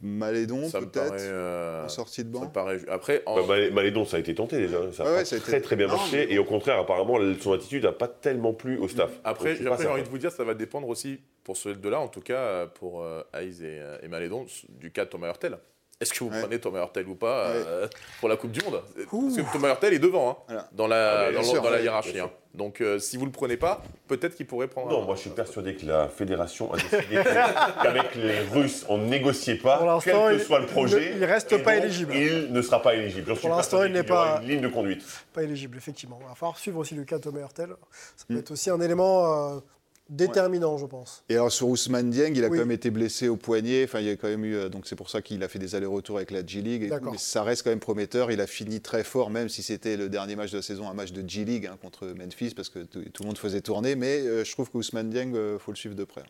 Malédon, 0.00 0.68
Ça 0.68 0.78
peut-être, 0.80 1.14
euh, 1.18 1.84
en 1.84 1.88
sortie 1.88 2.24
de 2.24 2.32
ça 2.32 2.40
me 2.40 2.44
banc. 2.46 2.50
paraît- 2.50 2.80
Après, 2.88 3.22
en- 3.26 3.34
Bah, 3.36 3.42
Malé- 3.48 3.70
Malédon, 3.70 4.04
ça 4.04 4.16
a 4.16 4.20
été 4.20 4.34
tenté 4.34 4.58
déjà. 4.58 4.92
Ça 4.92 5.02
a 5.02 5.06
Ouais, 5.06 5.12
pas 5.12 5.18
ouais, 5.18 5.24
ça 5.24 5.34
a 5.36 5.38
été- 5.38 5.46
très 5.50 5.60
très 5.60 5.76
bien 5.76 5.86
Non, 5.88 5.94
marché. 5.96 6.26
mais- 6.28 6.32
Et 6.34 6.38
au 6.38 6.44
contraire, 6.44 6.78
apparemment, 6.78 7.18
son 7.40 7.52
attitude 7.52 7.84
n'a 7.84 7.92
pas 7.92 8.08
tellement 8.08 8.52
plu 8.54 8.78
au 8.78 8.86
staff. 8.88 9.10
Après, 9.24 9.56
j'ai 9.56 9.68
envie 9.68 10.02
de 10.02 10.08
vous 10.08 10.18
dire, 10.18 10.30
ça 10.30 10.44
va 10.44 10.54
dépendre 10.54 10.88
aussi, 10.88 11.20
pour 11.44 11.56
ceux 11.56 11.74
de 11.74 11.88
là, 11.88 12.00
en 12.00 12.08
tout 12.08 12.20
cas, 12.20 12.38
euh, 12.38 12.66
pour 12.66 13.02
euh, 13.02 13.22
Hayes 13.34 13.64
et, 13.64 13.80
et 14.02 14.08
Malédon, 14.08 14.46
du 14.68 14.92
cas 14.92 15.04
de 15.04 15.10
Thomas 15.10 15.28
Hurtel. 15.28 15.58
Est-ce 16.00 16.12
que 16.14 16.22
vous 16.22 16.30
Ouais. 16.30 16.40
prenez 16.40 16.60
Thomas 16.60 16.78
Hurtel 16.78 17.08
ou 17.08 17.16
pas 17.16 17.46
euh, 17.48 17.88
pour 18.20 18.28
la 18.28 18.36
Coupe 18.36 18.52
du 18.52 18.60
Monde 18.64 18.80
Ouh. 19.10 19.22
Parce 19.34 19.36
que 19.48 19.52
Thomas 19.52 19.70
Hurtel 19.70 19.94
est 19.94 19.98
devant 19.98 20.30
hein, 20.30 20.36
Voilà. 20.46 20.68
dans 20.72 20.86
la, 20.86 21.20
Ah, 21.26 21.32
dans, 21.32 21.42
sûr, 21.42 21.60
dans 21.60 21.70
la 21.70 21.80
hiérarchie. 21.80 22.20
hein. 22.20 22.30
Donc, 22.54 22.80
euh, 22.80 23.00
si 23.00 23.16
vous 23.16 23.24
le 23.26 23.32
prenez 23.32 23.56
pas, 23.56 23.82
peut-être 24.06 24.36
qu'il 24.36 24.46
pourrait 24.46 24.68
prendre. 24.68 24.90
Non, 24.90 25.02
un- 25.02 25.06
moi 25.06 25.16
je 25.16 25.22
suis 25.22 25.30
persuadé 25.30 25.74
que 25.74 25.84
la 25.86 26.08
fédération 26.08 26.72
a 26.72 26.76
décidé 26.76 27.20
qu'avec 27.82 28.14
les 28.14 28.38
Russes, 28.52 28.84
on 28.88 28.98
ne 28.98 29.06
négociait 29.06 29.56
pas, 29.56 29.78
Pour 29.78 29.86
l'instant, 29.86 30.26
quel 30.28 30.36
que 30.36 30.40
il- 30.42 30.46
soit 30.46 30.60
le 30.60 30.66
projet. 30.66 31.10
il 31.14 31.20
ne 31.20 31.26
reste 31.26 31.62
pas 31.64 31.74
donc, 31.74 31.84
éligible. 31.84 32.14
Il 32.14 32.52
ne 32.52 32.62
sera 32.62 32.80
pas 32.80 32.94
éligible. 32.94 33.36
Suis 33.36 33.48
l'instant, 33.48 33.82
il 33.82 33.92
n'est 33.92 34.00
qu'il 34.02 34.08
y 34.10 34.12
aura 34.12 34.36
pas- 34.36 34.42
une 34.42 34.48
ligne 34.48 34.60
de 34.60 34.68
conduite. 34.68 35.02
Pas 35.32 35.42
éligible, 35.42 35.76
effectivement. 35.76 36.18
Il 36.22 36.28
va 36.28 36.34
falloir 36.36 36.58
suivre 36.58 36.78
aussi 36.78 36.94
le 36.94 37.04
cas 37.04 37.18
de 37.18 37.22
Thomas 37.24 37.40
Hurtel. 37.40 37.70
Ça 38.16 38.24
peut 38.28 38.34
Mm. 38.34 38.38
être 38.38 38.50
aussi 38.52 38.70
un 38.70 38.80
élément 38.80 39.56
euh, 39.56 39.60
déterminant, 40.08 40.78
je 40.78 40.86
pense. 40.86 41.22
Et 41.28 41.34
alors 41.34 41.52
sur 41.52 41.68
Ousmane 41.68 42.10
Dieng, 42.10 42.32
il 42.34 42.44
a 42.44 42.48
Oui. 42.48 42.58
quand 42.58 42.64
même 42.64 42.70
été 42.72 42.90
blessé 42.90 43.28
au 43.28 43.36
poignet. 43.36 43.84
Enfin, 43.84 44.00
il 44.00 44.06
y 44.06 44.10
a 44.10 44.16
quand 44.16 44.28
même 44.28 44.44
eu. 44.44 44.54
euh, 44.56 44.68
Donc 44.68 44.86
c'est 44.86 44.96
pour 44.96 45.10
ça 45.10 45.22
qu'il 45.22 45.42
a 45.42 45.48
fait 45.48 45.58
des 45.58 45.74
allers-retours 45.74 46.16
avec 46.16 46.30
la 46.30 46.44
G 46.44 46.60
League. 46.62 46.82
et 46.84 46.86
tout, 46.88 46.94
D'accord. 46.94 47.12
Mais 47.12 47.18
ça 47.18 47.42
reste 47.42 47.62
quand 47.62 47.70
même 47.70 47.80
prometteur. 47.80 48.30
Il 48.32 48.40
a 48.40 48.46
fini 48.46 48.80
très 48.80 49.04
fort, 49.04 49.30
même 49.30 49.48
si 49.48 49.62
c'était 49.62 49.96
le 49.96 50.08
dernier 50.08 50.36
match 50.36 50.50
de 50.50 50.56
la 50.56 50.62
saison, 50.62 50.88
un 50.88 50.94
match 50.94 51.12
de 51.12 51.28
G 51.28 51.44
League 51.44 51.66
hein, 51.66 51.76
contre 51.80 52.06
Memphis, 52.06 52.54
parce 52.54 52.68
que 52.68 52.80
tout 52.80 53.02
tout 53.12 53.22
le 53.22 53.26
monde 53.26 53.38
faisait 53.38 53.60
tourner. 53.60 53.94
Mais 53.96 54.18
euh, 54.20 54.44
je 54.44 54.52
trouve 54.52 54.70
qu'Ousmane 54.70 55.10
Dieng, 55.10 55.32
il 55.34 55.58
faut 55.58 55.72
le 55.72 55.76
suivre 55.76 55.94
de 55.94 56.04
près. 56.04 56.22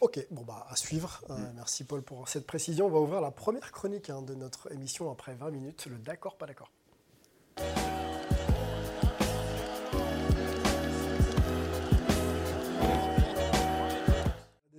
Ok, 0.00 0.24
bon 0.30 0.42
bah 0.46 0.64
à 0.70 0.76
suivre. 0.76 1.20
Euh, 1.30 1.34
merci 1.56 1.82
Paul 1.82 2.02
pour 2.02 2.28
cette 2.28 2.46
précision. 2.46 2.86
On 2.86 2.90
va 2.90 3.00
ouvrir 3.00 3.20
la 3.20 3.32
première 3.32 3.72
chronique 3.72 4.10
hein, 4.10 4.22
de 4.22 4.34
notre 4.34 4.70
émission 4.72 5.10
après 5.10 5.34
20 5.34 5.50
minutes. 5.50 5.86
Le 5.90 5.96
d'accord, 5.98 6.36
pas 6.36 6.46
d'accord. 6.46 6.70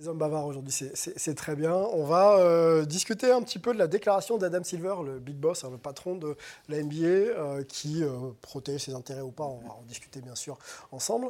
Des 0.00 0.08
hommes 0.08 0.16
bavards 0.16 0.46
aujourd'hui, 0.46 0.72
c'est- 0.72 1.34
très 1.34 1.54
bien. 1.54 1.74
On 1.74 2.04
va 2.04 2.38
euh, 2.38 2.86
discuter 2.86 3.30
un 3.32 3.42
petit 3.42 3.58
peu 3.58 3.74
de 3.74 3.78
la 3.78 3.86
déclaration 3.86 4.38
d'Adam 4.38 4.64
Silver, 4.64 4.94
le 5.04 5.18
big 5.18 5.36
boss, 5.36 5.62
hein, 5.62 5.68
le 5.70 5.76
patron 5.76 6.14
de 6.16 6.38
la 6.70 6.78
NBA, 6.78 7.04
euh, 7.04 7.62
qui 7.64 8.02
euh, 8.02 8.08
protège 8.40 8.84
ses 8.84 8.94
intérêts 8.94 9.20
ou 9.20 9.30
pas. 9.30 9.44
On 9.44 9.58
va 9.58 9.74
en 9.74 9.82
discuter 9.86 10.22
bien 10.22 10.34
sûr 10.34 10.58
ensemble. 10.90 11.28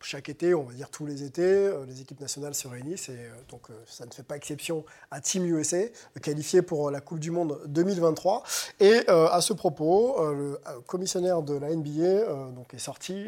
Chaque 0.00 0.28
été, 0.28 0.54
on 0.54 0.62
va 0.62 0.72
dire 0.72 0.88
tous 0.90 1.04
les 1.04 1.24
étés, 1.24 1.70
les 1.86 2.00
équipes 2.00 2.20
nationales 2.20 2.54
se 2.54 2.68
réunissent 2.68 3.08
et 3.08 3.18
donc 3.50 3.66
ça 3.84 4.06
ne 4.06 4.12
fait 4.12 4.22
pas 4.22 4.36
exception 4.36 4.84
à 5.10 5.20
Team 5.20 5.44
USA, 5.44 5.78
qualifié 6.22 6.62
pour 6.62 6.92
la 6.92 7.00
Coupe 7.00 7.18
du 7.18 7.32
Monde 7.32 7.60
2023. 7.66 8.44
Et 8.78 9.06
à 9.08 9.40
ce 9.40 9.52
propos, 9.54 10.16
le 10.32 10.56
commissionnaire 10.86 11.42
de 11.42 11.54
la 11.54 11.74
NBA 11.74 12.52
donc 12.52 12.74
est 12.74 12.78
sorti 12.78 13.26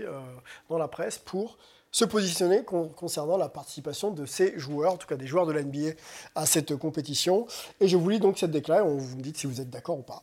dans 0.69 0.79
la 0.79 0.87
presse 0.87 1.19
pour 1.19 1.59
se 1.92 2.05
positionner 2.05 2.64
con- 2.64 2.88
concernant 2.88 3.37
la 3.37 3.48
participation 3.48 4.11
de 4.11 4.26
ces 4.26 4.59
joueurs, 4.59 4.92
en 4.92 4.96
tout 4.96 5.07
cas 5.07 5.16
des 5.16 5.26
joueurs 5.26 5.46
de 5.46 5.53
la 5.53 5.62
NBA, 5.62 5.92
à 6.35 6.46
cette 6.46 6.76
compétition. 6.76 7.46
Et 7.81 7.88
je 7.88 7.96
vous 7.96 8.09
lis 8.09 8.20
donc 8.20 8.38
cette 8.38 8.50
déclaration, 8.53 8.96
vous 8.96 9.16
me 9.16 9.22
dites 9.22 9.38
si 9.38 9.46
vous 9.46 9.61
êtes 9.61 9.70
d'accord 9.70 9.98
ou 9.98 10.03
pas. 10.03 10.22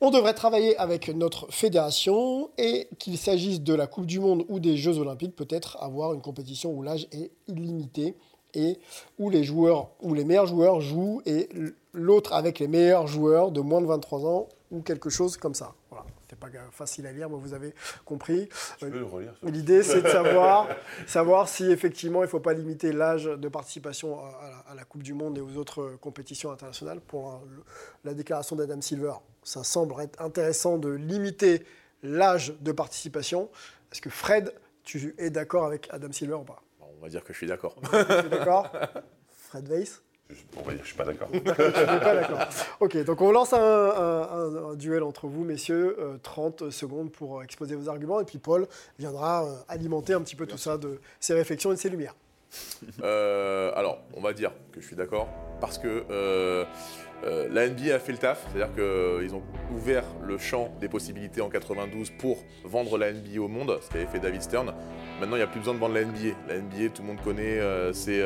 On 0.00 0.10
devrait 0.10 0.34
travailler 0.34 0.76
avec 0.76 1.08
notre 1.08 1.50
fédération 1.50 2.50
et 2.58 2.88
qu'il 2.98 3.16
s'agisse 3.16 3.62
de 3.62 3.72
la 3.72 3.86
Coupe 3.86 4.04
du 4.06 4.20
Monde 4.20 4.44
ou 4.48 4.60
des 4.60 4.76
Jeux 4.76 4.98
Olympiques, 4.98 5.34
peut-être 5.34 5.78
avoir 5.80 6.12
une 6.12 6.20
compétition 6.20 6.70
où 6.72 6.82
l'âge 6.82 7.08
est 7.12 7.30
illimité 7.48 8.14
et 8.52 8.78
où 9.18 9.30
les 9.30 9.42
joueurs 9.42 9.88
ou 10.02 10.12
les 10.12 10.24
meilleurs 10.24 10.46
joueurs 10.46 10.80
jouent 10.82 11.22
et 11.24 11.48
l'autre 11.94 12.32
avec 12.34 12.58
les 12.58 12.68
meilleurs 12.68 13.06
joueurs 13.06 13.50
de 13.52 13.60
moins 13.60 13.80
de 13.80 13.86
23 13.86 14.26
ans 14.26 14.48
ou 14.70 14.82
quelque 14.82 15.08
chose 15.08 15.36
comme 15.38 15.54
ça. 15.54 15.72
Voilà, 15.90 16.04
pas 16.50 16.58
facile 16.72 17.06
à 17.06 17.12
lire, 17.12 17.28
mais 17.30 17.36
vous 17.38 17.54
avez 17.54 17.74
compris. 18.04 18.48
Tu 18.78 18.86
peux 18.90 18.98
le 18.98 19.04
relire 19.04 19.34
ça 19.40 19.48
L'idée, 19.50 19.82
c'est 19.82 20.02
de 20.02 20.08
savoir, 20.08 20.68
savoir 21.06 21.48
si 21.48 21.70
effectivement 21.70 22.20
il 22.20 22.26
ne 22.26 22.30
faut 22.30 22.40
pas 22.40 22.52
limiter 22.52 22.92
l'âge 22.92 23.24
de 23.24 23.48
participation 23.48 24.18
à 24.20 24.28
à 24.28 24.50
la, 24.50 24.56
à 24.72 24.74
la 24.74 24.84
Coupe 24.84 25.02
du 25.02 25.14
Monde 25.14 25.38
et 25.38 25.40
aux 25.40 25.56
autres 25.56 25.82
euh, 25.82 25.96
compétitions 26.00 26.50
internationales. 26.50 27.00
Pour 27.00 27.30
euh, 27.32 27.36
le- 27.48 27.62
la 28.04 28.14
déclaration 28.14 28.56
d'Adam 28.56 28.80
Silver, 28.80 29.14
ça 29.42 29.64
semble 29.64 29.94
être 30.00 30.20
intéressant 30.20 30.78
de 30.78 30.88
limiter 30.90 31.64
l'âge 32.02 32.54
de 32.60 32.72
participation. 32.72 33.48
Est-ce 33.92 34.00
que 34.00 34.10
Fred, 34.10 34.52
tu 34.84 35.14
es 35.18 35.30
d'accord 35.30 35.64
avec 35.64 35.88
Adam 35.90 36.12
Silver 36.12 36.34
ou 36.34 36.44
pas? 36.44 36.62
Bon, 36.78 36.86
on 36.98 37.02
va 37.02 37.08
dire 37.08 37.24
que 37.24 37.32
je 37.32 37.38
suis 37.38 37.46
d'accord. 37.46 37.76
D'accord? 38.30 38.70
Fred 39.48 39.68
Weiss? 39.68 40.02
On 40.56 40.62
va 40.62 40.72
dire, 40.72 40.80
je 40.82 40.88
suis 40.88 40.96
pas 40.96 41.04
d'accord. 41.04 41.28
Je 41.32 41.38
suis 41.38 41.52
pas 41.52 42.14
d'accord. 42.14 42.38
Ok, 42.80 42.96
donc 43.04 43.20
on 43.20 43.30
lance 43.30 43.52
un, 43.52 43.58
un- 43.58 44.22
un- 44.22 44.70
un 44.70 44.74
duel 44.74 45.02
entre 45.04 45.28
vous, 45.28 45.44
messieurs. 45.44 45.96
euh, 46.00 46.16
30 46.22 46.70
secondes 46.70 47.12
pour 47.12 47.38
euh, 47.38 47.42
exposer 47.42 47.74
vos 47.76 47.88
arguments. 47.88 48.20
Et 48.20 48.24
puis 48.24 48.38
Paul 48.38 48.66
viendra 48.98 49.44
euh, 49.46 49.54
alimenter 49.68 50.14
un 50.14 50.20
petit 50.22 50.34
peu 50.36 50.46
tout 50.46 50.58
ça 50.58 50.78
de 50.78 50.98
ses 51.20 51.34
réflexions 51.34 51.70
et 51.70 51.74
de 51.76 51.80
ses 51.80 51.90
lumières. 51.90 52.14
Euh, 53.02 53.72
alors, 53.74 54.02
on 54.14 54.20
va 54.20 54.32
dire 54.32 54.52
que 54.72 54.80
je 54.80 54.86
suis 54.86 54.96
d'accord 54.96 55.28
parce 55.60 55.78
que 55.78 56.04
euh, 56.10 56.64
euh, 57.24 57.48
la 57.50 57.68
NBA 57.68 57.94
a 57.94 57.98
fait 57.98 58.12
le 58.12 58.18
taf, 58.18 58.46
c'est-à-dire 58.52 58.74
qu'ils 58.74 59.34
ont 59.34 59.42
ouvert 59.74 60.04
le 60.26 60.36
champ 60.38 60.70
des 60.80 60.88
possibilités 60.88 61.40
en 61.40 61.48
92 61.48 62.10
pour 62.18 62.38
vendre 62.64 62.98
la 62.98 63.12
NBA 63.12 63.40
au 63.40 63.48
monde, 63.48 63.78
ce 63.82 63.90
qu'avait 63.90 64.06
fait 64.06 64.18
David 64.20 64.42
Stern. 64.42 64.74
Maintenant, 65.20 65.36
il 65.36 65.38
n'y 65.38 65.44
a 65.44 65.46
plus 65.46 65.60
besoin 65.60 65.74
de 65.74 65.78
vendre 65.78 65.94
la 65.94 66.04
NBA. 66.04 66.36
La 66.46 66.58
NBA, 66.58 66.90
tout 66.94 67.02
le 67.02 67.08
monde 67.08 67.20
connaît, 67.22 67.58
c'est 67.94 68.22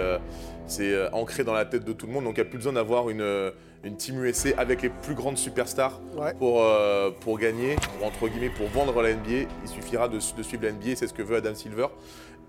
c'est, 0.67 1.13
ancré 1.13 1.45
dans 1.45 1.53
la 1.53 1.65
tête 1.65 1.85
de 1.85 1.93
tout 1.93 2.07
le 2.07 2.13
monde, 2.13 2.25
donc 2.25 2.37
il 2.37 2.41
n'y 2.41 2.47
a 2.47 2.51
plus 2.51 2.59
besoin 2.59 2.73
d'avoir 2.73 3.11
une, 3.11 3.53
une 3.85 3.97
team 3.97 4.25
USA 4.25 4.51
avec 4.57 4.83
les 4.83 4.89
plus 4.89 5.15
grandes 5.15 5.39
superstars 5.39 6.01
Ouais. 6.17 6.35
pour, 6.35 6.65
pour 7.21 7.39
gagner, 7.39 7.77
pour, 7.77 8.07
entre 8.09 8.29
guillemets, 8.29 8.51
pour 8.51 8.67
vendre 8.69 9.01
la 9.03 9.15
NBA. 9.15 9.49
Il 9.63 9.69
suffira 9.69 10.09
de, 10.09 10.17
de 10.17 10.43
suivre 10.43 10.65
la 10.65 10.73
NBA, 10.73 10.97
c'est 10.97 11.07
ce 11.07 11.15
que 11.15 11.23
veut 11.23 11.37
Adam 11.37 11.55
Silver. 11.55 11.87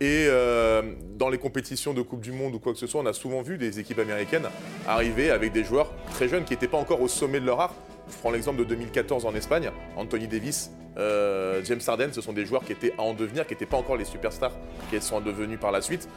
Et 0.02 0.26
euh, 0.28 0.82
dans 1.16 1.30
les 1.30 1.38
compétitions 1.38 1.94
de 1.94 2.02
Coupe 2.02 2.22
du 2.22 2.32
Monde 2.32 2.56
ou 2.56 2.60
quoi 2.60 2.74
que 2.74 2.80
ce 2.80 2.88
soit, 2.88 3.02
on 3.02 3.06
a 3.06 3.14
souvent 3.14 3.44
vu 3.44 3.60
des 3.60 3.80
équipes 3.80 4.00
américaines 4.00 4.48
arriver 4.88 5.30
avec 5.30 5.52
des 5.52 5.64
joueurs 5.64 5.94
très 6.10 6.28
jeunes 6.28 6.44
qui 6.44 6.54
n'étaient 6.54 6.68
pas 6.68 6.80
encore 6.80 7.02
au 7.02 7.08
sommet 7.08 7.40
de 7.40 7.46
leur 7.46 7.62
art. 7.62 7.76
Je 8.10 8.18
prends 8.18 8.32
l'exemple 8.32 8.58
de 8.58 8.64
2014 8.64 9.28
en 9.28 9.36
Espagne, 9.36 9.70
Anthony 9.96 10.28
Davis, 10.28 10.72
euh, 10.98 11.62
James 11.66 11.82
Harden, 11.86 12.10
ce 12.14 12.20
sont 12.20 12.34
des 12.34 12.48
joueurs 12.48 12.66
qui 12.66 12.72
étaient 12.72 12.94
à 12.98 13.04
en 13.04 13.14
devenir, 13.14 13.46
qui 13.46 13.54
n'étaient 13.54 13.68
pas 13.68 13.78
encore 13.78 13.96
les 13.96 14.06
superstars 14.06 14.54
qu'elles 14.90 15.04
sont 15.04 15.22
devenus 15.22 15.60
par 15.60 15.72
la 15.72 15.82
suite. 15.82 16.10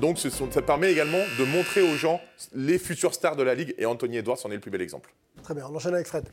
Donc 0.00 0.18
ça 0.18 0.62
permet 0.62 0.90
également 0.90 1.22
de 1.38 1.44
montrer 1.44 1.82
aux 1.82 1.96
gens 1.96 2.22
les 2.54 2.78
futures 2.78 3.12
stars 3.12 3.36
de 3.36 3.42
la 3.42 3.54
ligue, 3.54 3.74
et 3.76 3.84
Anthony 3.84 4.16
Edwards 4.16 4.38
en 4.44 4.50
est 4.50 4.54
le 4.54 4.60
plus 4.60 4.70
bel 4.70 4.80
exemple. 4.80 5.12
Très 5.42 5.54
bien, 5.54 5.66
on 5.70 5.76
enchaîne 5.76 5.92
avec 5.92 6.06
Fred. 6.06 6.24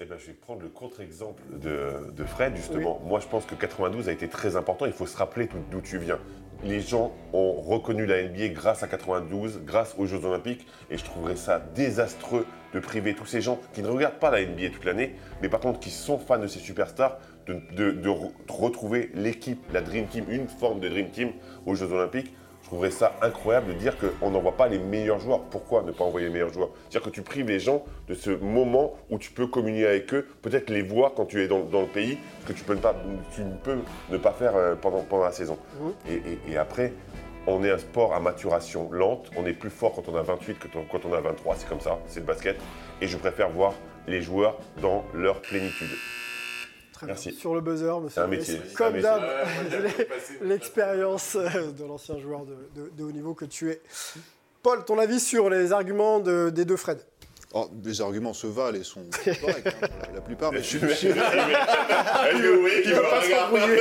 Eh 0.00 0.06
ben, 0.06 0.18
je 0.18 0.26
vais 0.26 0.32
prendre 0.32 0.60
le 0.62 0.68
contre-exemple 0.68 1.40
de, 1.52 2.10
de 2.16 2.24
Fred, 2.24 2.56
justement. 2.56 3.00
Moi, 3.06 3.20
je 3.20 3.28
pense 3.28 3.46
que 3.46 3.54
92 3.54 4.08
a 4.08 4.12
été 4.12 4.28
très 4.28 4.56
important. 4.56 4.86
Il 4.86 4.92
faut 4.92 5.06
se 5.06 5.16
rappeler 5.16 5.46
d'où- 5.46 5.62
d'où 5.70 5.80
tu 5.80 5.98
viens. 5.98 6.18
les 6.64 6.80
gens 6.80 7.12
ont 7.34 7.52
reconnu 7.52 8.06
la 8.06 8.22
NBA 8.22 8.48
grâce 8.48 8.82
à 8.82 8.88
92, 8.88 9.60
grâce 9.66 9.94
aux 9.98 10.06
Jeux 10.06 10.24
Olympiques, 10.24 10.66
et 10.90 10.96
je 10.96 11.04
trouverais 11.04 11.36
ça 11.36 11.58
désastreux 11.74 12.46
de 12.72 12.80
priver 12.80 13.14
tous 13.14 13.26
ces 13.26 13.42
gens 13.42 13.60
qui 13.74 13.82
ne 13.82 13.88
regardent 13.88 14.18
pas 14.18 14.30
la 14.30 14.40
NBA 14.46 14.70
toute 14.70 14.84
l'année, 14.86 15.14
mais 15.42 15.50
par 15.50 15.60
contre 15.60 15.78
qui 15.78 15.90
sont 15.90 16.16
fans 16.16 16.38
de 16.38 16.46
ces 16.46 16.60
superstars, 16.60 17.18
de, 17.46 17.60
de- 17.76 17.90
de 17.90 18.08
re- 18.08 18.32
retrouver 18.48 19.10
l'équipe, 19.14 19.60
la 19.74 19.82
Dream 19.82 20.06
Team, 20.06 20.24
une 20.30 20.48
forme 20.48 20.80
de 20.80 20.88
Dream 20.88 21.10
Team 21.10 21.32
aux 21.66 21.74
Jeux 21.74 21.92
Olympiques. 21.92 22.34
Je 22.64 22.68
trouverais 22.70 22.90
ça 22.90 23.14
incroyable 23.20 23.68
de 23.68 23.72
dire 23.74 23.94
qu'on 23.98 24.30
n'envoie 24.30 24.56
pas 24.56 24.68
les 24.68 24.78
meilleurs 24.78 25.20
joueurs. 25.20 25.40
Pourquoi 25.44 25.82
ne 25.82 25.92
pas 25.92 26.02
envoyer 26.04 26.28
les 26.28 26.32
meilleurs 26.32 26.52
joueurs? 26.52 26.70
C'est-à-dire 26.88 27.02
que 27.10 27.14
tu 27.14 27.20
prives 27.20 27.46
les 27.46 27.60
gens 27.60 27.84
de 28.08 28.14
ce 28.14 28.30
moment 28.30 28.94
où 29.10 29.18
tu 29.18 29.30
peux 29.32 29.46
communier 29.46 29.86
avec 29.86 30.12
eux, 30.14 30.26
peut-être 30.40 30.70
les 30.70 30.80
voir 30.82 31.12
quand 31.14 31.26
tu 31.26 31.42
es 31.42 31.46
dans, 31.46 31.60
dans 31.60 31.82
le 31.82 31.86
pays, 31.86 32.18
ce 32.40 32.46
que 32.48 32.52
tu 32.54 32.64
peux 32.64 32.72
ne 32.74 32.80
pas, 32.80 32.96
tu 33.34 33.42
ne 33.42 33.54
peux 33.54 33.76
ne 34.10 34.16
pas 34.16 34.32
faire 34.32 34.56
euh, 34.56 34.74
pendant, 34.76 35.02
pendant 35.02 35.24
la 35.24 35.32
saison. 35.32 35.58
Et, 36.08 36.14
et- 36.14 36.52
et 36.52 36.56
après, 36.56 36.94
on 37.46 37.62
est 37.62 37.70
un 37.70 37.76
sport 37.78 38.14
à 38.14 38.20
maturation 38.20 38.88
lente. 38.90 39.30
On 39.36 39.44
est 39.44 39.52
plus 39.52 39.68
fort 39.68 39.92
quand 39.94 40.08
on 40.08 40.16
a 40.16 40.22
28 40.22 40.58
que 40.58 40.68
quand 40.90 41.04
on 41.04 41.12
a 41.12 41.20
23. 41.20 41.56
C'est 41.58 41.68
comme 41.68 41.80
ça, 41.80 41.98
c'est 42.06 42.20
le 42.20 42.26
basket. 42.26 42.56
Et 43.02 43.06
je 43.06 43.18
préfère 43.18 43.50
voir 43.50 43.74
les 44.08 44.22
joueurs 44.22 44.56
dans 44.80 45.04
leur 45.12 45.42
plénitude. 45.42 45.90
Très 47.04 47.12
Merci. 47.12 47.28
bien. 47.30 47.38
Sur 47.38 47.54
le 47.54 47.60
buzzer, 47.60 48.00
monsieur. 48.00 48.22
Un 48.22 48.26
métier, 48.26 48.60
Comme 48.76 49.00
d'hab, 49.00 49.22
l'expérience 50.42 51.36
euh, 51.36 51.70
de 51.72 51.84
l'ancien 51.84 52.18
joueur 52.18 52.44
de, 52.44 52.54
de- 52.80 52.90
de 52.90 53.04
haut 53.04 53.12
niveau 53.12 53.34
que 53.34 53.44
tu 53.44 53.70
es. 53.70 53.80
Paul, 54.62 54.84
ton 54.84 54.98
avis 54.98 55.20
sur 55.20 55.50
les 55.50 55.72
arguments 55.72 56.20
de- 56.20 56.50
des 56.50 56.64
deux 56.64 56.76
Fred? 56.76 56.98
Oh, 57.56 57.70
les 57.84 58.00
arguments 58.00 58.34
se 58.34 58.48
valent 58.48 58.76
et 58.78 58.82
sont 58.82 59.04
corrects, 59.24 59.66
hein, 59.66 59.70
pour 59.80 59.88
la, 60.08 60.14
la 60.16 60.20
plupart. 60.20 60.52
Mais 60.52 60.60
je, 60.62 60.76
Il 60.76 61.14
pas 61.14 61.30
s'embrouiller. 63.22 63.74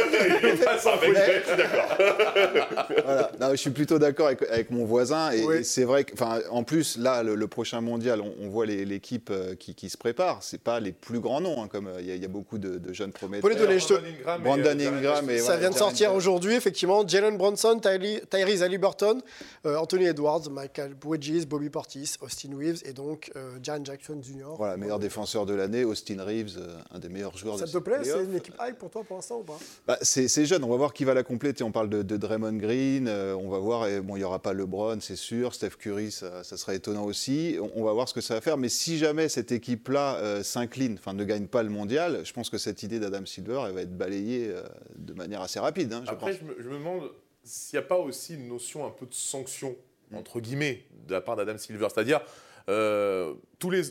Il 0.44 0.58
veut 0.58 0.64
pas 0.64 0.78
s'embrouiller. 0.78 1.16
Je 1.42 1.48
suis 1.48 1.58
d'accord. 1.58 2.88
voilà. 3.06 3.32
Non, 3.40 3.50
je 3.52 3.56
suis 3.56 3.70
plutôt 3.72 4.00
d'accord 4.00 4.28
avec, 4.28 4.42
avec 4.44 4.72
mon 4.72 4.86
voisin. 4.86 5.32
Et, 5.32 5.44
Oui. 5.44 5.56
et 5.58 5.64
c'est 5.64 5.84
vrai 5.86 6.04
que, 6.04 6.14
enfin, 6.14 6.40
en 6.52 6.64
plus, 6.64 6.98
là, 6.98 7.24
le, 7.24 7.36
le 7.36 7.48
prochain 7.48 7.82
mondial, 7.82 8.22
on, 8.22 8.34
on 8.42 8.50
voit 8.50 8.66
l'équipe 8.66 9.30
euh, 9.32 9.56
qui, 9.56 9.76
qui 9.76 9.90
se 9.90 9.98
prépare. 9.98 10.44
C'est 10.44 10.62
pas 10.62 10.80
les 10.80 10.92
plus 10.92 11.20
grands 11.20 11.42
noms, 11.42 11.62
hein, 11.64 11.68
comme 11.68 11.88
euh, 11.88 12.00
il 12.00 12.08
y, 12.08 12.12
a- 12.12 12.16
il 12.16 12.22
y 12.22 12.26
a 12.26 12.30
beaucoup 12.30 12.58
de, 12.58 12.78
de 12.78 12.94
jeunes 12.94 13.12
prometteurs. 13.12 13.42
Pour 13.42 13.50
les 13.50 13.56
donner, 13.56 13.80
je 13.80 13.88
te- 13.88 13.94
Brandon 13.94 14.08
Ingram 14.08 14.40
et, 14.40 14.44
Brandon 14.44 14.80
euh, 14.80 14.98
Ingram 14.98 15.30
et 15.30 15.38
Ça 15.40 15.58
vient 15.58 15.70
de 15.72 15.76
sortir 15.76 16.14
aujourd'hui, 16.14 16.54
effectivement. 16.56 17.06
Jalen 17.08 17.38
Bronson, 17.38 17.80
Tyrese 17.80 18.64
Halliburton, 18.64 19.22
euh, 19.66 19.78
Anthony 19.78 20.06
Edwards, 20.06 20.50
Michael 20.52 20.94
Bridges, 20.94 21.46
Bobby 21.48 21.70
Portis, 21.70 22.16
Austin 22.22 22.50
Reeves 22.58 22.82
et 22.86 22.94
donc 22.94 23.32
euh, 23.36 23.52
Jaren 23.64 23.86
Jackson 23.86 24.20
Jr. 24.22 24.56
Voilà, 24.58 24.78
meilleur 24.78 25.00
défenseur 25.00 25.46
de 25.46 25.54
l'année, 25.54 25.84
Austin 25.84 26.24
Reeves, 26.24 26.58
euh, 26.58 26.76
un 26.92 27.00
des 27.00 27.10
meilleurs 27.10 27.38
joueurs 27.38 27.58
Ça 27.58 27.66
de 27.66 27.72
te 27.72 27.78
plaît 27.78 28.04
ces 28.04 28.12
C'est 28.12 28.24
une 28.24 28.36
équipe 28.36 28.56
hype 28.60 28.78
pour 28.78 28.90
toi 28.90 29.04
pour 29.04 29.16
l'instant 29.16 29.40
ou 29.40 29.44
pas? 29.44 29.58
Bah, 29.88 29.98
c'est 30.02 30.46
jeune, 30.46 30.64
on 30.64 30.70
va 30.70 30.76
voir 30.78 30.94
qui 30.94 31.04
va 31.06 31.14
la 31.14 31.24
compléter. 31.24 31.64
On 31.64 31.72
parle 31.72 31.90
de, 31.90 32.02
de 32.02 32.18
Draymond 32.18 32.54
Green, 32.58 33.08
euh, 33.08 33.36
on 33.36 33.50
va 33.50 33.60
voir, 33.60 33.88
et 33.88 34.02
bon, 34.02 34.16
il 34.16 34.20
n'y 34.20 34.26
aura 34.26 34.40
pas 34.40 34.54
LeBron, 34.54 35.00
c'est 35.00 35.16
sûr, 35.16 35.54
Steph 35.54 35.72
Curry, 35.80 36.12
ça, 36.12 36.44
ça 36.44 36.58
sera 36.58 36.76
étonnant 36.76 37.06
aussi. 37.06 37.58
On, 37.62 37.72
on 37.82 37.84
va 37.84 37.94
voir 37.94 38.08
ce 38.10 38.14
que 38.14 38.22
ça 38.22 38.34
va 38.36 38.42
faire, 38.42 38.58
mais 38.58 38.70
si 38.70 38.98
jamais 38.98 39.30
cette 39.30 39.52
équipe-là 39.52 40.16
euh, 40.18 40.44
s'incline, 40.44 40.96
enfin 41.00 41.14
ne 41.14 41.24
gagne 41.24 41.48
pas 41.48 41.64
le 41.64 41.70
mondial, 41.70 42.22
je 42.24 42.34
pense 42.34 42.50
que 42.50 42.58
cette 42.58 42.84
idée 42.84 43.00
d'Adam 43.00 43.26
Silver, 43.26 43.64
elle 43.68 43.74
va 43.74 43.82
être 43.82 43.98
balayée 43.98 44.50
euh, 44.50 44.64
de 44.98 45.14
manière 45.14 45.42
assez 45.42 45.60
rapide, 45.60 45.94
hein, 45.94 46.04
je 46.06 46.12
Après, 46.12 46.32
pense. 46.32 46.40
je 46.42 46.46
me, 46.46 46.56
je 46.62 46.70
me 46.70 46.78
demande 46.78 47.12
s'il 47.44 47.78
n'y 47.78 47.84
a 47.86 47.88
pas 47.88 47.98
aussi 47.98 48.36
une 48.36 48.48
notion 48.48 48.86
un 48.86 48.90
peu 48.90 49.06
de 49.06 49.14
sanction, 49.14 49.76
entre 50.16 50.40
guillemets, 50.40 50.84
de 51.08 51.14
la 51.14 51.20
part 51.22 51.36
d'Adam 51.36 51.58
Silver. 51.58 51.88
C'est-à-dire, 51.94 52.22
euh, 52.70 53.34
tous 53.60 53.70
les, 53.70 53.82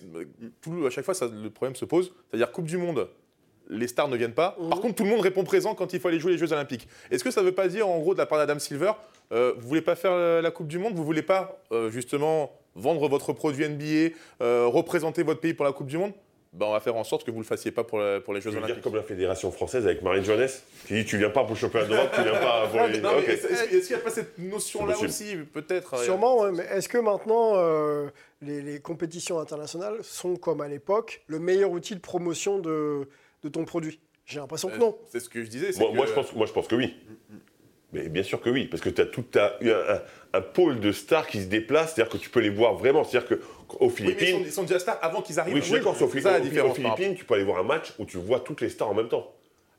tout- 0.60 0.86
à 0.86 0.90
chaque 0.90 1.04
fois, 1.04 1.14
ça- 1.14 1.28
le 1.28 1.50
problème 1.50 1.76
se 1.76 1.84
pose. 1.84 2.12
C'est-à-dire, 2.30 2.50
Coupe 2.52 2.66
du 2.66 2.76
Monde, 2.78 3.08
les 3.68 3.86
stars 3.88 4.08
ne 4.08 4.16
viennent 4.16 4.32
pas. 4.34 4.56
Par 4.70 4.80
contre, 4.80 4.96
tout 4.96 5.04
le 5.04 5.10
monde 5.10 5.20
répond 5.20 5.44
présent 5.44 5.74
quand 5.74 5.92
il 5.92 6.00
faut 6.00 6.08
aller 6.08 6.18
jouer 6.20 6.32
les 6.32 6.38
Jeux 6.38 6.52
Olympiques. 6.52 6.88
Est-ce 7.10 7.22
que 7.24 7.30
ça 7.30 7.40
ne 7.40 7.46
veut 7.46 7.52
pas 7.54 7.68
dire, 7.68 7.88
en 7.88 7.98
gros, 8.00 8.12
de 8.14 8.18
la 8.18 8.26
part 8.26 8.38
d'Adam 8.38 8.58
Silver, 8.58 8.92
euh, 9.32 9.54
vous 9.58 9.68
voulez 9.68 9.82
pas 9.82 9.94
faire 9.94 10.42
la, 10.42 10.50
Coupe 10.50 10.66
du 10.68 10.78
Monde? 10.78 10.94
Vous 10.94 11.04
voulez 11.04 11.22
pas, 11.22 11.58
euh, 11.72 11.90
justement, 11.90 12.52
vendre 12.74 13.08
votre 13.08 13.32
produit 13.32 13.64
NBA, 13.68 14.14
euh, 14.42 14.66
représenter 14.66 15.22
votre 15.22 15.40
pays 15.40 15.54
pour 15.54 15.64
la 15.64 15.72
Coupe 15.72 15.86
du 15.86 15.96
Monde? 15.98 16.12
Ben, 16.54 16.66
on 16.66 16.72
va 16.72 16.80
faire 16.80 16.96
en 16.96 17.04
sorte 17.04 17.24
que 17.24 17.30
vous 17.30 17.38
ne 17.38 17.42
le 17.44 17.46
fassiez 17.46 17.70
pas 17.70 17.82
pour, 17.82 17.98
la- 17.98 18.20
pour 18.20 18.34
les 18.34 18.42
Jeux 18.42 18.50
Je 18.50 18.56
veux 18.56 18.60
dire 18.60 18.66
Olympiques. 18.66 18.84
comme 18.84 18.94
la 18.96 19.02
fédération 19.02 19.50
française 19.50 19.86
avec 19.86 20.02
Marine 20.02 20.22
Joannès, 20.22 20.62
qui 20.86 20.92
dit 20.92 21.04
tu 21.06 21.16
viens 21.16 21.30
pas 21.30 21.40
pour 21.44 21.54
le 21.54 21.56
championnat 21.56 21.86
d'Europe, 21.86 22.10
tu 22.14 22.22
viens 22.22 22.32
pas 22.34 22.66
pour 22.68 22.80
les. 22.88 23.00
Non, 23.00 23.12
mais 23.16 23.22
Ok. 23.22 23.28
est-ce 23.28 23.86
qu'il 23.86 23.96
n'y 23.96 24.02
a 24.02 24.04
pas 24.04 24.10
cette 24.10 24.36
notion-là 24.38 24.98
aussi 25.02 25.36
Peut-être. 25.50 25.98
Sûrement, 26.04 26.40
ouais, 26.42 26.52
mais 26.52 26.64
est-ce 26.64 26.90
que 26.90 26.98
maintenant 26.98 27.52
euh, 27.56 28.08
les, 28.42 28.60
les 28.60 28.80
compétitions 28.80 29.38
internationales 29.38 29.98
sont 30.02 30.36
comme 30.36 30.60
à 30.60 30.68
l'époque 30.68 31.22
le 31.26 31.38
meilleur 31.38 31.70
outil 31.70 31.94
de 31.94 32.00
promotion 32.00 32.58
de, 32.58 33.08
de 33.42 33.48
ton 33.48 33.64
produit 33.64 34.00
J'ai 34.26 34.38
l'impression 34.40 34.68
que 34.68 34.74
Euh, 34.74 34.78
non. 34.78 34.98
C'est 35.10 35.20
ce 35.20 35.28
que 35.28 35.42
je 35.44 35.48
disais. 35.48 35.70
Moi, 35.78 35.90
que- 35.90 35.96
moi, 35.96 36.06
je 36.06 36.12
pense, 36.12 36.32
moi, 36.34 36.46
je 36.46 36.52
pense 36.52 36.68
que 36.68 36.74
oui. 36.74 36.94
Mais 37.92 38.08
bien 38.08 38.22
sûr 38.22 38.40
que 38.40 38.48
oui, 38.48 38.66
parce 38.68 38.82
que 38.82 38.88
tu 38.88 39.02
as 39.02 39.06
tout 39.06 39.24
un, 39.34 39.50
un- 39.68 40.02
un 40.32 40.40
pôle 40.40 40.80
de 40.80 40.92
stars 40.92 41.26
qui 41.26 41.40
se 41.42 41.46
déplacent, 41.46 41.94
c'est-à-dire 41.94 42.10
que 42.12 42.16
tu 42.16 42.30
peux 42.30 42.40
les 42.40 42.48
voir 42.48 42.74
vraiment. 42.74 43.04
C'est-à-dire 43.04 43.28
qu'aux 43.28 43.36
Oui, 43.36 43.78
mais 43.80 43.86
ils 43.86 43.90
Philippines, 43.90 44.38
sont, 44.38 44.44
ils 44.46 44.52
sont 44.52 44.62
déjà 44.62 44.78
stars 44.78 44.98
avant 45.02 45.20
qu'ils 45.20 45.38
arrivent. 45.38 45.54
oui, 45.54 45.60
je 45.60 45.66
suis 45.66 45.74
d'accord, 45.74 45.92
la 45.92 45.98
qu'aux 46.38 46.44
différence. 46.44 46.78
par 46.78 46.96
Philippines, 46.96 47.14
tu 47.18 47.24
peux 47.26 47.34
aller 47.34 47.44
voir 47.44 47.58
un 47.58 47.64
match 47.64 47.92
où 47.98 48.06
tu 48.06 48.16
vois 48.16 48.40
toutes 48.40 48.62
les 48.62 48.70
stars 48.70 48.88
en 48.88 48.94
même 48.94 49.08
temps. 49.08 49.30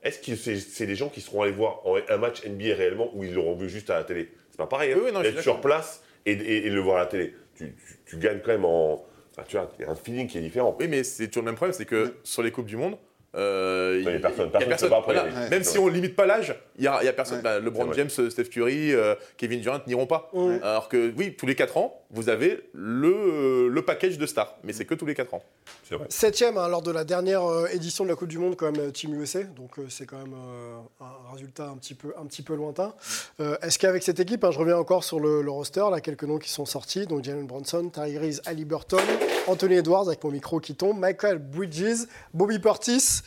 Est-ce 0.04 0.20
que 0.20 0.36
c'est 0.36 0.86
des 0.86 0.96
gens 0.96 1.10
qui 1.10 1.22
seront 1.22 1.42
allés 1.42 1.54
voir 1.54 1.82
un 2.10 2.18
match 2.18 2.46
NBA 2.46 2.76
réellement 2.76 3.10
ou 3.16 3.24
ils 3.24 3.34
l'auront 3.34 3.56
vu 3.56 3.68
juste 3.70 3.90
à 3.90 3.96
la 3.96 4.04
télé? 4.04 4.30
C'est 4.52 4.58
pas 4.58 4.68
pareil. 4.68 4.92
hein. 4.92 4.96
Oui, 5.00 5.06
oui, 5.08 5.12
non, 5.12 5.22
Être 5.24 5.42
sur 5.42 5.60
place 5.62 6.04
et, 6.28 6.34
et- 6.34 6.68
et 6.68 6.70
le 6.70 6.82
voir 6.82 6.98
à 6.98 7.00
la 7.00 7.06
télé. 7.08 7.34
Tu, 7.56 7.66
tu- 7.76 7.98
tu 8.06 8.18
gagnes 8.18 8.40
quand 8.44 8.52
même 8.52 8.66
en. 8.66 9.04
tu 9.48 9.58
vois, 9.58 9.70
il 9.80 9.86
y 9.86 9.88
a 9.88 9.92
un 9.92 9.96
feeling 9.96 10.28
qui 10.28 10.38
est 10.38 10.42
différent. 10.42 10.76
Oui, 10.80 10.88
mais 10.88 11.04
c'est 11.04 11.28
toujours 11.28 11.44
le 11.44 11.48
même 11.52 11.56
problème, 11.56 11.74
c'est 11.74 11.86
que 11.86 12.16
sur 12.24 12.44
les 12.44 12.52
Coupes 12.52 12.66
du 12.66 12.78
Monde, 12.78 12.98
euh, 13.36 13.98
il 14.00 14.06
y 14.06 14.16
a 14.16 14.20
personne, 14.20 14.50
y 14.54 14.56
a 14.56 14.60
personne 14.60 14.78
se 14.78 14.86
bat 14.92 14.98
pour 15.02 15.06
voilà. 15.14 15.26
les- 15.26 15.50
Même 15.50 15.64
si 15.64 15.78
on 15.80 15.88
limite 15.88 16.16
pas 16.16 16.26
l'âge, 16.28 16.56
il 16.78 16.84
y 16.84 16.88
a, 16.88 17.00
il 17.02 17.06
y 17.06 17.10
a 17.10 17.14
personne. 17.14 17.38
Ouais. 17.38 17.44
bah, 17.44 17.60
LeBron 17.60 17.92
James, 17.94 18.10
Steph 18.10 18.44
Curry, 18.46 18.94
euh, 18.94 19.16
Kevin 19.38 19.60
Durant 19.62 19.80
n'iront 19.88 20.06
pas. 20.06 20.30
Mm. 20.34 20.58
Alors 20.62 20.88
que 20.90 21.12
oui, 21.18 21.36
tous 21.36 21.46
les 21.48 21.56
4 21.56 21.78
ans, 21.78 22.03
vous 22.14 22.30
avez 22.30 22.70
le, 22.74 23.68
le 23.70 23.82
package 23.82 24.18
de 24.20 24.26
stars, 24.28 24.56
mais 24.64 24.72
c'est 24.72 24.86
que 24.86 24.94
tous 24.94 25.06
les 25.06 25.16
4 25.16 25.34
ans. 25.34 25.44
C'est 25.84 25.96
vrai. 25.96 26.06
Septième 26.10 26.58
hein, 26.58 26.68
lors 26.68 26.84
de 26.84 26.92
la 26.92 27.04
dernière 27.04 27.44
euh, 27.44 27.66
édition 27.74 28.04
de 28.04 28.10
la 28.10 28.16
Coupe 28.16 28.28
du 28.28 28.38
Monde, 28.38 28.56
quand 28.56 28.72
même, 28.72 28.92
Team 28.92 29.20
USA. 29.20 29.44
Donc 29.44 29.80
euh, 29.80 29.88
c'est 29.90 30.06
quand 30.06 30.20
même 30.20 30.36
euh, 30.36 30.78
un 31.02 31.34
résultat 31.34 31.68
un 31.70 31.76
petit 31.76 31.96
peu, 31.96 32.14
un 32.18 32.26
petit 32.26 32.44
peu 32.44 32.56
lointain. 32.56 32.94
Euh, 33.40 33.58
Est-ce 33.64 33.80
qu'avec 33.80 34.04
cette 34.04 34.20
équipe, 34.20 34.44
hein, 34.44 34.52
je 34.52 34.60
reviens 34.60 34.78
encore 34.78 35.04
sur 35.04 35.20
le, 35.20 35.42
le 35.42 35.52
roster, 35.52 35.84
là, 35.92 36.02
quelques 36.02 36.24
noms 36.24 36.38
qui 36.38 36.52
sont 36.52 36.66
sortis. 36.66 37.08
Donc 37.08 37.24
Jalen 37.24 37.48
Bronson, 37.48 37.90
Tyrese 37.90 38.42
Halliburton, 38.46 39.02
Anthony 39.48 39.76
Edwards 39.76 40.08
avec 40.08 40.24
mon 40.24 40.32
micro 40.32 40.60
qui 40.60 40.76
tombe, 40.76 41.00
Michael 41.00 41.40
Bridges, 41.40 42.08
Bobby 42.34 42.60
Portis. 42.60 43.22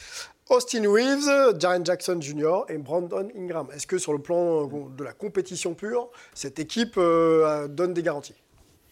Austin 0.48 0.88
Reeves, 0.88 1.58
Jaren 1.58 1.84
Jackson 1.84 2.18
Jr. 2.20 2.66
et 2.68 2.78
Brandon 2.78 3.28
Ingram. 3.36 3.66
Est-ce 3.74 3.84
que 3.84 3.98
sur 3.98 4.12
le 4.12 4.20
plan 4.20 4.66
de 4.68 5.02
la 5.02 5.12
compétition 5.12 5.74
pure, 5.74 6.08
cette 6.34 6.60
équipe 6.60 6.94
euh, 6.98 7.66
donne 7.66 7.92
des 7.94 8.04
garanties? 8.04 8.36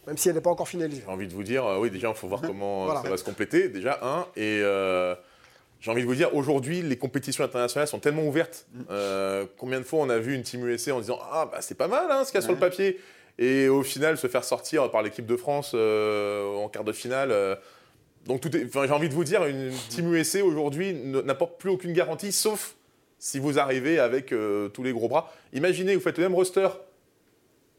Même 0.07 0.17
si 0.17 0.29
elle 0.29 0.35
n'est 0.35 0.41
pas 0.41 0.49
encore 0.51 0.67
finalisée. 0.67 1.01
J'ai 1.05 1.11
envie 1.11 1.27
de 1.27 1.33
vous 1.33 1.43
dire, 1.43 1.65
euh, 1.65 1.79
oui, 1.79 1.89
déjà, 1.89 2.09
il 2.09 2.15
faut 2.15 2.27
voir 2.27 2.41
comment 2.41 2.85
Voilà. 2.85 3.01
ça 3.01 3.09
va 3.09 3.17
se 3.17 3.23
compléter. 3.23 3.69
Déjà, 3.69 3.99
un. 4.03 4.21
Et 4.35 4.59
euh, 4.61 5.15
j'ai 5.81 5.91
envie 5.91 6.01
de 6.01 6.07
vous 6.07 6.15
dire, 6.15 6.33
aujourd'hui, 6.35 6.81
les 6.81 6.97
compétitions 6.97 7.43
internationales 7.43 7.87
sont 7.87 7.99
tellement 7.99 8.23
ouvertes. 8.23 8.67
Euh, 8.91 9.45
combien 9.57 9.79
de 9.79 9.85
fois 9.85 9.99
on 9.99 10.09
a 10.09 10.17
vu 10.19 10.35
une 10.35 10.43
Team 10.43 10.65
USA 10.67 10.95
en 10.95 10.99
disant 10.99 11.19
Ah, 11.31 11.49
bah, 11.51 11.57
c'est 11.61 11.75
pas 11.77 11.87
mal 11.87 12.05
hein, 12.11 12.23
ce 12.23 12.31
qu'il 12.31 12.39
y 12.39 12.39
a 12.39 12.41
sur 12.41 12.53
le 12.53 12.59
papier 12.59 12.99
Et 13.39 13.67
au 13.67 13.83
final, 13.83 14.17
se 14.17 14.27
faire 14.27 14.43
sortir 14.43 14.89
par 14.91 15.01
l'équipe 15.01 15.25
de 15.25 15.35
France 15.35 15.71
euh, 15.73 16.55
en 16.55 16.69
quart 16.69 16.83
de 16.83 16.91
finale. 16.93 17.31
euh, 17.31 17.55
donc, 18.25 18.41
tout 18.41 18.55
est- 18.57 18.65
enfin, 18.65 18.87
j'ai 18.87 18.93
envie 18.93 19.09
de 19.09 19.13
vous 19.13 19.23
dire, 19.23 19.45
une 19.45 19.71
Team 19.89 20.11
USA 20.13 20.43
aujourd'hui 20.43 20.93
n'apporte 20.93 21.59
plus 21.59 21.69
aucune 21.69 21.93
garantie, 21.93 22.31
sauf 22.31 22.75
si 23.19 23.37
vous 23.39 23.59
arrivez 23.59 23.99
avec 23.99 24.31
euh, 24.33 24.67
tous 24.69 24.81
les 24.83 24.93
gros 24.93 25.07
bras. 25.07 25.31
Imaginez, 25.53 25.95
vous 25.95 26.01
faites 26.01 26.17
le 26.17 26.23
même 26.23 26.33
roster 26.35 26.67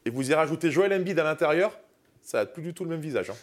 et 0.05 0.09
vous 0.09 0.31
y 0.31 0.33
rajoutez 0.33 0.71
Joel 0.71 0.93
Embiid 0.93 1.19
à 1.19 1.23
l'intérieur, 1.23 1.77
ça 2.27 2.39
n'a 2.39 2.45
plus 2.45 2.61
du 2.61 2.73
tout 2.73 2.83
le 2.83 2.89
même 2.89 2.99
visage. 2.99 3.29
hein. 3.29 3.35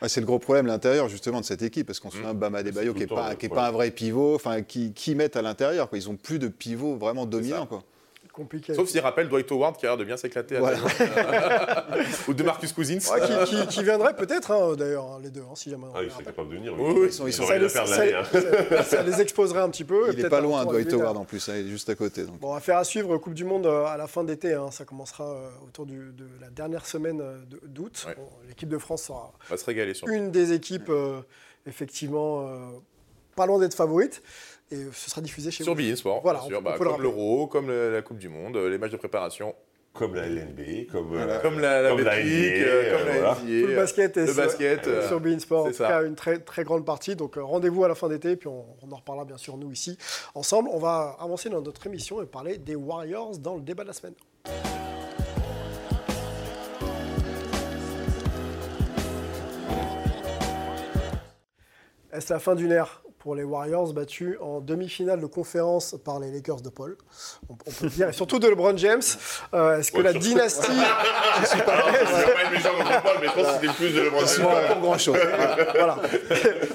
Ouais, 0.00 0.08
c'est 0.08 0.20
le 0.20 0.26
gros 0.26 0.38
problème, 0.38 0.66
l'intérieur 0.66 1.08
justement 1.08 1.40
de 1.40 1.44
cette 1.44 1.60
équipe, 1.62 1.88
parce 1.88 1.98
qu'on 1.98 2.08
se 2.08 2.18
souvient 2.18 2.34
Bama 2.34 2.62
Debayo 2.62 2.92
tout 2.92 2.98
qui 2.98 3.00
n'est 3.00 3.06
pas, 3.08 3.30
ouais, 3.30 3.36
qui 3.36 3.46
est 3.46 3.48
voilà. 3.48 3.62
pas 3.62 3.68
un 3.68 3.72
vrai 3.72 3.90
pivot, 3.90 4.36
enfin 4.36 4.62
qui, 4.62 4.92
qui 4.92 5.16
mettent 5.16 5.34
à 5.34 5.42
l'intérieur. 5.42 5.88
Ils 5.92 6.08
ont 6.08 6.14
plus 6.14 6.38
de 6.38 6.46
pivot 6.46 6.94
vraiment 6.96 7.26
dominant. 7.26 7.66
Quoi. 7.66 7.82
Compliqué. 8.38 8.72
Sauf 8.72 8.88
s'il 8.88 9.00
rappelle 9.00 9.28
Dwight 9.28 9.50
Howard 9.50 9.76
qui 9.76 9.84
a 9.84 9.88
l'air 9.88 9.96
de 9.98 10.04
bien 10.04 10.16
s'éclater 10.16 10.58
Voilà. 10.58 10.78
Ou 12.28 12.34
de 12.34 12.42
Marcus 12.44 12.72
Cousins. 12.72 12.98
Ouais, 13.12 13.20
qui, 13.46 13.50
qui- 13.56 13.66
qui 13.66 13.82
viendrait 13.82 14.14
peut-être, 14.14 14.52
hein, 14.52 14.76
d'ailleurs, 14.76 15.06
hein, 15.06 15.18
les 15.20 15.30
deux, 15.30 15.40
hein, 15.42 15.54
si 15.56 15.70
jamais. 15.70 15.86
on 15.86 15.96
Ah, 15.96 16.02
ils 16.04 16.10
seraient 16.10 16.22
capables 16.22 16.50
de 16.50 16.54
venir. 16.54 16.72
Oui, 16.78 16.94
oui, 16.96 17.06
ils 17.08 17.12
sont- 17.12 17.26
ils 17.26 17.32
sont- 17.32 17.46
ça, 17.46 17.58
les, 17.58 17.68
ça- 17.68 17.82
hein. 17.82 18.24
ça- 18.70 18.82
ça 18.84 19.02
les 19.02 19.20
exposerait 19.20 19.60
un 19.60 19.68
petit 19.70 19.82
peu. 19.82 20.12
Il 20.12 20.22
n'est 20.22 20.28
pas 20.28 20.40
loin, 20.40 20.64
Dwight. 20.64 20.92
Howard 20.92 21.16
en 21.16 21.24
plus, 21.24 21.48
hein, 21.48 21.54
il 21.56 21.66
est 21.66 21.70
juste 21.70 21.88
à 21.88 21.96
côté. 21.96 22.22
donc. 22.24 22.38
Bon, 22.38 22.54
affaire 22.54 22.78
à 22.78 22.84
suivre, 22.84 23.18
Coupe 23.18 23.34
du 23.34 23.44
Monde 23.44 23.66
euh, 23.66 23.84
à 23.86 23.96
la 23.96 24.06
fin 24.06 24.22
d'été. 24.22 24.54
hein, 24.54 24.70
ça 24.70 24.84
commencera 24.84 25.24
euh, 25.24 25.48
autour 25.66 25.84
du- 25.86 26.12
de 26.12 26.24
la 26.40 26.48
dernière 26.50 26.86
semaine 26.86 27.20
euh, 27.20 27.38
d'août. 27.66 28.04
Ouais. 28.06 28.14
Bon, 28.14 28.28
L'équipe 28.46 28.68
de 28.68 28.78
France 28.78 29.02
sera 29.02 29.32
va 29.50 29.56
se 29.56 29.64
régaler 29.64 29.94
sur 29.94 30.06
une 30.06 30.30
des 30.30 30.52
équipes, 30.52 30.90
euh, 30.90 31.20
effectivement, 31.66 32.46
euh, 32.48 32.70
pas 33.34 33.46
loin 33.46 33.58
d'être 33.58 33.74
favorite 33.74 34.22
et 34.70 34.84
ce 34.92 35.10
sera 35.10 35.20
diffusé 35.20 35.50
chez 35.50 35.64
Sur 35.64 35.74
vous. 35.74 35.80
Sur 35.80 35.98
Sport, 35.98 36.20
voilà, 36.22 36.40
sûr, 36.40 36.58
on, 36.58 36.62
bah, 36.62 36.76
on 36.78 36.84
comme 36.84 37.02
l'Euro, 37.02 37.46
comme 37.46 37.70
la 37.70 38.02
Coupe 38.02 38.18
du 38.18 38.28
Monde, 38.28 38.56
euh, 38.56 38.68
les 38.68 38.78
matchs 38.78 38.92
de 38.92 38.96
préparation, 38.96 39.54
comme 39.94 40.14
la 40.14 40.26
LNB, 40.26 40.86
comme, 40.92 41.14
euh, 41.14 41.40
comme 41.40 41.58
la, 41.58 41.82
la 41.82 41.90
comme, 41.90 42.02
la 42.02 42.22
NBA, 42.22 42.30
euh, 42.30 42.96
comme 42.96 43.08
le 43.08 43.72
euh, 43.72 43.76
basket 43.76 44.16
le 44.16 44.26
sur, 44.26 44.36
basket, 44.36 44.86
euh, 44.86 45.08
sur 45.08 45.20
Beansport, 45.20 45.66
en 45.66 45.70
tout 45.72 45.82
une 45.82 46.14
très, 46.14 46.38
très 46.38 46.62
grande 46.64 46.84
partie. 46.84 47.16
Donc 47.16 47.34
rendez-vous 47.36 47.84
à 47.84 47.88
la 47.88 47.94
fin 47.94 48.08
d'été, 48.08 48.36
puis 48.36 48.48
on, 48.48 48.64
on, 48.82 48.92
en 48.92 48.96
reparlera 48.96 49.24
bien 49.24 49.38
sûr 49.38 49.56
nous 49.56 49.72
ici 49.72 49.98
ensemble. 50.34 50.68
On 50.72 50.78
va 50.78 51.16
avancer 51.20 51.48
dans 51.48 51.60
notre 51.60 51.86
émission 51.86 52.22
et 52.22 52.26
parler 52.26 52.58
des 52.58 52.76
Warriors 52.76 53.38
dans 53.38 53.56
le 53.56 53.62
débat 53.62 53.82
de 53.82 53.88
la 53.88 53.94
semaine. 53.94 54.14
Est-ce 62.12 62.32
la 62.32 62.38
fin 62.38 62.54
d'une 62.54 62.72
ère? 62.72 63.02
Pour 63.28 63.34
les 63.34 63.44
Warriors 63.44 63.92
battus 63.92 64.38
en 64.40 64.60
demi-finale 64.60 65.20
de 65.20 65.26
conférence 65.26 65.94
par 66.02 66.18
les 66.18 66.30
Lakers 66.30 66.62
de 66.62 66.70
Paul 66.70 66.96
On, 67.50 67.56
on 67.66 67.70
peut 67.72 67.88
dire, 67.88 68.08
et 68.08 68.12
surtout 68.14 68.38
de 68.38 68.48
LeBron 68.48 68.74
James. 68.78 69.02
Euh, 69.52 69.78
Est-ce 69.78 69.92
que 69.92 69.98
Ouais, 69.98 70.02
la 70.04 70.12
dynastie. 70.14 70.72
Je 71.42 71.44
sais 71.46 71.58
pas, 71.62 71.74
il 71.88 71.92
n'y 71.92 72.22
a 72.22 72.26
pas 72.26 72.44
une 72.46 72.52
méchante 72.52 72.76
contre 72.78 73.02
Paul, 73.02 73.12
mais 73.20 73.26
je 73.28 73.32
pense 73.34 73.46
que 73.46 73.52
c'était 73.60 73.72
plus 73.74 73.90
de 73.94 74.00
LeBron 74.00 74.20
C'est 74.24 74.40
James. 74.40 74.46
pas 74.50 74.72
pour 74.72 74.80
grand 74.82 74.96
chose. 74.96 75.16
voilà. 75.74 75.96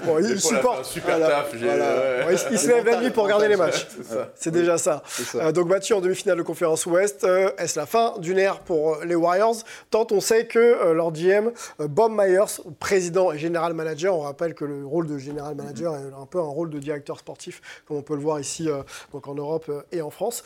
Bon, 0.05 0.19
il 0.19 0.21
Paul 0.21 0.25
a 0.25 0.27
fait 0.27 0.33
un 0.33 0.37
supporte. 0.37 0.85
super 0.85 1.17
Voilà, 1.17 1.27
taf. 1.27 1.55
j'ai- 1.57 1.65
voilà. 1.65 1.85
ouais. 1.85 2.25
Ouais, 2.27 2.35
il, 2.35 2.53
il 2.53 2.59
se 2.59 2.67
lève 2.67 2.85
la 2.85 3.01
nuit 3.01 3.09
pour 3.09 3.23
regarder 3.23 3.47
les 3.47 3.55
matchs. 3.55 3.87
C'est 4.35 4.51
déjà 4.51 4.77
ça. 4.77 5.01
ça. 5.07 5.37
Euh, 5.39 5.51
donc 5.51 5.69
battu 5.69 5.93
en 5.93 6.01
demi-finale 6.01 6.37
de 6.37 6.43
conférence 6.43 6.85
Ouest, 6.85 7.23
euh, 7.23 7.49
est-ce 7.57 7.79
la 7.79 7.87
fin 7.87 8.13
d'une 8.19 8.37
ère 8.37 8.59
pour 8.59 8.97
les 9.03 9.15
Warriors? 9.15 9.55
Tant 9.89 10.05
on 10.11 10.19
sait 10.21 10.45
que 10.45 10.91
leur 10.93 11.11
GM, 11.13 11.49
Bob 11.79 12.11
Myers, 12.13 12.61
président 12.79 13.31
et 13.31 13.39
général 13.39 13.73
manager, 13.73 14.15
on 14.15 14.19
rappelle 14.21 14.53
que 14.53 14.65
le 14.65 14.85
rôle 14.85 15.07
de 15.07 15.17
général 15.17 15.55
manager 15.55 15.95
est 15.95 16.21
un 16.21 16.25
peu 16.27 16.39
un 16.43 16.49
rôle 16.49 16.69
de 16.69 16.79
directeur 16.79 17.19
sportif, 17.19 17.62
comme 17.88 17.97
on 17.97 18.01
peut 18.01 18.15
le 18.15 18.21
voir 18.21 18.39
ici 18.39 18.69
euh, 18.69 18.84
donc 19.12 19.27
en 19.27 19.36
Europe 19.36 19.65
euh, 19.69 19.82
et 19.91 20.01
en 20.01 20.10
France. 20.10 20.43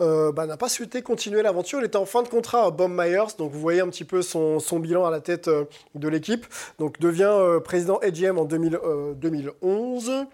euh, 0.00 0.32
bah, 0.32 0.46
n'a 0.46 0.56
pas 0.56 0.68
souhaité 0.68 1.02
continuer 1.02 1.42
l'aventure. 1.42 1.80
Il 1.80 1.84
était 1.86 1.96
en 1.96 2.06
fin 2.06 2.22
de 2.22 2.28
contrat 2.28 2.66
à 2.66 2.70
Bob 2.70 2.90
Myers, 2.92 3.34
donc 3.38 3.52
vous 3.52 3.60
voyez 3.60 3.80
un 3.80 3.88
petit 3.88 4.04
peu 4.04 4.22
son, 4.22 4.60
bilan 4.78 5.04
à 5.04 5.10
la 5.10 5.20
tête 5.20 5.50
de 5.94 6.08
l'équipe. 6.08 6.46
Donc 6.78 7.00
devient 7.00 7.58
président 7.64 8.00
et 8.00 8.12
GM 8.12 8.38
en 8.38 8.44
2000, 8.44 8.76
euh, 8.76 9.14
2011. 9.14 10.26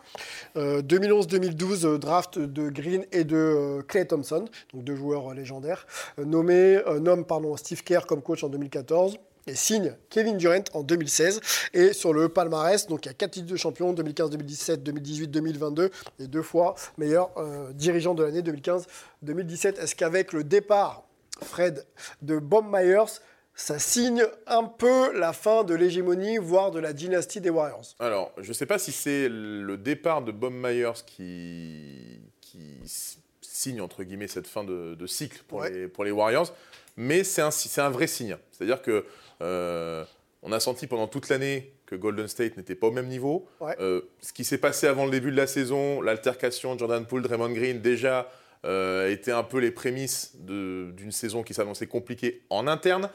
Euh, 0.56 0.82
2011-2012, 0.82 1.86
euh, 1.86 1.98
draft 1.98 2.38
de 2.38 2.68
Green 2.68 3.04
et 3.12 3.24
de 3.24 3.82
Clay 3.88 4.06
Thompson, 4.06 4.44
donc 4.72 4.84
deux 4.84 4.96
joueurs 4.96 5.34
légendaires. 5.34 5.86
Nommé, 6.18 6.80
nomme 7.00 7.24
pardon, 7.24 7.56
Steve 7.56 7.82
Kerr 7.82 8.06
comme 8.06 8.22
coach 8.22 8.44
en 8.44 8.48
2014 8.48 9.18
et 9.46 9.54
signe 9.54 9.94
Kevin 10.10 10.36
Durant 10.38 10.64
en 10.72 10.82
2016. 10.82 11.40
Et 11.74 11.92
sur 11.92 12.12
le 12.12 12.28
palmarès, 12.28 12.86
donc 12.86 13.04
il 13.04 13.08
y 13.08 13.10
a 13.10 13.14
quatre 13.14 13.32
titres 13.32 13.46
de 13.50 13.56
champion 13.56 13.92
2015, 13.92 14.30
2017, 14.30 14.82
2018, 14.82 15.28
2022 15.28 15.90
et 16.18 16.26
deux 16.26 16.42
fois 16.42 16.74
meilleur 16.98 17.30
euh, 17.36 17.72
dirigeant 17.72 18.14
de 18.14 18.22
l'année 18.24 18.42
2015-2017. 18.42 19.78
Est-ce 19.80 19.94
qu'avec 19.94 20.32
le 20.32 20.44
départ, 20.44 21.04
Fred, 21.42 21.84
de 22.22 22.38
Bob 22.38 22.64
Myers, 22.70 23.20
ça 23.56 23.78
signe 23.78 24.24
un 24.46 24.64
peu 24.64 25.16
la 25.18 25.32
fin 25.32 25.62
de 25.62 25.74
l'hégémonie, 25.74 26.38
voire 26.38 26.70
de 26.70 26.80
la 26.80 26.92
dynastie 26.92 27.40
des 27.40 27.50
Warriors? 27.50 27.94
Alors, 28.00 28.32
je 28.38 28.48
ne 28.48 28.52
sais 28.52 28.66
pas 28.66 28.78
si 28.78 28.90
c'est 28.92 29.28
le 29.28 29.76
départ 29.76 30.22
de 30.22 30.32
Bob 30.32 30.52
Myers 30.52 31.02
qui, 31.06 32.20
signe, 33.42 33.80
entre 33.80 34.02
guillemets, 34.04 34.28
cette 34.28 34.46
fin 34.46 34.64
de, 34.64 34.94
de 34.94 35.06
cycle 35.06 35.42
pour, 35.48 35.60
Ouais. 35.60 35.70
les, 35.70 35.88
pour 35.88 36.04
les 36.04 36.10
Warriors, 36.10 36.52
mais 36.96 37.24
c'est 37.24 37.42
un, 37.42 37.50
si- 37.50 37.68
c'est 37.68 37.80
un 37.80 37.90
vrai 37.90 38.06
signe. 38.06 38.36
C'est-à-dire 38.52 38.82
que 38.82 39.04
euh, 39.44 40.04
on 40.42 40.52
a 40.52 40.60
senti 40.60 40.86
pendant 40.86 41.06
toute 41.06 41.28
l'année 41.28 41.72
que 41.86 41.94
Golden 41.94 42.28
State 42.28 42.56
n'était 42.56 42.74
pas 42.74 42.88
au 42.88 42.92
même 42.92 43.08
niveau. 43.08 43.48
Ouais. 43.60 43.76
Euh, 43.80 44.02
ce 44.20 44.32
qui 44.32 44.44
s'est 44.44 44.58
passé 44.58 44.86
avant 44.86 45.04
le 45.04 45.10
début 45.10 45.30
de 45.30 45.36
la 45.36 45.46
saison, 45.46 46.00
l'altercation 46.00 46.74
de 46.74 46.80
Jordan 46.80 47.06
Poole, 47.06 47.22
Draymond 47.22 47.52
Green, 47.52 47.80
déjà 47.80 48.28
euh, 48.64 49.10
étaient 49.10 49.32
un 49.32 49.42
peu 49.42 49.58
les 49.58 49.70
prémices 49.70 50.32
d'une 50.36 51.12
saison 51.12 51.42
qui 51.42 51.52
s'annonçait 51.52 51.86
compliquée 51.86 52.42
en 52.48 52.66
interne. 52.66 53.10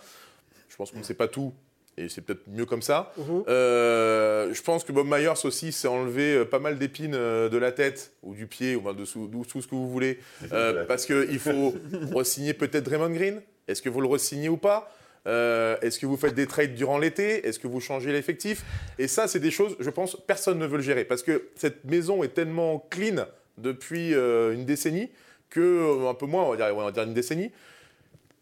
Je 0.67 0.75
pense 0.75 0.91
qu'on 0.91 0.99
ne 0.99 1.03
sait 1.03 1.15
pas 1.15 1.27
tout, 1.27 1.53
et 1.97 2.07
c'est 2.07 2.21
peut-être 2.21 2.47
mieux 2.47 2.65
comme 2.65 2.83
ça. 2.83 3.11
Mhm. 3.17 3.43
Euh, 3.47 4.53
je 4.53 4.61
pense 4.61 4.83
que 4.83 4.91
Bob 4.91 5.07
Myers 5.07 5.45
aussi 5.45 5.71
s'est 5.71 5.87
enlevé 5.87 6.45
pas 6.45 6.59
mal 6.59 6.77
d'épines 6.77 7.11
de 7.13 7.57
la 7.57 7.71
tête 7.71 8.13
ou 8.21 8.35
du 8.35 8.45
pied 8.47 8.75
ou 8.75 8.93
de 8.93 9.05
sous 9.05 9.29
ce 9.43 9.67
que 9.67 9.75
vous 9.75 9.89
voulez, 9.89 10.19
euh, 10.51 10.85
parce 10.85 11.05
qu'il 11.05 11.39
faut 11.39 11.73
re-signer 12.13 12.53
peut-être 12.53 12.83
Draymond 12.83 13.09
Green. 13.09 13.41
Est-ce 13.67 13.81
que 13.81 13.89
vous 13.89 14.01
le 14.01 14.07
re-signez 14.07 14.49
ou 14.49 14.57
pas? 14.57 14.91
Euh, 15.27 15.77
Est-ce 15.81 15.99
que 15.99 16.05
vous 16.05 16.17
faites 16.17 16.33
des 16.33 16.47
trades 16.47 16.75
durant 16.75 16.97
l'été? 16.97 17.45
Est-ce 17.47 17.59
que 17.59 17.67
vous 17.67 17.79
changez 17.79 18.11
l'effectif? 18.11 18.63
Et 18.97 19.07
ça, 19.07 19.27
c'est 19.27 19.39
des 19.39 19.51
choses, 19.51 19.75
je 19.79 19.89
pense, 19.89 20.17
personne 20.27 20.57
ne 20.59 20.65
veut 20.65 20.77
le 20.77 20.83
gérer 20.83 21.03
parce 21.05 21.23
que 21.23 21.49
cette 21.55 21.83
maison 21.85 22.23
est 22.23 22.33
tellement 22.33 22.85
clean 22.89 23.25
depuis 23.57 24.13
euh, 24.13 24.53
une 24.53 24.65
décennie 24.65 25.09
que 25.49 25.59
euh, 25.59 26.09
un 26.09 26.13
peu 26.13 26.25
moins, 26.25 26.43
on 26.43 26.51
va 26.51 26.55
dire, 26.55 26.75
on 26.77 26.83
va 26.85 26.91
dire 26.91 27.03
une 27.03 27.13
décennie 27.13 27.51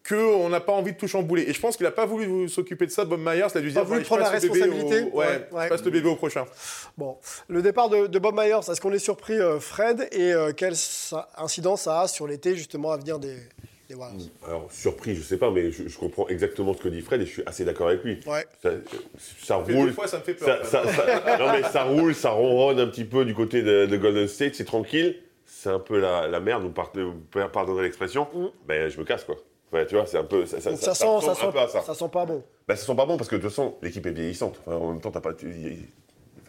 qu'on 0.07 0.47
n'a 0.47 0.61
pas 0.61 0.71
envie 0.71 0.93
de 0.93 0.97
tout 0.97 1.07
chambouler. 1.07 1.43
Et 1.49 1.53
je 1.53 1.59
pense 1.59 1.75
qu'il 1.75 1.83
n'a 1.85 1.91
pas 1.91 2.05
voulu 2.05 2.47
s'occuper 2.47 2.85
de 2.85 2.91
ça, 2.91 3.03
Bob 3.03 3.19
Myers. 3.19 3.47
Il 3.53 3.57
a 3.57 3.61
dû 3.61 3.71
dire, 3.71 3.83
voulu 3.83 4.03
prendre 4.03 4.21
la 4.21 4.29
responsabilité. 4.29 5.01
au- 5.11 5.17
Ouais, 5.17 5.47
Ouais, 5.51 5.67
passe 5.67 5.83
le 5.83 5.91
bébé 5.91 6.07
au 6.07 6.15
prochain. 6.15 6.45
Bon, 6.97 7.17
le 7.49 7.61
départ 7.61 7.89
de, 7.89 8.07
de 8.07 8.19
Bob 8.19 8.33
Myers, 8.35 8.59
est-ce 8.71 8.79
qu'on 8.79 8.93
est 8.93 8.99
surpris, 8.99 9.37
euh, 9.37 9.59
Fred, 9.59 10.07
et 10.13 10.31
quelle 10.55 10.75
incidence 11.37 11.81
ça 11.81 12.01
a 12.01 12.07
sur 12.07 12.25
l'été 12.25 12.55
justement 12.55 12.91
à 12.93 12.97
venir 12.97 13.19
des, 13.19 13.35
des 13.87 13.95
Warriors 13.95 14.21
Alors, 14.45 14.71
surpris, 14.71 15.15
je 15.15 15.21
sais 15.21 15.37
pas, 15.37 15.49
mais 15.51 15.71
je, 15.71 15.87
je 15.87 15.97
comprends 15.97 16.27
exactement 16.27 16.73
ce 16.73 16.81
que 16.81 16.89
dit 16.89 17.01
Fred 17.01 17.21
et 17.21 17.25
je 17.25 17.31
suis 17.31 17.43
assez 17.45 17.63
d'accord 17.65 17.87
avec 17.87 18.03
lui. 18.03 18.19
Ouais. 18.27 18.45
Ça, 19.41 19.55
roule. 19.55 19.87
Des 19.87 19.93
fois, 19.93 20.07
ça 20.07 20.17
me 20.17 20.23
fait 20.23 20.33
peur. 20.33 20.65
Ça, 20.65 20.83
ça- 20.85 20.91
ça- 20.93 21.37
non 21.39 21.51
mais 21.51 21.63
ça 21.63 21.83
roule, 21.83 22.13
ça 22.13 22.31
ronronne 22.31 22.79
un 22.79 22.87
petit 22.87 23.05
peu 23.05 23.23
du 23.25 23.33
côté 23.33 23.61
de, 23.61 23.85
de 23.85 23.97
Golden 23.97 24.27
State, 24.27 24.55
c'est 24.55 24.65
tranquille. 24.65 25.17
C'est 25.45 25.69
un 25.69 25.79
peu 25.79 25.99
la, 25.99 26.27
la 26.27 26.39
merde, 26.39 26.63
vous, 26.63 26.69
par- 26.71 26.91
vous 26.95 27.13
pardonnez 27.51 27.81
l'expression. 27.83 28.27
Mm. 28.33 28.45
Ben 28.67 28.89
je 28.89 28.99
me 28.99 29.05
casse 29.05 29.23
quoi. 29.23 29.35
Ouais, 29.73 29.85
tu 29.85 29.95
vois, 29.95 30.05
c'est 30.05 30.17
un 30.17 30.23
peu 30.23 30.45
ça, 30.45 30.59
ça, 30.61 30.75
sent, 30.75 30.95
ça, 30.95 31.11
un 31.47 31.51
peu 31.51 31.59
à 31.59 31.67
sent, 31.67 31.73
ça. 31.73 31.81
ça 31.81 31.93
sent 31.93 32.09
pas 32.11 32.25
bon. 32.25 32.43
Ben, 32.67 32.75
ça 32.75 32.85
sent 32.85 32.95
pas 32.95 33.05
bon 33.05 33.17
parce 33.17 33.29
que 33.29 33.35
de 33.35 33.41
toute 33.41 33.49
façon 33.49 33.75
l'équipe 33.81 34.05
est 34.05 34.11
vieillissante. 34.11 34.61
Enfin, 34.65 34.77
en 34.77 34.91
même 34.91 35.01
temps, 35.01 35.11
t'as 35.11 35.19
pas, 35.21 35.33
tu- 35.33 35.49
y- 35.51 35.67
y- 35.73 35.85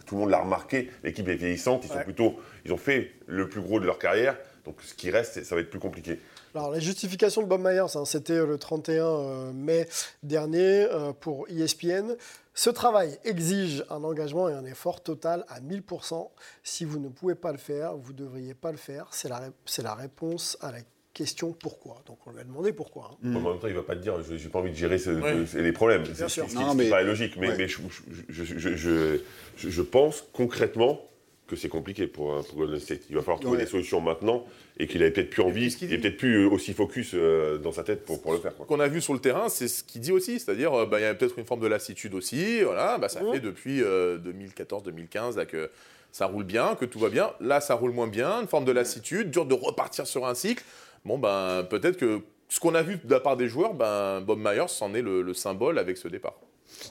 tout 0.07 0.15
le 0.15 0.21
monde 0.23 0.31
l'a 0.31 0.41
remarqué. 0.41 0.91
L'équipe 1.05 1.29
est 1.29 1.35
vieillissante. 1.35 1.83
Ils 1.85 1.91
sont 1.93 1.99
plutôt, 2.01 2.37
ils 2.65 2.73
ont 2.73 2.77
fait 2.79 3.11
le 3.27 3.49
plus 3.49 3.61
gros 3.61 3.79
de 3.81 3.87
leur 3.87 3.99
carrière. 3.99 4.37
Donc 4.65 4.77
ce 4.83 4.95
qui 4.95 5.11
reste, 5.11 5.43
ça 5.45 5.55
va 5.55 5.61
être 5.63 5.71
plus 5.71 5.81
compliqué. 5.81 6.19
Alors, 6.55 6.71
la 6.71 6.81
justification 6.81 7.43
de 7.43 7.47
Bob 7.47 7.61
Myers, 7.61 7.95
hein, 7.97 8.05
c'était 8.05 8.45
le 8.45 8.59
31 8.59 9.05
euh, 9.05 9.53
mai 9.53 9.87
dernier 10.23 10.87
euh, 10.91 11.13
pour 11.13 11.47
ESPN. 11.49 12.17
Ce 12.55 12.71
travail 12.71 13.17
exige 13.25 13.85
un 13.91 14.03
engagement 14.03 14.49
et 14.49 14.53
un 14.53 14.65
effort 14.65 15.03
total 15.03 15.45
à 15.49 15.61
1000%. 15.61 16.29
Si 16.65 16.85
vous 16.85 16.99
ne 16.99 17.09
pouvez 17.09 17.35
pas 17.35 17.53
le 17.53 17.59
faire, 17.59 17.97
vous 17.97 18.13
ne 18.13 18.19
devriez 18.19 18.55
pas 18.55 18.73
le 18.73 18.79
faire. 18.79 19.07
C'est 19.13 19.29
la, 19.29 19.39
ré- 19.39 19.51
c'est 19.65 19.83
la 19.83 19.95
réponse 19.95 20.57
à 20.61 20.73
la 20.73 20.79
question 21.15 21.53
pourquoi. 21.53 22.03
Donc, 22.07 22.19
on 22.27 22.31
lui 22.33 22.41
a 22.41 22.45
demandé 22.45 22.73
pourquoi. 22.73 23.11
hein. 23.25 23.35
En 23.37 23.41
même 23.41 23.59
temps, 23.61 23.69
il 23.69 23.75
va 23.75 23.83
pas 23.83 23.95
te 23.97 24.01
dire, 24.01 24.21
je 24.23 24.33
n'ai 24.35 24.51
pas 24.51 24.59
envie 24.61 24.71
de 24.71 24.77
gérer 24.77 24.99
ce- 24.99 25.11
Ouais. 25.11 25.47
ce- 25.47 25.59
les 25.59 25.73
problèmes. 25.73 26.05
C'est 26.07 26.13
Bien 26.17 26.29
sûr. 26.29 26.47
Non, 26.55 26.75
mais- 26.75 26.89
paraît 26.89 27.05
logique. 27.05 27.37
Mais, 27.37 27.49
Ouais. 27.51 27.57
mais 27.59 27.69
je, 27.69 27.79
je- 28.29 28.45
je- 28.45 28.59
je- 28.59 28.77
je- 28.77 29.19
je- 29.57 29.69
je 29.71 29.83
pense 29.83 30.25
concrètement 30.33 31.01
que 31.47 31.57
c'est 31.57 31.69
compliqué 31.69 32.07
pour, 32.07 32.33
euh, 32.35 32.43
pour 32.43 32.59
Golden 32.59 32.79
State. 32.79 33.01
Il 33.09 33.17
va 33.17 33.23
falloir 33.23 33.41
trouver 33.41 33.57
Ouais. 33.59 33.65
des 33.65 33.71
solutions 33.71 34.01
maintenant 34.01 34.45
et 34.79 34.87
qu'il 34.87 35.03
avait 35.03 35.11
peut-être 35.11 35.31
plus 35.31 35.43
envie, 35.43 35.67
est 35.67 35.87
dit. 35.87 35.99
peut-être 35.99 36.17
plus 36.17 36.45
euh, 36.45 36.49
aussi 36.49 36.73
focus 36.73 37.11
euh, 37.15 37.59
dans 37.59 37.73
sa 37.73 37.83
tête 37.83 38.05
pour, 38.05 38.23
pour 38.23 38.33
le 38.33 38.39
faire. 38.39 38.55
quoi. 38.55 38.65
qu'on 38.67 38.81
a 38.81 38.89
vu 38.89 39.01
sur 39.01 39.13
le 39.13 39.19
terrain, 39.19 39.49
c'est 39.49 39.67
ce 39.67 39.83
qu'il 39.83 40.01
dit 40.01 40.13
aussi, 40.13 40.39
c'est-à-dire 40.39 40.73
euh, 40.73 40.87
bah, 40.87 41.01
il 41.01 41.03
y 41.03 41.07
a 41.07 41.15
peut-être 41.15 41.39
une 41.39 41.45
forme 41.45 41.61
de 41.61 41.67
lassitude 41.67 42.15
aussi. 42.15 42.63
Voilà, 42.63 42.99
bah, 42.99 43.09
ça 43.09 43.21
fait 43.33 43.41
depuis 43.41 43.81
2014-2015 43.81 45.37
là, 45.37 45.47
que 45.47 45.71
ça 46.13 46.27
roule 46.27 46.45
bien, 46.45 46.77
que 46.77 46.85
tout 46.85 46.99
va 46.99 47.09
bien. 47.09 47.33
Là, 47.41 47.61
ça 47.61 47.75
roule 47.75 47.93
moins 47.93 48.07
bien, 48.07 48.41
une 48.41 48.49
forme 48.49 48.65
de 48.65 48.73
lassitude, 48.73 49.31
dur 49.31 49.47
de 49.47 49.55
repartir 49.55 50.07
sur 50.07 50.27
un 50.27 50.35
cycle. 50.35 50.65
Bon, 51.05 51.19
ben 51.19 51.67
peut-être 51.69 51.97
que 51.97 52.21
ce 52.49 52.61
qu'on 52.61 52.75
a 52.75 52.83
vu 52.83 52.99
de 53.03 53.11
la 53.11 53.21
part 53.21 53.37
des 53.37 53.49
joueurs, 53.49 53.75
ben, 53.75 54.21
Bob 54.21 54.39
Myers 54.39 54.69
s'en 54.69 54.95
est 54.95 55.03
le, 55.03 55.23
le 55.23 55.35
symbole 55.35 55.79
avec 55.79 55.97
ce 55.97 56.09
départ. 56.09 56.35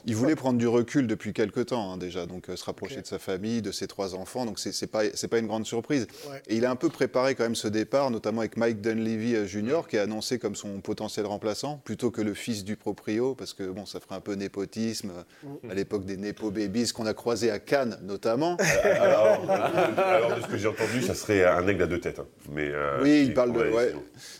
Il 0.06 0.16
voulait 0.16 0.36
prendre 0.36 0.58
du 0.58 0.66
recul 0.68 1.06
depuis 1.06 1.32
quelque 1.32 1.60
temps 1.60 1.92
hein, 1.92 1.96
déjà, 1.96 2.26
donc 2.26 2.48
euh, 2.48 2.56
se 2.56 2.64
rapprocher 2.64 3.00
de 3.00 3.06
sa 3.06 3.18
famille, 3.18 3.62
de 3.62 3.72
ses 3.72 3.86
trois 3.86 4.14
enfants, 4.14 4.44
donc 4.46 4.58
c'est 4.58 4.86
pas 4.90 5.02
c'est 5.14 5.28
pas 5.28 5.38
une 5.38 5.46
grande 5.46 5.66
surprise. 5.66 6.06
Ouais. 6.30 6.42
Et 6.48 6.56
il 6.56 6.64
a 6.64 6.70
un 6.70 6.76
peu 6.76 6.88
préparé 6.88 7.34
quand 7.34 7.44
même 7.44 7.54
ce 7.54 7.68
départ, 7.68 8.10
notamment 8.10 8.40
avec 8.40 8.56
Mike 8.56 8.80
Dunleavy 8.80 9.34
euh, 9.36 9.46
Jr. 9.46 9.82
qui 9.88 9.96
est 9.96 10.00
annoncé 10.00 10.38
comme 10.38 10.54
son 10.56 10.80
potentiel 10.80 11.26
remplaçant, 11.26 11.80
plutôt 11.84 12.10
que 12.10 12.20
le 12.22 12.34
fils 12.34 12.64
du 12.64 12.76
proprio, 12.76 13.34
parce 13.34 13.54
que 13.54 13.64
bon, 13.64 13.86
ça 13.86 14.00
ferait 14.00 14.14
un 14.16 14.20
peu 14.20 14.34
népotisme 14.34 15.10
euh, 15.44 15.70
à 15.70 15.74
l'époque 15.74 16.04
des 16.04 16.16
nepo 16.16 16.50
babies 16.50 16.92
qu'on 16.92 17.06
a 17.06 17.14
croisés 17.14 17.50
à 17.50 17.58
Cannes 17.58 17.98
notamment. 18.02 18.56
Alors, 18.84 19.50
alors, 19.50 20.36
de 20.36 20.42
ce 20.42 20.46
que 20.46 20.56
j'ai 20.56 20.68
entendu, 20.68 21.02
ça 21.02 21.14
serait 21.14 21.44
un 21.44 21.66
aigle 21.66 21.82
à 21.82 21.86
deux 21.86 22.00
têtes. 22.00 22.18
hein. 22.18 22.26
Mais, 22.52 22.68
euh, 22.72 23.00
Oui, 23.02 23.24
il 23.26 23.34
parle 23.34 23.52
de- 23.52 23.58
ouais. 23.70 23.94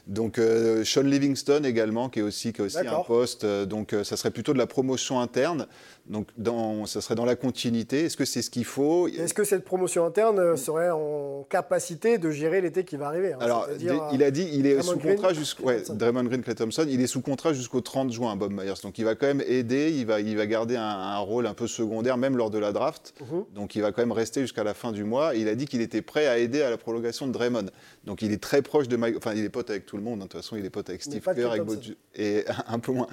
Donc 0.06 0.38
euh, 0.38 0.84
Sean 0.84 1.02
Livingston 1.02 1.62
également, 1.64 2.08
qui 2.08 2.18
est 2.20 2.22
aussi, 2.22 2.52
qui 2.52 2.60
a 2.60 2.64
aussi 2.64 2.78
un 2.78 3.00
poste. 3.06 3.44
donc 3.46 3.92
euh, 3.92 4.04
ça 4.04 4.16
serait 4.16 4.30
plutôt 4.30 4.52
de 4.52 4.58
la 4.58 4.66
promotion 4.66 5.20
interne 5.20 5.37
interne. 5.38 5.66
Donc 6.08 6.28
dans, 6.38 6.86
ça 6.86 7.00
serait 7.00 7.14
dans 7.14 7.24
la 7.24 7.36
continuité. 7.36 8.06
Est-ce 8.06 8.16
que 8.16 8.24
c'est 8.24 8.40
ce 8.42 8.50
qu'il 8.50 8.64
faut? 8.64 9.08
Est-ce 9.08 9.34
que 9.34 9.44
cette 9.44 9.64
promotion 9.64 10.06
interne 10.06 10.38
euh, 10.38 10.56
serait 10.56 10.90
en 10.90 11.44
capacité 11.48 12.18
de 12.18 12.30
gérer 12.30 12.60
l'été 12.60 12.84
qui 12.84 12.96
va 12.96 13.08
arriver 13.08 13.34
hein, 13.34 13.38
Alors, 13.40 13.68
il 14.12 14.22
a 14.22 14.30
dit, 14.30 14.48
il 14.52 14.66
est 14.66 14.76
Draymond 14.76 14.92
sous 14.92 14.98
Green, 14.98 15.14
contrat 15.16 15.32
jusqu'au 15.34 15.64
ouais. 15.64 15.82
Draymond 15.88 16.24
Green, 16.24 16.42
Clay 16.42 16.54
Thompson, 16.54 16.86
il 16.88 17.00
est 17.00 17.06
sous 17.06 17.20
contrat 17.20 17.52
jusqu'au 17.52 17.80
30 17.80 18.10
juin, 18.10 18.36
Bob 18.36 18.52
Myers. 18.52 18.72
Donc, 18.82 18.98
il 18.98 19.04
va 19.04 19.14
quand 19.14 19.26
même 19.26 19.42
aider, 19.46 19.92
il 19.94 20.06
va, 20.06 20.20
il 20.20 20.36
va 20.36 20.46
garder 20.46 20.76
un, 20.76 20.82
un 20.82 21.18
rôle 21.18 21.46
un 21.46 21.54
peu 21.54 21.66
secondaire, 21.66 22.16
même 22.16 22.36
lors 22.36 22.50
de 22.50 22.58
la 22.58 22.72
draft. 22.72 23.14
Mhm. 23.20 23.44
Donc, 23.54 23.74
il 23.76 23.82
va 23.82 23.92
quand 23.92 24.02
même 24.02 24.12
rester 24.12 24.40
jusqu'à 24.40 24.64
la 24.64 24.74
fin 24.74 24.92
du 24.92 25.04
mois. 25.04 25.34
Il 25.34 25.48
a 25.48 25.54
dit 25.54 25.66
qu'il 25.66 25.82
était 25.82 26.02
prêt 26.02 26.26
à 26.26 26.38
aider 26.38 26.62
à 26.62 26.70
la 26.70 26.78
prolongation 26.78 27.26
de 27.26 27.32
Draymond. 27.32 27.66
Donc, 28.04 28.22
il 28.22 28.32
est 28.32 28.42
très 28.42 28.62
proche 28.62 28.88
de 28.88 28.96
Mike. 28.96 29.16
Enfin, 29.18 29.34
il 29.34 29.44
est 29.44 29.50
pote 29.50 29.68
avec 29.68 29.84
tout 29.84 29.96
le 29.98 30.02
monde. 30.02 30.20
hein. 30.20 30.24
De 30.24 30.28
toute 30.28 30.40
façon, 30.40 30.56
il 30.56 30.64
est 30.64 30.70
pote 30.70 30.88
avec 30.88 31.02
Steve 31.02 31.22
Kerr, 31.22 31.50
avec 31.50 31.62
et 32.14 32.44
un 32.66 32.78
peu 32.78 32.92
moins. 32.92 33.08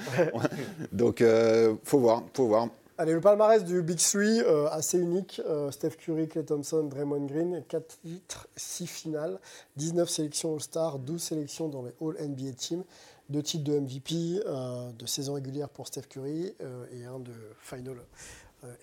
Donc, 0.93 1.21
euh, 1.21 1.73
faut 1.83 1.99
voir, 1.99 2.23
faut 2.33 2.47
voir. 2.47 2.69
Allez, 2.97 3.11
le 3.11 3.19
palmarès 3.19 3.65
du 3.65 3.81
Big 3.81 3.97
Three, 3.97 4.39
euh, 4.39 4.69
assez 4.69 4.97
unique. 4.97 5.41
Euh, 5.45 5.69
Steph 5.69 5.97
Curry, 5.97 6.29
Clay 6.29 6.45
Thompson, 6.45 6.83
Draymond 6.83 7.25
Green, 7.25 7.61
4 7.67 7.99
titres, 8.01 8.47
6 8.55 8.87
finales, 8.87 9.37
19 9.75 10.09
sélections 10.09 10.53
All-Star, 10.53 10.99
12 10.99 11.21
sélections 11.21 11.67
dans 11.67 11.83
les 11.83 11.91
All-NBA 11.99 12.53
Team, 12.53 12.85
2 13.31 13.43
titres 13.43 13.65
de 13.65 13.79
MVP, 13.79 14.41
euh, 14.45 14.93
de 14.93 15.05
saison 15.05 15.33
régulière 15.33 15.67
pour 15.67 15.87
Steph 15.87 16.03
Curry 16.03 16.55
et 16.93 17.03
un 17.03 17.19
de 17.19 17.33
Final 17.59 17.97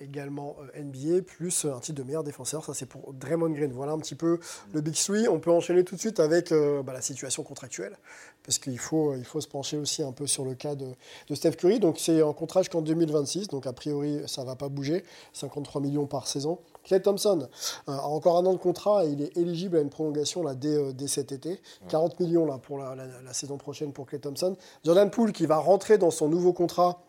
également 0.01 0.57
euh, 0.77 0.83
NBA, 0.83 1.23
plus 1.23 1.65
un 1.65 1.79
titre 1.81 1.99
de 1.99 2.05
meilleur 2.05 2.25
défenseur. 2.25 2.65
Ça, 2.65 2.75
c'est 2.75 2.87
pour 2.87 3.13
Draymond 3.13 3.51
Green. 3.51 3.73
Voilà 3.73 3.93
un 3.93 3.99
petit 3.99 4.15
peu 4.15 4.39
le 4.73 4.81
Big 4.81 4.95
Three. 4.95 5.29
On 5.29 5.41
peut 5.41 5.51
enchaîner 5.51 5.85
tout 5.85 5.95
de 5.97 6.01
suite 6.01 6.21
avec 6.21 6.53
euh, 6.53 6.83
bah, 6.83 6.93
la 6.93 7.01
situation 7.03 7.43
contractuelle, 7.43 7.97
parce 8.45 8.59
qu'il 8.59 8.79
faut, 8.79 9.15
il 9.15 9.25
faut 9.25 9.41
se 9.41 9.49
pencher 9.49 9.77
aussi 9.79 10.03
un 10.03 10.13
peu 10.13 10.27
sur 10.27 10.45
le 10.45 10.55
cas 10.55 10.75
de, 10.75 10.87
de 11.29 11.35
Steph 11.35 11.53
Curry. 11.53 11.81
Donc, 11.81 11.97
c'est 11.99 12.23
un 12.23 12.33
contrat 12.33 12.61
jusqu'en 12.63 12.83
2026. 12.83 13.49
Donc, 13.49 13.67
a 13.67 13.73
priori, 13.73 14.21
ça 14.27 14.43
ne 14.43 14.47
va 14.47 14.57
pas 14.57 14.69
bouger. 14.69 15.05
53 15.33 15.81
millions 15.81 16.07
par 16.07 16.27
saison. 16.27 16.59
Clay 16.85 17.01
Thompson 17.01 17.49
euh, 17.89 17.93
a 17.93 18.03
encore 18.07 18.39
un 18.39 18.47
an 18.47 18.53
de 18.53 18.59
contrat 18.59 19.05
et 19.05 19.11
il 19.11 19.23
est 19.23 19.37
éligible 19.37 19.77
à 19.77 19.81
une 19.81 19.91
prolongation 19.91 20.43
là, 20.43 20.55
dès, 20.55 20.75
euh, 20.77 20.93
dès 20.93 21.07
cet 21.07 21.31
été. 21.31 21.61
40 21.89 22.19
millions 22.19 22.45
là, 22.45 22.59
pour 22.59 22.79
la, 22.79 22.95
la- 22.97 23.07
la 23.23 23.33
saison 23.33 23.57
prochaine 23.57 23.93
pour 23.93 24.07
Clay 24.07 24.19
Thompson. 24.19 24.57
Jordan 24.85 25.09
Poole 25.11 25.33
qui 25.33 25.47
va 25.47 25.59
rentrer 25.59 25.97
dans 25.99 26.11
son 26.11 26.29
nouveau 26.29 26.53
contrat. 26.53 27.01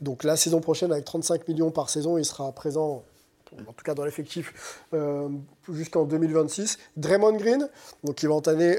Donc 0.00 0.24
la 0.24 0.36
saison 0.36 0.60
prochaine 0.60 0.92
avec 0.92 1.04
35 1.04 1.46
millions 1.48 1.70
par 1.70 1.90
saison, 1.90 2.18
il 2.18 2.24
sera 2.24 2.50
présent 2.52 3.04
en 3.68 3.72
tout 3.72 3.84
cas 3.84 3.94
dans 3.94 4.04
l'effectif 4.04 4.82
euh, 4.94 5.28
jusqu'en 5.70 6.04
2026. 6.04 6.78
Draymond 6.96 7.36
Green, 7.36 7.68
donc 8.04 8.22
il 8.22 8.28
va 8.28 8.34
entamer, 8.34 8.78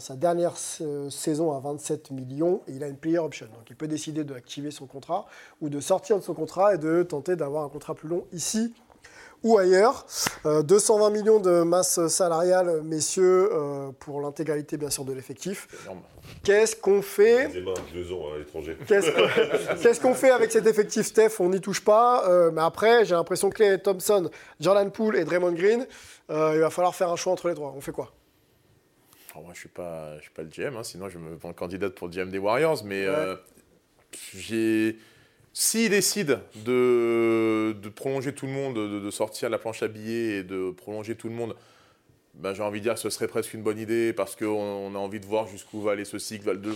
sa 0.00 0.16
dernière 0.16 0.54
euh, 0.80 1.10
saison 1.10 1.52
à 1.52 1.60
27 1.60 2.10
millions 2.10 2.62
et 2.68 2.72
il 2.72 2.84
a 2.84 2.88
une 2.88 2.96
player 2.96 3.18
option. 3.18 3.46
Donc 3.46 3.68
il 3.68 3.76
peut 3.76 3.88
décider 3.88 4.24
d'activer 4.24 4.70
son 4.70 4.86
contrat 4.86 5.26
ou 5.60 5.68
de 5.68 5.80
sortir 5.80 6.18
de 6.18 6.22
son 6.22 6.34
contrat 6.34 6.74
et 6.74 6.78
de 6.78 7.02
tenter 7.02 7.36
d'avoir 7.36 7.64
un 7.64 7.68
contrat 7.68 7.94
plus 7.94 8.08
long 8.08 8.24
ici 8.32 8.74
ou 9.42 9.58
ailleurs. 9.58 10.06
Euh, 10.46 10.62
220 10.62 11.10
millions 11.10 11.40
de 11.40 11.62
masse 11.62 12.06
salariale, 12.08 12.82
messieurs, 12.82 13.48
euh, 13.52 13.90
pour 13.98 14.20
l'intégralité 14.20 14.76
bien 14.76 14.90
sûr 14.90 15.04
de 15.04 15.12
l'effectif. 15.12 15.68
Qu'est-ce 16.44 16.76
qu'on 16.76 17.02
fait. 17.02 17.50
Qu'est-ce 18.86 20.00
qu'on 20.00 20.14
fait 20.14 20.30
avec 20.30 20.50
cet 20.52 20.66
effectif, 20.66 21.06
Steph? 21.06 21.40
On 21.40 21.48
n'y 21.50 21.60
touche 21.60 21.84
pas. 21.84 22.28
Euh, 22.28 22.50
mais 22.52 22.62
après, 22.62 23.04
j'ai 23.04 23.14
l'impression 23.14 23.50
que 23.50 23.56
Clay 23.56 23.78
Thompson, 23.78 24.30
Jordan 24.60 24.90
Poole 24.90 25.16
et 25.16 25.24
Draymond 25.24 25.52
Green, 25.52 25.86
euh, 26.30 26.52
il 26.54 26.60
va 26.60 26.70
falloir 26.70 26.94
faire 26.94 27.10
un 27.10 27.16
choix 27.16 27.32
entre 27.32 27.48
les 27.48 27.54
trois. 27.54 27.72
On 27.76 27.80
fait 27.80 27.92
quoi? 27.92 28.12
Alors, 29.32 29.44
moi, 29.44 29.52
je 29.54 29.60
suis 29.60 29.68
pas, 29.68 30.16
je 30.18 30.22
suis 30.22 30.30
pas 30.32 30.42
le 30.42 30.48
GM, 30.48 30.76
hein, 30.76 30.82
sinon 30.84 31.08
je 31.08 31.18
me 31.18 31.36
prends 31.36 31.52
candidate 31.52 31.94
pour 31.94 32.06
le 32.08 32.12
GM 32.12 32.30
des 32.30 32.38
Warriors. 32.38 32.84
Mais 32.84 33.08
Ouais. 33.08 33.34
j'ai, 34.34 34.98
s'il 35.52 35.90
décide 35.90 36.38
de, 36.64 37.72
de 37.72 37.88
prolonger 37.88 38.32
tout 38.32 38.46
le 38.46 38.52
monde, 38.52 38.74
de, 38.76 39.00
de 39.00 39.10
sortir 39.10 39.50
la 39.50 39.58
planche 39.58 39.82
à 39.82 39.88
billets 39.88 40.38
et 40.38 40.42
de 40.42 40.70
prolonger 40.70 41.14
tout 41.14 41.28
le 41.28 41.34
monde, 41.34 41.54
ben, 42.34 42.54
j'ai 42.54 42.62
envie 42.62 42.78
de 42.80 42.84
dire 42.84 42.94
que 42.94 43.00
ce 43.00 43.10
serait 43.10 43.28
presque 43.28 43.52
une 43.52 43.62
bonne 43.62 43.78
idée 43.78 44.14
parce 44.14 44.36
qu'on 44.36 44.46
on 44.46 44.94
a 44.94 44.98
envie 44.98 45.20
de 45.20 45.26
voir 45.26 45.46
jusqu'où 45.48 45.82
va 45.82 45.92
aller 45.92 46.06
ce 46.06 46.18
cycle, 46.18 46.58
de, 46.62 46.70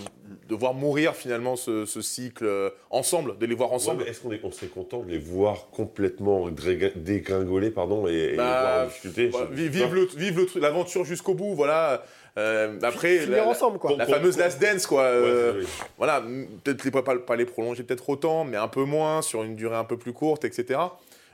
de 0.49 0.55
voir 0.55 0.75
mourir 0.75 1.15
finalement 1.15 1.57
ce, 1.57 1.87
ce 1.87 2.03
cycle 2.03 2.45
euh, 2.45 2.69
ensemble, 2.91 3.39
de 3.39 3.47
les 3.47 3.55
voir 3.55 3.71
Ouais, 3.71 3.77
ensemble. 3.77 4.03
mais 4.05 4.11
Est-ce 4.11 4.21
qu'on 4.21 4.33
est, 4.33 4.41
on 4.45 4.51
serait 4.51 4.67
content 4.67 5.03
de 5.03 5.11
les 5.11 5.19
voir 5.19 5.69
complètement 5.71 6.51
dégringoler 6.51 7.71
pardon, 7.71 8.07
et, 8.07 8.13
et 8.13 8.31
les 8.33 8.37
Bah, 8.37 8.61
voir 8.61 8.83
en 8.83 8.87
difficulté? 8.89 9.31
vive 9.53 9.95
le- 9.95 10.09
vive 10.15 10.39
le 10.41 10.45
truc- 10.47 10.63
l'aventure 10.63 11.05
jusqu'au 11.07 11.33
bout, 11.33 11.55
voilà. 11.55 12.05
Euh, 12.39 12.79
après, 12.83 13.25
la, 13.27 13.39
la- 13.39 13.49
ensemble, 13.49 13.79
quoi. 13.79 13.97
la 13.97 14.07
fameuse 14.07 14.37
last 14.37 14.61
dance, 14.61 14.87
quoi. 14.87 15.03
Ouais, 15.03 15.09
euh, 15.27 15.65
voilà, 15.97 16.23
peut-être 16.65 16.85
les, 16.85 16.91
pas, 16.91 17.03
pas 17.03 17.37
les 17.37 17.47
prolonger 17.47 17.83
peut-être 17.83 18.09
autant, 18.11 18.45
mais 18.45 18.59
un 18.59 18.69
peu 18.69 18.85
moins, 18.85 19.23
sur 19.23 19.43
une 19.43 19.57
durée 19.57 19.77
un 19.77 19.85
peu 19.85 19.97
plus 19.97 20.13
courte, 20.13 20.45
etc. 20.45 20.81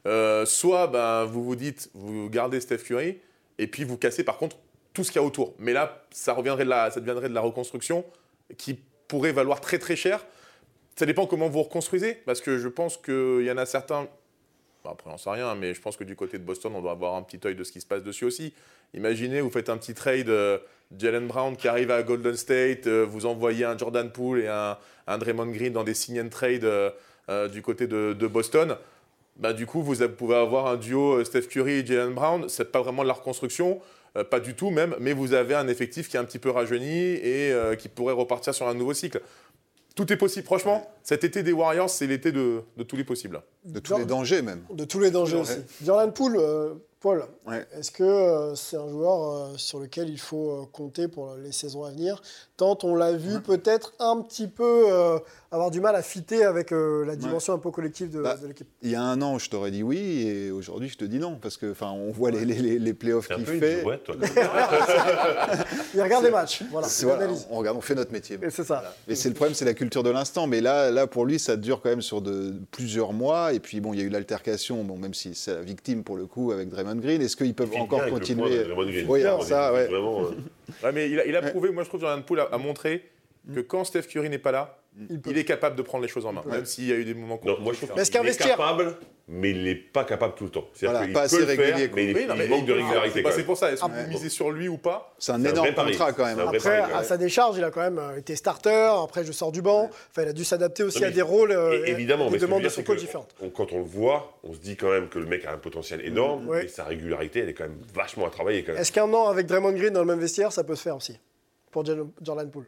Euh, 0.06 0.46
soit 0.46 0.86
ben, 0.86 1.24
vous 1.24 1.42
vous 1.42 1.56
dites, 1.56 1.90
vous 1.94 2.28
gardez 2.30 2.60
Steph 2.60 2.78
Curry, 2.78 3.18
et 3.58 3.66
puis 3.66 3.84
vous 3.84 3.96
cassez 3.96 4.22
par 4.24 4.36
contre 4.38 4.56
tout 4.92 5.04
ce 5.04 5.10
qu'il 5.10 5.20
y 5.20 5.24
a 5.24 5.26
autour. 5.26 5.54
Mais 5.58 5.72
là, 5.72 6.04
ça, 6.10 6.34
reviendrait 6.34 6.64
de 6.64 6.70
la, 6.70 6.90
ça 6.90 7.00
deviendrait 7.00 7.28
de 7.28 7.34
la 7.34 7.40
reconstruction 7.40 8.04
qui 8.56 8.78
pourrait 9.08 9.32
valoir 9.32 9.60
très 9.60 9.78
très 9.78 9.96
cher. 9.96 10.24
Ça 10.96 11.06
dépend 11.06 11.26
comment 11.26 11.48
vous 11.48 11.62
reconstruisez, 11.62 12.14
parce 12.26 12.40
que 12.40 12.58
je 12.58 12.68
pense 12.68 12.96
qu'il 12.96 13.42
y 13.44 13.50
en 13.50 13.56
a 13.56 13.66
certains, 13.66 14.06
Bon, 14.84 14.90
après 14.90 15.10
on 15.10 15.18
sait 15.18 15.30
rien, 15.30 15.54
mais 15.54 15.74
je 15.74 15.80
pense 15.80 15.96
que 15.96 16.04
du 16.04 16.16
côté 16.16 16.38
de 16.38 16.44
Boston, 16.44 16.72
on 16.74 16.80
doit 16.80 16.92
avoir 16.92 17.14
un 17.14 17.22
petit 17.22 17.40
œil 17.46 17.54
de 17.54 17.64
ce 17.64 17.72
qui 17.72 17.80
se 17.80 17.86
passe 17.86 18.02
dessus 18.02 18.24
aussi. 18.24 18.52
Imaginez, 18.94 19.40
vous 19.40 19.50
faites 19.50 19.68
un 19.68 19.76
petit 19.76 19.94
trade, 19.94 20.28
euh, 20.28 20.58
Jalen 20.98 21.26
Brown 21.26 21.56
qui 21.56 21.68
arrive 21.68 21.90
à 21.90 22.02
Golden 22.02 22.36
State, 22.36 22.86
euh, 22.86 23.06
vous 23.08 23.26
envoyez 23.26 23.64
un 23.64 23.76
Jordan 23.76 24.10
Poole 24.10 24.40
et 24.40 24.48
un, 24.48 24.76
un 25.06 25.18
Draymond 25.18 25.46
Green 25.46 25.72
dans 25.72 25.84
des 25.84 25.94
sign 25.94 26.20
and 26.20 26.28
trade 26.28 26.64
euh, 26.64 26.90
euh, 27.28 27.48
du 27.48 27.62
côté 27.62 27.86
de, 27.86 28.12
de 28.12 28.26
Boston. 28.26 28.76
Bah, 29.36 29.52
du 29.52 29.66
coup, 29.66 29.82
vous 29.82 29.96
pouvez 30.08 30.36
avoir 30.36 30.66
un 30.66 30.76
duo 30.76 31.24
Steph 31.24 31.42
Curry 31.42 31.72
et 31.72 31.86
Jalen 31.86 32.12
Brown. 32.12 32.48
C'est 32.48 32.70
pas 32.70 32.82
vraiment 32.82 33.02
de 33.02 33.08
la 33.08 33.14
reconstruction, 33.14 33.80
pas 34.30 34.40
du 34.40 34.54
tout 34.54 34.68
même, 34.68 34.94
mais 35.00 35.14
vous 35.14 35.32
avez 35.32 35.54
un 35.54 35.68
effectif 35.68 36.10
qui 36.10 36.18
est 36.18 36.20
un 36.20 36.24
petit 36.24 36.38
peu 36.38 36.50
rajeuni 36.50 37.14
et 37.14 37.54
qui 37.78 37.88
pourrait 37.88 38.12
repartir 38.12 38.54
sur 38.54 38.68
un 38.68 38.74
nouveau 38.74 38.92
cycle. 38.92 39.22
Tout 39.94 40.10
est 40.12 40.16
possible. 40.16 40.44
Franchement, 40.46 40.86
cet 41.02 41.24
été 41.24 41.42
des 41.42 41.52
Warriors, 41.52 41.90
c'est 41.90 42.06
l'été 42.06 42.32
de, 42.32 42.62
de 42.76 42.82
tous 42.82 42.96
les 42.96 43.04
possibles. 43.04 43.42
De 43.64 43.78
tous 43.78 43.98
les 43.98 44.04
dangers 44.06 44.42
même. 44.42 44.64
De 44.72 44.84
tous 44.84 45.00
les 45.00 45.10
dangers 45.10 45.36
Ouais. 45.36 45.42
aussi. 45.42 45.58
Jordan 45.84 46.12
Poole, 46.12 46.36
euh, 46.38 46.74
Paul, 47.00 47.24
Ouais. 47.46 47.66
est-ce 47.76 47.90
que 47.90 48.02
euh, 48.04 48.54
c'est 48.54 48.76
un 48.76 48.88
joueur 48.88 49.22
euh, 49.22 49.56
sur 49.56 49.80
lequel 49.80 50.08
il 50.08 50.20
faut 50.20 50.50
euh, 50.50 50.66
compter 50.72 51.08
pour 51.08 51.34
les 51.34 51.52
saisons 51.52 51.84
à 51.84 51.90
venir? 51.90 52.22
Tant 52.56 52.78
on 52.84 52.94
l'a 52.94 53.12
vu 53.12 53.40
peut-être 53.40 53.92
un 53.98 54.22
petit 54.22 54.46
peu 54.48 54.84
euh, 54.92 55.18
avoir 55.52 55.70
du 55.70 55.80
mal 55.80 55.94
à 55.94 56.02
fitter 56.02 56.44
avec 56.44 56.72
euh, 56.72 57.04
la 57.04 57.14
dimension 57.14 57.52
un 57.52 57.58
peu 57.58 57.70
collective 57.70 58.10
de, 58.10 58.22
Bah, 58.22 58.36
de 58.40 58.46
l'équipe. 58.48 58.66
Il 58.82 58.90
y 58.90 58.94
a 58.94 59.02
un 59.02 59.20
an, 59.22 59.38
je 59.38 59.48
t'aurais 59.50 59.70
dit 59.70 59.82
oui, 59.82 60.26
et 60.26 60.50
aujourd'hui, 60.50 60.88
je 60.88 60.96
te 60.96 61.04
dis 61.04 61.18
non, 61.18 61.36
parce 61.40 61.56
que, 61.58 61.70
enfin, 61.70 61.90
on 61.90 62.10
voit 62.10 62.30
les, 62.30 62.44
les, 62.44 62.54
les- 62.54 62.78
les 62.78 62.94
playoffs 62.94 63.28
qu'il 63.28 63.44
fait. 63.46 63.82
jouette, 63.82 64.04
toi. 64.04 64.14
Il 65.94 66.00
regarde 66.02 66.24
les 66.24 66.30
matchs, 66.30 66.62
voilà, 66.70 66.88
voilà, 67.02 67.28
on 67.50 67.56
regarde, 67.58 67.76
on 67.76 67.80
fait 67.80 67.94
notre 67.94 68.12
métier. 68.12 68.38
Et 68.42 68.50
c'est 68.50 68.64
ça. 68.64 68.94
Et 69.06 69.14
c'est 69.14 69.28
le 69.28 69.34
problème, 69.34 69.54
c'est 69.54 69.64
la 69.64 69.74
culture 69.74 70.02
de 70.02 70.10
l'instant. 70.10 70.46
Mais 70.46 70.60
là, 70.60 70.90
là, 70.90 71.06
pour 71.06 71.26
lui, 71.26 71.38
ça 71.38 71.56
dure 71.56 71.80
quand 71.82 71.90
même 71.90 72.02
sur 72.02 72.22
de, 72.22 72.54
plusieurs 72.70 73.12
mois. 73.12 73.52
Et 73.52 73.60
puis, 73.60 73.80
bon, 73.80 73.92
il 73.92 74.00
y 74.00 74.02
a 74.02 74.04
eu 74.06 74.08
l'altercation, 74.08 74.82
bon, 74.84 74.96
même 74.96 75.14
si 75.14 75.34
c'est 75.34 75.54
la 75.54 75.60
victime 75.62 76.02
pour 76.02 76.16
le 76.16 76.26
coup 76.26 76.52
avec 76.52 76.68
Draymond 76.68 76.96
Green. 76.96 77.20
Est-ce 77.20 77.36
qu'ils 77.36 77.54
peuvent 77.54 77.74
encore 77.76 78.06
continuer 78.06 78.58
de 78.58 78.64
Draymond 78.64 78.84
Green. 78.86 79.06
Oui, 79.08 79.20
Vraiment, 79.20 79.34
alors 79.36 79.44
ça, 79.44 79.70
il- 79.70 79.74
ouais. 79.74 79.86
Vraiment, 79.88 80.22
euh, 80.22 80.30
Ouais, 80.82 80.92
mais 80.92 81.10
il 81.10 81.20
a, 81.20 81.26
il 81.26 81.36
a 81.36 81.42
prouvé, 81.42 81.70
moi 81.70 81.82
je 81.82 81.88
trouve 81.88 82.00
que 82.00 82.06
Jordan 82.06 82.24
Poole 82.24 82.40
a, 82.40 82.44
a 82.50 82.56
montré 82.56 83.10
que 83.54 83.60
quand 83.60 83.84
Steph 83.84 84.02
Curry 84.02 84.30
n'est 84.30 84.38
pas 84.38 84.52
là, 84.52 84.78
Il 85.26 85.38
est 85.38 85.44
capable 85.44 85.74
de 85.76 85.82
prendre 85.82 86.02
les 86.02 86.08
choses 86.08 86.26
en 86.26 86.32
main, 86.34 86.42
même 86.46 86.66
s'il 86.66 86.86
y 86.86 86.92
a 86.92 86.96
eu 86.96 87.04
des 87.06 87.14
moments 87.14 87.36
Non, 87.36 87.38
compliqués. 87.38 87.62
moi 87.62 87.72
je 87.72 87.78
trouve 87.86 87.94
qu'il 88.02 88.12
qu'un 88.12 88.20
est 88.22 88.26
vestiaire- 88.26 88.48
capable, 88.58 88.96
mais 89.26 89.50
il 89.50 89.64
n'est 89.64 89.74
pas 89.74 90.04
capable 90.04 90.34
tout 90.34 90.44
le 90.44 90.50
temps. 90.50 90.66
C'est-à-dire 90.74 90.90
Voilà, 90.98 91.06
qu'il 91.06 91.14
pas 91.14 91.20
peut 91.20 91.24
assez 91.24 91.38
le 91.38 91.46
faire, 91.46 91.56
régulier, 91.76 91.88
quoi. 91.88 91.96
mais 91.96 92.04
il, 92.10 92.14
Oui, 92.16 92.26
non, 92.26 92.34
il 92.44 92.50
manque 92.50 92.66
de 92.66 92.72
régularité. 92.74 93.22
bah, 93.22 93.30
c'est 93.34 93.44
pour 93.44 93.56
ça, 93.56 93.72
est-ce 93.72 93.80
que 93.80 93.86
Ah, 93.90 94.02
vous 94.04 94.10
misez 94.10 94.28
sur 94.28 94.50
lui 94.50 94.68
ou 94.68 94.76
pas 94.76 95.14
C'est 95.18 95.32
un 95.32 95.42
énorme 95.42 95.74
contrat 95.74 96.12
quand 96.12 96.26
même. 96.26 96.38
Après, 96.40 96.58
pari, 96.58 96.92
à 96.92 97.02
sa 97.04 97.16
décharge, 97.16 97.56
il 97.56 97.64
a 97.64 97.70
quand 97.70 97.80
même 97.80 97.98
euh, 97.98 98.18
été 98.18 98.36
starter. 98.36 98.92
Après, 99.02 99.24
je 99.24 99.32
sors 99.32 99.50
du 99.50 99.62
banc. 99.62 99.88
Enfin, 100.10 100.22
il 100.24 100.28
a 100.28 100.32
dû 100.34 100.44
s'adapter 100.44 100.82
aussi 100.82 100.98
Non, 101.00 101.06
à 101.06 101.08
mais 101.08 101.14
des 101.14 101.22
rôles 101.22 101.52
euh, 101.52 101.84
Et 101.86 101.90
évidemment, 101.92 102.30
des 102.30 102.36
demandes 102.38 102.62
de 102.62 102.68
son 102.68 102.76
c'est 102.76 102.84
coach 102.84 102.98
différentes. 102.98 103.34
quand 103.56 103.72
on 103.72 103.78
le 103.78 103.84
voit, 103.84 104.38
on 104.44 104.52
se 104.52 104.58
dit 104.58 104.76
quand 104.76 104.90
même 104.90 105.08
que 105.08 105.18
le 105.18 105.26
mec 105.26 105.46
a 105.46 105.52
un 105.52 105.58
potentiel 105.58 106.04
énorme, 106.04 106.54
et 106.62 106.68
sa 106.68 106.84
régularité, 106.84 107.38
elle 107.40 107.48
est 107.48 107.54
quand 107.54 107.64
même 107.64 107.80
vachement 107.94 108.26
à 108.26 108.30
travailler. 108.30 108.62
Est-ce 108.68 108.92
qu'un 108.92 109.10
an 109.14 109.28
avec 109.28 109.46
Draymond 109.46 109.72
Green 109.72 109.94
dans 109.94 110.00
le 110.00 110.06
même 110.06 110.20
vestiaire, 110.20 110.52
ça 110.52 110.64
peut 110.64 110.76
se 110.76 110.82
faire 110.82 110.96
aussi 110.96 111.18
pour 111.70 111.82
Jordan 111.86 112.50
Poole? 112.50 112.66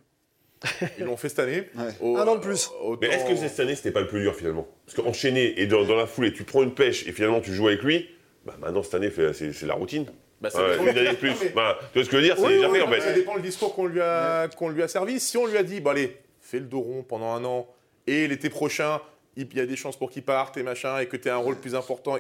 Ils 0.98 1.04
l'ont 1.04 1.16
fait 1.16 1.28
cette 1.28 1.38
année. 1.40 1.64
Ouais. 1.76 1.84
Au- 2.00 2.16
Un 2.16 2.26
an 2.26 2.36
de 2.36 2.40
plus. 2.40 2.70
Mais 3.00 3.08
est-ce 3.08 3.24
que 3.28 3.36
cette 3.36 3.58
année, 3.60 3.74
c'était 3.74 3.90
pas 3.90 4.00
le 4.00 4.06
plus 4.06 4.20
dur 4.22 4.34
finalement? 4.34 4.66
Parce 4.86 4.96
qu'enchaîner 4.96 5.60
et 5.60 5.66
dans, 5.66 5.84
dans 5.84 5.96
la 5.96 6.06
foulée, 6.06 6.32
tu 6.32 6.44
prends 6.44 6.62
une 6.62 6.74
pêche 6.74 7.06
et 7.06 7.12
finalement 7.12 7.40
tu 7.40 7.52
joues 7.52 7.68
avec 7.68 7.82
lui, 7.82 8.08
bah 8.44 8.54
maintenant 8.60 8.82
cette 8.82 8.94
année, 8.94 9.10
c'est 9.32 9.52
c'est 9.52 9.66
la 9.66 9.74
routine. 9.74 10.06
Bah, 10.40 10.50
ça 10.50 10.62
Ouais, 10.62 10.72
dépend- 10.72 10.82
une 10.84 10.98
année 10.98 11.10
de 11.10 11.14
plus. 11.16 11.32
Mais- 11.42 11.48
Bah, 11.50 11.78
tu 11.92 11.98
vois 11.98 12.04
ce 12.04 12.10
que 12.10 12.16
je 12.16 12.22
veux 12.22 12.22
dire? 12.22 12.34
C'est 12.36 12.42
Oui, 12.46 12.54
déjà 12.54 12.68
oui, 12.68 12.76
fait 12.78 12.82
en 12.82 12.86
non, 12.86 12.90
mais 12.90 13.00
Ça 13.00 13.06
fait. 13.08 13.14
dépend 13.14 13.34
le 13.36 13.42
discours 13.42 13.74
qu'on 13.74 13.86
lui, 13.86 14.00
a, 14.00 14.48
qu'on 14.48 14.68
lui 14.68 14.82
a 14.82 14.88
servi. 14.88 15.18
Si 15.20 15.36
on 15.38 15.46
lui 15.46 15.56
a 15.56 15.62
dit, 15.62 15.80
allez, 15.86 16.16
fais 16.40 16.58
le 16.58 16.66
dos 16.66 16.80
rond 16.80 17.02
pendant 17.02 17.32
un 17.32 17.44
an, 17.44 17.66
et 18.06 18.26
l'été 18.28 18.50
prochain, 18.50 19.00
il 19.36 19.46
y 19.56 19.60
a 19.60 19.66
des 19.66 19.76
chances 19.76 19.96
pour 19.96 20.10
qu'il 20.10 20.22
parte 20.22 20.56
et 20.58 20.62
machin, 20.62 20.98
et 20.98 21.06
que 21.06 21.16
tu 21.16 21.28
aies 21.28 21.30
un 21.30 21.36
rôle 21.38 21.56
plus 21.56 21.74
important, 21.74 22.16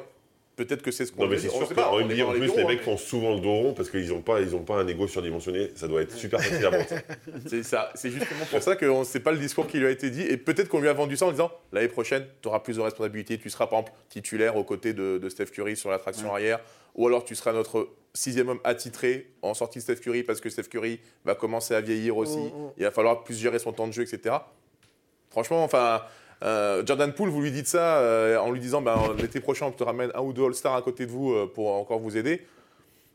peut-être 0.56 0.82
que 0.82 0.90
c'est 0.90 1.06
ce 1.06 1.12
qu'on 1.12 1.24
Non 1.24 1.28
mais 1.28 1.38
c'est 1.38 1.48
sûr 1.48 1.66
sait 1.66 1.74
pas, 1.74 1.84
qu'en 1.84 1.98
dans 1.98 2.04
en 2.04 2.32
les 2.32 2.38
plus 2.38 2.56
les 2.56 2.64
mecs 2.64 2.82
font 2.82 2.96
souvent 2.96 3.34
le 3.34 3.40
dos 3.40 3.52
rond 3.52 3.72
parce 3.74 3.90
qu'ils 3.90 4.08
n'ont 4.08 4.20
pas, 4.22 4.38
pas 4.66 4.74
un 4.76 4.86
ego 4.86 5.06
surdimensionné, 5.08 5.70
ça 5.74 5.88
doit 5.88 6.02
être 6.02 6.12
super 6.12 6.40
facile 6.42 6.64
à 6.66 6.70
vendre. 6.70 6.84
C'est 7.46 7.62
ça. 7.62 7.90
C'est 7.94 8.10
justement 8.10 8.44
pour 8.50 8.62
ça 8.62 8.76
que 8.76 8.86
on- 8.86 9.04
c'est 9.04 9.20
pas 9.20 9.32
le 9.32 9.38
discours 9.38 9.66
qui 9.66 9.78
lui 9.78 9.86
a 9.86 9.90
été 9.90 10.10
dit. 10.10 10.22
Et 10.22 10.36
peut-être 10.36 10.68
qu'on 10.68 10.80
lui 10.80 10.88
a 10.88 10.92
vendu 10.92 11.16
ça 11.16 11.26
en 11.26 11.30
disant 11.30 11.50
l'année 11.72 11.88
prochaine, 11.88 12.26
tu 12.42 12.48
auras 12.48 12.60
plus 12.60 12.76
de 12.76 12.80
responsabilités. 12.82 13.38
Tu 13.38 13.50
seras 13.50 13.66
par 13.66 13.80
exemple 13.80 13.98
titulaire 14.08 14.56
aux 14.56 14.64
côtés 14.64 14.92
de, 14.92 15.18
de 15.18 15.28
Steph 15.28 15.46
Curry 15.46 15.76
sur 15.76 15.90
la 15.90 15.98
traction 15.98 16.32
arrière. 16.32 16.60
Ou 16.94 17.06
alors 17.06 17.24
tu 17.24 17.34
seras 17.34 17.52
notre 17.52 17.88
sixième 18.12 18.48
homme 18.48 18.60
attitré 18.62 19.32
en 19.42 19.54
sortie 19.54 19.78
de 19.78 19.82
Steph 19.82 19.96
Curry 19.96 20.22
parce 20.22 20.40
que 20.40 20.48
Steph 20.48 20.64
Curry 20.70 21.00
va 21.24 21.34
commencer 21.34 21.74
à 21.74 21.80
vieillir 21.80 22.16
aussi. 22.16 22.38
Mm, 22.38 22.44
mm. 22.46 22.70
Il 22.78 22.84
va 22.84 22.90
falloir 22.92 23.24
plus 23.24 23.36
gérer 23.38 23.58
son 23.58 23.72
temps 23.72 23.88
de 23.88 23.92
jeu, 23.92 24.02
etc. 24.02 24.36
Franchement, 25.30 25.64
enfin. 25.64 26.02
Euh, 26.44 26.82
Jordan 26.84 27.12
Poole, 27.12 27.30
vous 27.30 27.40
lui 27.40 27.52
dites 27.52 27.66
ça 27.66 27.98
euh, 27.98 28.36
en 28.38 28.50
lui 28.50 28.60
disant 28.60 28.82
ben, 28.82 28.98
l'été 29.18 29.40
prochain, 29.40 29.66
on 29.66 29.70
te 29.70 29.82
ramène 29.82 30.10
un 30.14 30.20
ou 30.20 30.32
deux 30.32 30.44
All-Stars 30.44 30.74
à 30.74 30.82
côté 30.82 31.06
de 31.06 31.10
vous 31.10 31.32
euh, 31.32 31.50
pour 31.52 31.72
encore 31.72 31.98
vous 31.98 32.16
aider. 32.16 32.46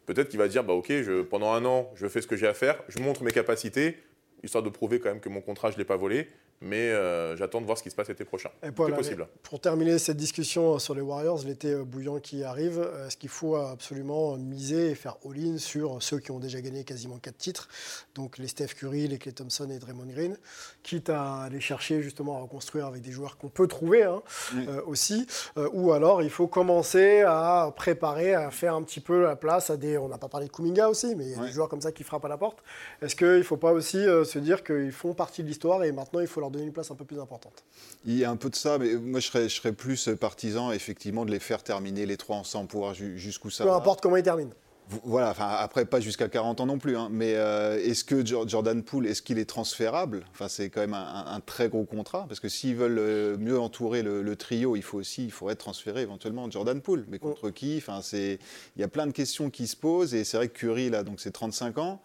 Peut-être 0.05 0.29
qu'il 0.29 0.39
va 0.39 0.47
dire 0.47 0.63
bah, 0.63 0.73
Ok, 0.73 0.91
pendant 1.29 1.53
un 1.53 1.63
an, 1.65 1.91
je 1.95 2.07
fais 2.07 2.21
ce 2.21 2.27
que 2.27 2.35
j'ai 2.35 2.47
à 2.47 2.55
faire, 2.55 2.81
je 2.87 2.99
montre 2.99 3.23
mes 3.23 3.31
capacités, 3.31 3.97
histoire 4.43 4.63
de 4.63 4.69
prouver 4.69 4.99
quand 4.99 5.09
même 5.09 5.19
que 5.19 5.29
mon 5.29 5.41
contrat, 5.41 5.69
je 5.69 5.75
ne 5.75 5.79
l'ai 5.79 5.85
pas 5.85 5.97
volé. 5.97 6.27
Mais 6.61 6.89
euh, 6.91 7.35
j'attends 7.37 7.61
de 7.61 7.65
voir 7.65 7.77
ce 7.77 7.83
qui 7.83 7.89
se 7.89 7.95
passe 7.95 8.07
l'été 8.09 8.25
prochain. 8.25 8.49
Et 8.63 8.69
voilà, 8.75 8.95
possible. 8.97 9.27
Pour 9.43 9.59
terminer 9.61 9.97
cette 9.99 10.17
discussion 10.17 10.77
sur 10.79 10.93
les 10.95 11.01
Warriors, 11.01 11.41
l'été 11.45 11.71
euh, 11.71 11.83
bouillant 11.83 12.19
qui 12.19 12.43
arrive, 12.43 12.79
euh, 12.79 13.07
est-ce 13.07 13.17
qu'il 13.17 13.29
faut 13.29 13.55
absolument 13.55 14.35
miser 14.37 14.91
et 14.91 14.95
faire 14.95 15.17
all-in 15.25 15.57
sur 15.57 16.01
ceux 16.03 16.19
qui 16.19 16.31
ont 16.31 16.39
déjà 16.39 16.59
gagné 16.61 16.83
quasiment 16.83 17.17
4 17.17 17.37
titres? 17.37 17.69
Donc 18.15 18.37
les 18.37 18.47
Steph 18.47 18.73
Curry, 18.77 19.07
les 19.07 19.17
Clay 19.17 19.31
Thompson 19.31 19.69
et 19.69 19.79
Draymond 19.79 20.07
Green, 20.07 20.37
quitte 20.83 21.09
à 21.09 21.43
aller 21.43 21.59
chercher 21.61 22.01
justement 22.01 22.37
à 22.37 22.41
reconstruire 22.41 22.85
avec 22.87 23.01
des 23.01 23.11
joueurs 23.11 23.37
qu'on 23.37 23.49
peut 23.49 23.67
trouver 23.67 24.03
hein, 24.03 24.21
euh, 24.55 24.81
aussi, 24.85 25.27
euh, 25.57 25.69
ou 25.73 25.91
alors 25.93 26.21
il 26.23 26.29
faut 26.29 26.47
commencer 26.47 27.21
à 27.25 27.71
préparer, 27.75 28.33
à 28.33 28.51
faire 28.51 28.75
un 28.75 28.83
petit 28.83 28.99
peu 28.99 29.23
la 29.23 29.35
place 29.35 29.69
à 29.69 29.77
des. 29.77 29.97
On 29.97 30.09
n'a 30.09 30.17
pas 30.17 30.27
parlé 30.27 30.47
de 30.47 30.51
Kuminga 30.51 30.89
aussi, 30.89 31.15
mais 31.15 31.25
il 31.25 31.31
y 31.31 31.33
a 31.35 31.39
Ouais. 31.39 31.47
des 31.47 31.53
joueurs 31.53 31.69
comme 31.69 31.81
ça 31.81 31.91
qui 31.91 32.03
frappent 32.03 32.25
à 32.25 32.29
la 32.29 32.37
porte. 32.37 32.61
Est-ce 33.01 33.15
qu'il 33.15 33.27
ne 33.27 33.43
faut 33.43 33.57
pas 33.57 33.71
aussi 33.71 33.97
euh, 33.97 34.23
se 34.25 34.39
dire 34.39 34.63
qu'ils 34.63 34.91
font 34.91 35.13
partie 35.13 35.41
de 35.43 35.47
l'histoire 35.47 35.83
et 35.83 35.91
maintenant 35.91 36.19
il 36.19 36.27
faut 36.27 36.39
leur 36.41 36.48
donner 36.51 36.65
une 36.65 36.73
place 36.73 36.91
un 36.91 36.95
peu 36.95 37.05
plus 37.05 37.19
importante 37.19 37.63
Il 38.05 38.17
y 38.17 38.23
a 38.25 38.29
un 38.31 38.35
peu 38.35 38.49
de 38.49 38.55
ça, 38.55 38.77
mais 38.77 38.93
moi 38.95 39.19
je 39.19 39.27
serais, 39.27 39.49
je 39.49 39.55
serais 39.55 39.73
plus 39.73 40.09
partisan 40.19 40.71
effectivement 40.71 41.25
de 41.25 41.31
les 41.31 41.39
faire 41.39 41.63
terminer 41.63 42.05
les 42.05 42.17
trois 42.17 42.35
ensemble 42.37 42.67
pour 42.67 42.81
voir 42.81 42.93
ju- 42.93 43.17
jusqu'où 43.17 43.49
ça 43.49 43.63
Peu 43.63 43.69
va. 43.69 43.75
importe 43.77 44.01
comment 44.01 44.17
ils 44.17 44.23
terminent. 44.23 44.51
Vo- 44.89 45.01
Voilà, 45.03 45.29
enfin 45.29 45.47
après 45.49 45.85
pas 45.85 45.99
jusqu'à 45.99 46.27
40 46.29 46.61
ans 46.61 46.65
non 46.65 46.79
plus, 46.79 46.97
hein, 46.97 47.09
mais 47.11 47.35
euh, 47.35 47.77
est-ce 47.77 48.03
que 48.03 48.25
Jo- 48.25 48.47
Jordan 48.47 48.81
Poole, 48.81 49.05
est-ce 49.05 49.21
qu'il 49.21 49.37
est 49.37 49.45
transférable? 49.45 50.25
Enfin 50.31 50.47
c'est 50.47 50.69
quand 50.71 50.81
même 50.81 50.95
un, 50.95 51.39
très 51.45 51.69
gros 51.69 51.85
contrat, 51.85 52.25
parce 52.27 52.39
que 52.39 52.49
s'ils 52.49 52.75
veulent 52.75 52.97
euh, 52.97 53.37
mieux 53.37 53.59
entourer 53.59 54.01
le, 54.01 54.23
le 54.23 54.35
trio, 54.35 54.75
il 54.75 54.81
faut 54.81 54.97
aussi, 54.97 55.25
il 55.25 55.31
faudrait 55.31 55.55
transférer 55.55 56.01
éventuellement 56.01 56.49
Jordan 56.49 56.81
Poole, 56.81 57.05
mais 57.07 57.19
contre 57.19 57.51
qui? 57.51 57.75
Enfin 57.77 58.01
c'est, 58.01 58.39
il 58.75 58.81
y 58.81 58.83
a 58.83 58.87
plein 58.87 59.05
de 59.05 59.11
questions 59.11 59.51
qui 59.51 59.67
se 59.67 59.75
posent, 59.75 60.15
et 60.15 60.23
c'est 60.23 60.37
vrai 60.37 60.47
que 60.47 60.57
Curry 60.57 60.89
là, 60.89 61.03
donc 61.03 61.19
c'est 61.19 61.31
35 61.31 61.77
ans. 61.77 62.01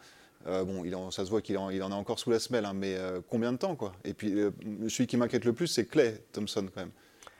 Euh, 0.47 0.65
bon, 0.65 0.85
il 0.85 0.95
en- 0.95 1.11
ça 1.11 1.25
se 1.25 1.31
voit 1.31 1.41
qu'il 1.41 1.57
en, 1.57 1.71
il 1.71 1.83
en 1.83 1.91
a 1.91 1.95
encore 1.95 2.19
sous 2.19 2.31
la 2.31 2.39
semelle, 2.39 2.65
hein, 2.67 2.75
mais 2.75 2.95
euh, 2.97 3.21
combien 3.31 3.53
de 3.53 3.57
temps 3.59 3.77
quoi? 3.77 3.93
Et 4.05 4.13
puis 4.15 4.33
euh, 4.39 4.51
celui 4.89 5.07
qui 5.07 5.17
m'inquiète 5.17 5.45
le 5.47 5.53
plus, 5.55 5.67
c'est 5.69 5.87
Clay 5.87 6.15
Thompson 6.33 6.67
quand 6.75 6.81
même. 6.83 6.91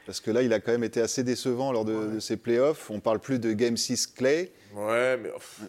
Parce 0.07 0.21
que 0.21 0.31
là, 0.31 0.43
il 0.43 0.53
a 0.53 0.61
quand 0.61 0.73
même 0.73 0.85
été 0.85 1.01
assez 1.01 1.23
décevant 1.25 1.73
lors 1.73 1.85
de, 1.85 2.15
de 2.15 2.21
ses 2.21 2.37
playoffs. 2.37 2.91
On 2.91 3.01
parle 3.01 3.21
plus 3.21 3.39
de 3.39 3.53
Game 3.53 3.77
6 3.77 4.07
Clay. 4.09 4.53
Ouais, 4.75 5.17
mais 5.17 5.31
pff, 5.31 5.61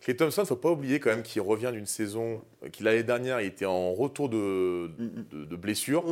Klay 0.00 0.16
Thompson, 0.16 0.44
faut 0.44 0.56
pas 0.56 0.70
oublier 0.70 0.98
quand 1.00 1.10
même 1.10 1.22
qu'il 1.22 1.40
revient 1.42 1.70
d'une 1.72 1.86
saison 1.86 2.42
qu'il 2.72 2.84
l'année 2.86 3.02
dernière, 3.04 3.40
il 3.40 3.46
était 3.46 3.64
en 3.66 3.92
retour 3.92 4.28
de, 4.28 4.90
de, 4.98 5.44
de 5.44 5.56
blessure. 5.56 6.04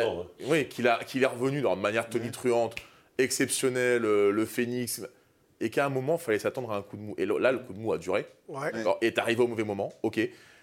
A-. 0.00 0.48
Oui, 0.48 0.66
qu'il 0.68 0.88
a- 0.88 1.02
qu'il 1.04 1.22
est 1.22 1.26
revenu 1.26 1.60
dans 1.60 1.74
une 1.74 1.80
manière 1.82 2.08
tonitruante, 2.08 2.74
exceptionnelle, 3.18 4.02
le 4.02 4.44
phénix, 4.46 5.02
et 5.60 5.70
qu'à 5.70 5.86
un 5.86 5.88
moment, 5.88 6.16
il 6.20 6.24
fallait 6.24 6.38
s'attendre 6.38 6.72
à 6.72 6.76
un 6.76 6.82
coup 6.82 6.96
de 6.96 7.02
mou. 7.02 7.14
Et 7.18 7.26
là, 7.26 7.52
le 7.52 7.58
coup 7.58 7.72
de 7.72 7.78
mou 7.78 7.92
a 7.92 7.98
duré. 7.98 8.26
Ouais. 8.48 8.72
Alors, 8.74 8.98
est 9.00 9.18
arrivé 9.18 9.42
au 9.42 9.46
mauvais 9.46 9.64
moment, 9.64 9.92
ok. 10.02 10.20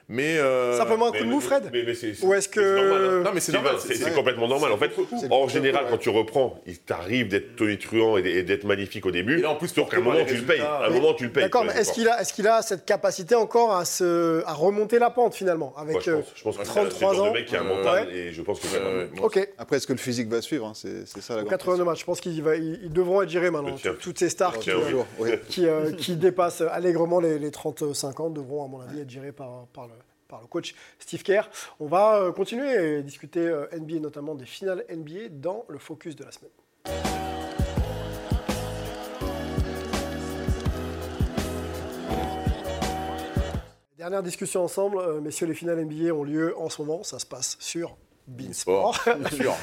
Mais. 0.10 0.38
euh, 0.38 0.78
Simplement 0.78 1.08
un 1.08 1.12
coup 1.12 1.18
Mais- 1.20 1.20
de 1.22 1.26
mou, 1.30 1.38
mais- 1.38 1.41
Fred 1.41 1.70
mais- 1.72 1.84
mais 1.86 1.93
c'est- 1.93 2.24
Ou 2.24 2.34
est-ce 2.34 2.49
c'est 2.54 2.62
normal, 2.62 2.93
hein. 2.93 3.08
que. 3.10 3.24
Non, 3.24 3.32
mais 3.34 3.39
c'est 3.39 3.51
C'est 3.51 3.58
normal. 3.58 3.76
c'est- 3.80 4.14
complètement 4.14 4.47
normal. 4.47 4.72
En 4.72 4.78
fait, 4.78 4.91
en 5.30 5.47
général, 5.47 5.86
ouais. 5.86 5.89
quand 5.91 5.97
tu 5.97 6.10
reprends, 6.10 6.60
il 6.68 6.78
t'arrive 6.80 7.28
d'être 7.30 7.56
tonitruant 7.56 8.18
et 8.18 8.43
d'être 8.43 8.64
magnifique 8.66 9.06
au 9.06 9.12
début. 9.12 9.39
Et 9.39 9.41
là, 9.41 9.51
en 9.51 9.56
plus, 9.56 9.70
sauf 9.70 9.89
qu'à 9.89 9.97
un 9.97 10.01
moment, 10.01 10.26
tu 10.26 10.36
le 10.36 10.43
payes. 10.43 10.60
À 10.62 10.86
un 10.86 10.89
Mais- 10.89 10.99
moment, 10.99 11.14
tu 11.14 11.24
le 11.26 11.32
payes. 11.32 11.43
D'accord, 11.43 11.64
mais 11.66 11.74
est-ce 11.74 11.93
qu'il 11.93 12.08
a, 12.10 12.22
est 12.22 12.32
qu'il 12.34 12.47
a 12.47 12.62
cette 12.62 12.86
capacité 12.86 13.36
encore 13.36 13.76
à, 13.76 13.86
se, 13.86 14.43
à 14.45 14.54
remonter 14.54 14.99
la 14.99 15.10
pente 15.10 15.36
finalement 15.36 15.74
avec 15.78 15.93
Moi, 15.93 16.01
je 16.06 16.12
euh, 16.12 16.16
pense, 16.18 16.26
je 16.36 16.43
pense 16.43 16.58
que 16.58 16.64
33 16.64 16.91
c'est 16.91 17.06
le 17.06 17.14
genre 17.16 17.30
ans. 17.30 17.34
mec 17.34 17.45
qui 17.45 17.56
a 17.56 17.62
un 17.62 17.64
Ouais. 17.68 17.76
mental 17.76 18.10
et 18.14 18.32
je 18.32 18.41
pense 18.41 18.60
que 18.60 18.68
Ouais, 18.68 18.80
ouais, 18.84 19.10
moi, 19.16 19.26
Ok, 19.26 19.49
Après, 19.58 19.78
est-ce 19.78 19.88
que 19.88 19.93
le 19.93 19.99
physique 19.99 20.28
va 20.30 20.41
suivre 20.41 20.66
hein 20.66 20.74
C'est 20.76 21.08
c'est 21.08 21.22
ça 21.22 21.36
la 21.36 21.41
grande 21.41 21.51
82 21.51 21.84
matchs. 21.84 21.99
Je 22.01 22.06
pense 22.06 22.20
qu'ils 22.22 22.38
ils- 22.38 22.91
devront 22.91 23.22
être 23.22 23.30
gérés 23.30 23.51
maintenant. 23.51 23.76
Toutes 24.01 24.20
ces 24.20 24.30
stars 24.30 24.58
qui, 24.60 24.70
euh, 24.72 24.78
ouais. 25.20 25.39
qui, 25.49 25.68
euh, 25.68 25.91
dépassent 26.10 26.62
allègrement 26.62 27.20
les, 27.20 27.39
les 27.39 27.51
35 27.51 28.20
ans 28.20 28.30
devront, 28.30 28.66
à 28.66 28.68
mon 28.68 28.80
avis, 28.82 28.99
être 29.01 29.10
gérés 29.10 29.32
par, 29.32 29.68
par, 29.74 29.88
le, 29.88 29.93
par 30.34 30.41
le 30.41 30.47
coach 30.47 30.73
Steve 30.97 31.21
Kerr. 31.21 31.43
On 31.79 31.86
va 31.86 32.15
euh, 32.15 32.31
continuer 32.31 32.97
et 32.97 33.03
discuter 33.03 33.41
euh, 33.41 33.67
NBA, 33.71 33.99
notamment 33.99 34.34
des 34.34 34.47
finales 34.47 34.84
NBA, 34.89 35.29
dans 35.29 35.63
le 35.69 35.77
focus 35.77 36.15
de 36.15 36.23
la 36.23 36.31
semaine. 36.31 36.49
Dernière 43.95 44.23
discussion 44.23 44.63
ensemble, 44.63 44.97
euh, 44.97 45.21
messieurs, 45.21 45.45
les 45.45 45.53
finales 45.53 45.86
NBA 45.86 46.11
ont 46.15 46.23
lieu 46.23 46.57
en 46.57 46.67
ce 46.67 46.81
moment, 46.81 47.03
ça 47.03 47.19
se 47.19 47.27
passe 47.27 47.55
sur 47.59 47.95
Beansport. 48.28 49.05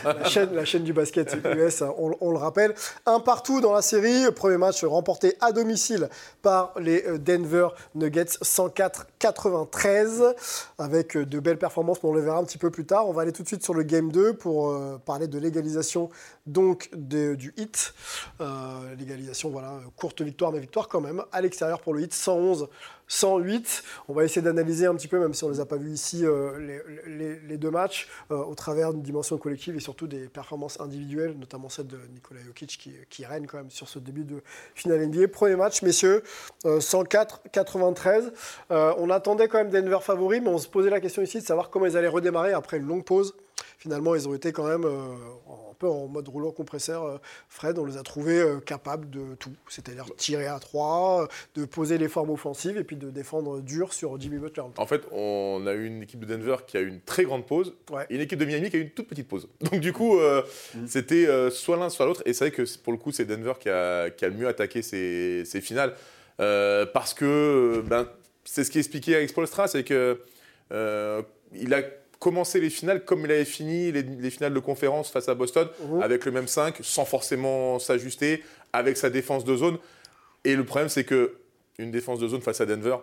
La, 0.04 0.24
chaîne, 0.24 0.54
la 0.54 0.64
chaîne 0.64 0.84
du 0.84 0.92
basket 0.92 1.36
US, 1.44 1.82
on, 1.82 2.12
on 2.20 2.30
le 2.30 2.38
rappelle. 2.38 2.72
Un 3.06 3.18
partout 3.20 3.60
dans 3.60 3.72
la 3.72 3.82
série. 3.82 4.30
Premier 4.32 4.58
match 4.58 4.84
remporté 4.84 5.36
à 5.40 5.50
domicile 5.52 6.08
par 6.42 6.74
les 6.78 7.04
euh, 7.06 7.18
Denver 7.18 7.68
Nuggets 7.94 8.24
104-93 8.24 10.34
avec 10.78 11.16
euh, 11.16 11.24
de 11.24 11.40
belles 11.40 11.58
performances, 11.58 12.02
mais 12.02 12.10
on 12.10 12.14
le 12.14 12.20
verra 12.20 12.38
un 12.38 12.44
petit 12.44 12.58
peu 12.58 12.70
plus 12.70 12.84
tard. 12.84 13.08
On 13.08 13.12
va 13.12 13.22
aller 13.22 13.32
tout 13.32 13.42
de 13.42 13.48
suite 13.48 13.64
sur 13.64 13.74
le 13.74 13.82
Game 13.82 14.12
2 14.12 14.34
pour 14.34 14.70
euh, 14.70 15.00
parler 15.04 15.26
de 15.26 15.38
l'égalisation 15.38 16.10
donc 16.50 16.90
du 16.94 17.52
hit. 17.56 17.94
Euh, 18.40 18.94
l'égalisation, 18.98 19.50
voilà, 19.50 19.80
courte 19.96 20.22
victoire, 20.22 20.52
mais 20.52 20.60
victoire 20.60 20.88
quand 20.88 21.00
même. 21.00 21.22
À 21.32 21.40
l'extérieur 21.40 21.80
pour 21.80 21.94
le 21.94 22.02
hit, 22.02 22.12
111. 22.12 22.68
108. 23.10 23.82
On 24.08 24.14
va 24.14 24.24
essayer 24.24 24.40
d'analyser 24.40 24.86
un 24.86 24.94
petit 24.94 25.08
peu, 25.08 25.18
même 25.18 25.34
si 25.34 25.44
on 25.44 25.48
ne 25.48 25.52
les 25.52 25.60
a 25.60 25.66
pas 25.66 25.76
vus 25.76 25.90
ici, 25.90 26.24
euh, 26.24 26.80
les, 27.06 27.58
deux 27.58 27.70
matchs, 27.70 28.08
euh, 28.30 28.36
au 28.36 28.54
travers 28.54 28.92
d'une 28.92 29.02
dimension 29.02 29.36
collective 29.36 29.76
et 29.76 29.80
surtout 29.80 30.06
des 30.06 30.28
performances 30.28 30.80
individuelles, 30.80 31.36
notamment 31.38 31.68
celle 31.68 31.88
de 31.88 31.98
Nikola 32.14 32.40
Jokic 32.40 32.88
qui, 33.10 33.24
règne 33.24 33.46
quand 33.46 33.58
même 33.58 33.70
sur 33.70 33.88
ce 33.88 33.98
début 33.98 34.24
de 34.24 34.42
finale 34.74 35.06
NBA. 35.06 35.28
Premier 35.28 35.56
match, 35.56 35.82
messieurs, 35.82 36.22
euh, 36.64 36.78
104-93. 36.78 38.32
Euh, 38.70 38.94
on 38.96 39.10
attendait 39.10 39.48
quand 39.48 39.58
même 39.58 39.70
Denver 39.70 39.98
favori, 40.00 40.40
mais 40.40 40.48
on 40.48 40.58
se 40.58 40.68
posait 40.68 40.90
la 40.90 41.00
question 41.00 41.20
ici 41.20 41.40
de 41.40 41.44
savoir 41.44 41.68
comment 41.68 41.86
ils 41.86 41.96
allaient 41.96 42.08
redémarrer 42.08 42.52
après 42.52 42.78
une 42.78 42.86
longue 42.86 43.04
pause. 43.04 43.34
Finalement, 43.78 44.14
ils 44.14 44.28
ont 44.28 44.34
été 44.34 44.52
quand 44.52 44.66
même 44.66 44.84
euh, 44.84 45.14
un 45.48 45.74
peu 45.78 45.88
en 45.88 46.06
mode 46.06 46.28
rouleau 46.28 46.52
compresseur. 46.52 47.04
euh, 47.04 47.18
Fred, 47.48 47.78
on 47.78 47.84
les 47.84 47.96
a 47.96 48.02
trouvés 48.02 48.38
euh, 48.40 48.60
capables 48.60 49.08
de 49.10 49.34
tout, 49.38 49.52
c'est-à-dire 49.68 50.06
tirer 50.16 50.46
à 50.46 50.58
3, 50.58 51.28
de 51.54 51.64
poser 51.64 51.98
les 51.98 52.08
formes 52.08 52.30
offensives 52.30 52.76
et 52.76 52.84
puis 52.84 52.96
de 52.96 53.10
défendre 53.10 53.60
dur 53.60 53.92
sur 53.92 54.20
Jimmy 54.20 54.38
Butler. 54.38 54.64
En 54.76 54.86
fait, 54.86 55.02
on 55.12 55.64
a 55.66 55.72
eu 55.72 55.86
une 55.86 56.02
équipe 56.02 56.20
de 56.20 56.26
Denver 56.26 56.56
qui 56.66 56.76
a 56.76 56.80
eu 56.80 56.88
une 56.88 57.00
très 57.00 57.24
grande 57.24 57.46
pause 57.46 57.74
Ouais. 57.90 58.06
et 58.10 58.14
une 58.16 58.20
équipe 58.20 58.38
de 58.38 58.44
Miami 58.44 58.70
qui 58.70 58.76
a 58.76 58.78
eu 58.78 58.82
une 58.82 58.90
toute 58.90 59.08
petite 59.08 59.28
pause. 59.28 59.48
Donc 59.60 59.80
du 59.80 59.92
coup, 59.92 60.18
euh, 60.18 60.42
c'était 60.86 61.26
soit 61.50 61.76
l'un, 61.76 61.88
soit 61.90 62.06
l'autre. 62.06 62.22
Et 62.26 62.32
c'est 62.32 62.48
vrai 62.48 62.50
que 62.56 62.78
pour 62.78 62.92
le 62.92 62.98
coup, 62.98 63.12
c'est 63.12 63.24
Denver 63.24 63.54
qui 63.58 63.68
a, 63.68 64.10
qui 64.10 64.24
a 64.24 64.28
le 64.28 64.34
mieux 64.34 64.48
attaqué 64.48 64.82
ses, 64.82 65.44
ses 65.44 65.60
finales. 65.60 65.94
Parce 66.38 67.14
que 67.14 67.82
ben, 67.86 68.08
c'est 68.44 68.64
ce 68.64 68.70
qui 68.70 68.78
expliquait 68.78 69.14
avec 69.16 69.28
Spolstra, 69.28 69.68
c'est 69.68 69.84
que 69.84 70.20
euh, 70.72 71.22
il 71.54 71.74
a 71.74 71.82
commencé 72.20 72.60
les 72.60 72.70
finales 72.70 73.04
comme 73.04 73.24
il 73.24 73.32
avait 73.32 73.44
fini 73.44 73.90
les, 73.90 74.02
les 74.02 74.30
finales 74.30 74.54
de 74.54 74.60
conférence 74.60 75.10
face 75.10 75.28
à 75.28 75.34
Boston, 75.34 75.68
Mhm. 75.84 76.02
avec 76.02 76.24
le 76.24 76.30
même 76.30 76.46
5, 76.46 76.76
sans 76.82 77.04
forcément 77.04 77.78
s'ajuster, 77.80 78.44
avec 78.72 78.96
sa 78.96 79.10
défense 79.10 79.44
de 79.44 79.56
zone. 79.56 79.78
Et 80.44 80.54
le 80.54 80.64
problème, 80.64 80.88
c'est 80.88 81.04
que 81.04 81.34
une 81.80 81.90
défense 81.90 82.18
de 82.18 82.28
zone 82.28 82.40
face 82.42 82.60
à 82.60 82.66
Denver, 82.66 82.96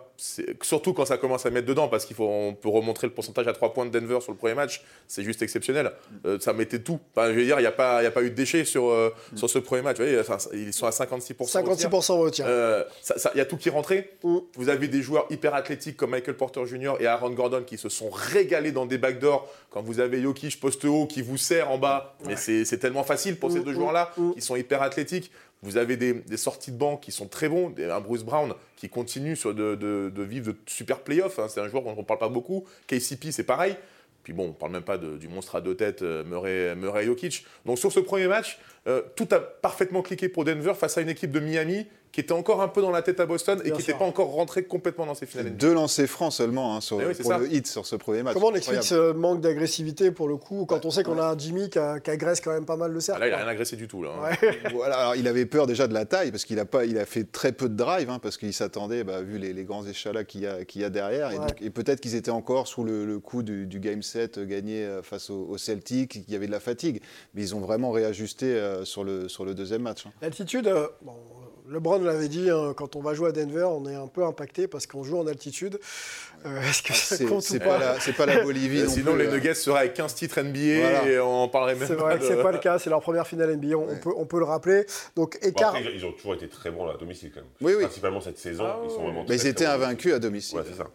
surtout 0.62 0.92
quand 0.92 1.04
ça 1.04 1.18
commence 1.18 1.46
à 1.46 1.50
mettre 1.50 1.66
dedans, 1.66 1.88
parce 1.88 2.04
qu'il 2.04 2.16
faut, 2.16 2.26
on 2.28 2.54
peut 2.54 2.68
remontrer 2.68 3.06
le 3.06 3.12
pourcentage 3.12 3.46
à 3.48 3.52
3 3.52 3.72
points 3.72 3.86
de 3.86 3.90
Denver 3.90 4.20
sur 4.20 4.32
le 4.32 4.38
premier 4.38 4.54
match, 4.54 4.82
c'est 5.06 5.22
juste 5.22 5.42
exceptionnel. 5.42 5.92
Euh, 6.26 6.38
ça 6.40 6.52
mettait 6.52 6.78
tout. 6.80 6.98
Enfin, 7.14 7.28
je 7.32 7.38
veux 7.38 7.44
dire, 7.44 7.58
il 7.58 7.62
n'y 7.62 7.66
a, 7.66 7.72
pas- 7.72 8.02
y 8.02 8.06
a 8.06 8.10
pas 8.10 8.22
eu 8.22 8.30
de 8.30 8.34
déchets 8.34 8.64
sur, 8.64 8.88
euh, 8.88 9.10
sur 9.34 9.48
ce 9.50 9.58
premier 9.58 9.82
match. 9.82 9.96
Vous 9.98 10.04
voyez, 10.04 10.18
enfin, 10.20 10.38
ils 10.52 10.72
sont 10.72 10.86
à 10.86 10.90
56%. 10.90 11.42
au 11.42 11.74
tir. 11.74 11.88
56% 11.90 12.12
au 12.18 12.30
tir. 12.30 12.44
Euh, 12.48 12.84
Il 13.34 13.38
y 13.38 13.40
a 13.40 13.44
tout 13.44 13.56
qui 13.56 13.70
rentré. 13.70 14.10
Mm. 14.22 14.38
Vous 14.54 14.68
avez 14.68 14.88
des 14.88 15.02
joueurs 15.02 15.26
hyper 15.30 15.54
athlétiques 15.54 15.96
comme 15.96 16.10
Michael 16.10 16.36
Porter 16.36 16.64
Jr. 16.66 16.94
et 17.00 17.06
Aaron 17.06 17.30
Gordon 17.30 17.62
qui 17.66 17.78
se 17.78 17.88
sont 17.88 18.10
régalés 18.10 18.72
dans 18.72 18.86
des 18.86 18.98
backdoors. 18.98 19.48
Quand 19.70 19.82
vous 19.82 20.00
avez 20.00 20.22
Jokic 20.22 20.58
poste 20.60 20.84
haut 20.84 21.06
qui 21.06 21.22
vous 21.22 21.36
sert 21.36 21.70
en 21.70 21.78
bas, 21.78 22.16
mais 22.26 22.36
c'est 22.36 22.64
c'est 22.64 22.78
tellement 22.78 23.04
facile 23.04 23.38
pour 23.38 23.50
ces 23.52 23.60
Mm, 23.60 23.64
deux 23.64 23.70
mm, 23.72 23.74
joueurs-là 23.74 24.12
mm. 24.16 24.32
qui 24.34 24.40
sont 24.40 24.56
hyper 24.56 24.82
athlétiques. 24.82 25.30
Vous 25.62 25.76
avez 25.76 25.96
des, 25.96 26.36
sorties 26.36 26.70
de 26.70 26.76
banc 26.76 26.96
qui 26.96 27.10
sont 27.10 27.26
très 27.26 27.48
bons, 27.48 27.74
un 27.78 28.00
Bruce 28.00 28.22
Brown 28.22 28.54
qui 28.76 28.88
continue 28.88 29.34
de, 29.34 30.22
vivre 30.22 30.52
de 30.52 30.56
super 30.66 31.00
playoffs. 31.00 31.38
hein. 31.38 31.46
C'est 31.48 31.60
un 31.60 31.68
joueur 31.68 31.82
dont 31.82 31.94
on 31.96 32.00
ne 32.00 32.06
parle 32.06 32.20
pas 32.20 32.28
beaucoup. 32.28 32.64
KCP, 32.86 33.32
c'est 33.32 33.44
pareil. 33.44 33.76
Puis 34.22 34.32
bon, 34.32 34.44
on 34.44 34.48
ne 34.48 34.52
parle 34.52 34.72
même 34.72 34.82
pas 34.82 34.98
du 34.98 35.26
monstre 35.26 35.56
à 35.56 35.60
deux 35.60 35.74
têtes, 35.74 36.02
euh, 36.02 36.22
Murray, 36.22 36.76
Murray 36.76 37.06
Jokic. 37.06 37.46
Donc 37.64 37.78
sur 37.78 37.90
ce 37.90 37.98
premier 37.98 38.28
match, 38.28 38.58
euh, 38.86 39.02
tout 39.16 39.26
a 39.32 39.40
parfaitement 39.40 40.02
cliqué 40.02 40.28
pour 40.28 40.44
Denver 40.44 40.74
face 40.74 40.98
à 40.98 41.00
une 41.00 41.08
équipe 41.08 41.30
de 41.30 41.40
Miami 41.40 41.86
qui 42.18 42.22
était 42.22 42.32
encore 42.32 42.60
un 42.62 42.66
peu 42.66 42.82
dans 42.82 42.90
la 42.90 43.00
tête 43.00 43.20
à 43.20 43.26
Boston 43.26 43.60
et 43.60 43.68
Bien 43.68 43.72
qui 43.74 43.78
n'était 43.78 43.94
pas 43.96 44.04
encore 44.04 44.32
rentrée 44.32 44.64
complètement 44.64 45.06
dans 45.06 45.14
ses 45.14 45.24
finales. 45.24 45.56
Deux 45.56 45.72
lancers 45.72 46.08
francs 46.08 46.32
seulement 46.32 46.74
hein, 46.74 46.80
sur, 46.80 47.00
Eh 47.00 47.06
oui, 47.06 47.14
pour 47.14 47.30
ça. 47.30 47.38
le 47.38 47.52
hit 47.52 47.68
sur 47.68 47.86
ce 47.86 47.94
premier 47.94 48.24
match. 48.24 48.34
Comment 48.34 48.48
on 48.48 48.54
explique 48.56 48.82
ce 48.82 49.12
manque 49.12 49.40
d'agressivité 49.40 50.10
pour 50.10 50.26
le 50.26 50.36
coup, 50.36 50.66
quand 50.66 50.84
on 50.84 50.90
sait 50.90 51.04
qu'on 51.04 51.16
a 51.20 51.26
un 51.26 51.38
Jimmy 51.38 51.70
qui, 51.70 51.78
a- 51.78 52.00
qui 52.00 52.10
agresse 52.10 52.40
quand 52.40 52.50
même 52.52 52.64
pas 52.64 52.76
mal 52.76 52.90
le 52.90 52.98
Ah, 52.98 53.00
cercle 53.02 53.20
là, 53.20 53.28
il 53.28 53.30
n'a 53.30 53.36
rien 53.36 53.46
agressé 53.46 53.76
du 53.76 53.86
tout. 53.86 54.02
Là, 54.02 54.10
hein. 54.18 54.30
Ouais. 54.42 54.58
Voilà, 54.74 54.96
alors 54.98 55.14
il 55.14 55.28
avait 55.28 55.46
peur 55.46 55.68
déjà 55.68 55.86
de 55.86 55.94
la 55.94 56.06
taille 56.06 56.32
parce 56.32 56.44
qu'il 56.44 56.58
a 56.58 56.64
pas, 56.64 56.86
il 56.86 56.98
a 56.98 57.06
fait 57.06 57.22
très 57.30 57.52
peu 57.52 57.68
de 57.68 57.76
drive 57.76 58.10
hein, 58.10 58.18
parce 58.20 58.36
qu'il 58.36 58.52
s'attendait, 58.52 59.04
bah, 59.04 59.22
vu 59.22 59.38
les, 59.38 59.52
les 59.52 59.64
grands 59.64 59.86
échalas 59.86 60.24
qu'il 60.24 60.40
y 60.40 60.46
a, 60.48 60.64
qu'il 60.64 60.80
y 60.82 60.84
a 60.84 60.90
derrière, 60.90 61.30
et, 61.30 61.38
Ouais. 61.38 61.46
donc- 61.46 61.62
et 61.62 61.70
peut-être 61.70 62.00
qu'ils 62.00 62.16
étaient 62.16 62.32
encore 62.32 62.66
sous 62.66 62.82
le, 62.82 63.04
le 63.04 63.20
coup 63.20 63.44
du, 63.44 63.66
du 63.66 63.78
game 63.78 64.02
set 64.02 64.38
euh, 64.38 64.44
gagné 64.44 64.84
euh, 64.84 65.02
face 65.02 65.30
au, 65.30 65.46
au 65.48 65.56
Celtic, 65.56 66.10
qu'il 66.10 66.30
y 66.32 66.34
avait 66.34 66.48
de 66.48 66.52
la 66.52 66.58
fatigue, 66.58 67.00
mais 67.34 67.42
ils 67.42 67.54
ont 67.54 67.60
vraiment 67.60 67.92
réajusté 67.92 68.46
euh, 68.46 68.84
sur, 68.84 69.04
le, 69.04 69.28
sur 69.28 69.44
le 69.44 69.54
deuxième 69.54 69.82
match. 69.82 70.04
hein. 70.06 70.10
L'altitude, 70.20 70.66
euh, 70.66 70.88
bon, 71.02 71.12
LeBron 71.70 71.98
l'avait 72.00 72.28
dit, 72.28 72.48
hein, 72.50 72.72
quand 72.76 72.96
on 72.96 73.00
va 73.00 73.14
jouer 73.14 73.28
à 73.28 73.32
Denver, 73.32 73.64
on 73.64 73.86
est 73.88 73.94
un 73.94 74.06
peu 74.06 74.24
impacté 74.24 74.66
parce 74.68 74.86
qu'on 74.86 75.02
joue 75.04 75.18
en 75.18 75.26
altitude. 75.26 75.78
Euh, 76.46 76.60
Est-ce 76.62 76.82
que 76.82 76.92
ça 76.94 77.16
C'est 77.16 77.24
compte 77.26 77.42
c'est 77.42 77.56
ou 77.56 77.58
pas, 77.60 77.66
pas 77.66 77.78
la- 77.78 78.00
c'est 78.00 78.12
pas 78.12 78.26
la 78.26 78.40
Bolivie. 78.44 78.82
non 78.84 78.88
Sinon, 78.90 79.12
plus, 79.14 79.22
les 79.22 79.28
hein. 79.28 79.32
Nuggets 79.32 79.54
seraient 79.54 79.80
avec 79.80 79.94
15 79.94 80.14
titres 80.14 80.40
NBA 80.40 80.80
Voilà. 80.80 81.06
et 81.08 81.18
on 81.18 81.42
en 81.42 81.48
parlerait 81.48 81.74
même 81.74 81.88
C'est 81.88 81.96
pas. 81.96 82.02
vrai 82.04 82.18
que 82.18 82.22
de- 82.22 82.28
c'est 82.28 82.42
pas 82.42 82.52
le 82.52 82.58
cas, 82.58 82.78
c'est 82.78 82.90
leur 82.90 83.00
première 83.02 83.26
finale 83.26 83.50
NBA, 83.56 83.76
on, 83.76 83.88
on 83.90 83.96
peut, 83.96 84.12
on 84.16 84.24
peut 84.26 84.38
le 84.38 84.44
rappeler. 84.44 84.84
Donc 85.16 85.38
Bon, 85.42 85.48
écart. 85.48 85.74
après, 85.74 85.92
ils 85.94 86.04
ont 86.04 86.12
toujours 86.12 86.34
été 86.34 86.48
très 86.48 86.70
bons 86.70 86.86
là, 86.86 86.94
à 86.94 86.96
domicile 86.96 87.30
quand 87.34 87.40
même. 87.40 87.50
Oui, 87.60 87.72
oui. 87.76 87.84
Principalement 87.84 88.20
cette 88.20 88.38
saison, 88.38 88.64
Ah 88.66 88.78
ils 88.84 88.90
sont 88.90 89.02
vraiment 89.02 89.20
Mais 89.20 89.26
très, 89.26 89.34
ils 89.36 89.38
très 89.40 89.48
étaient 89.50 89.66
invaincus 89.66 90.14
à 90.14 90.18
domicile. 90.18 90.58
Ouais, 90.58 90.64
c'est 90.68 90.76
ça. 90.78 90.86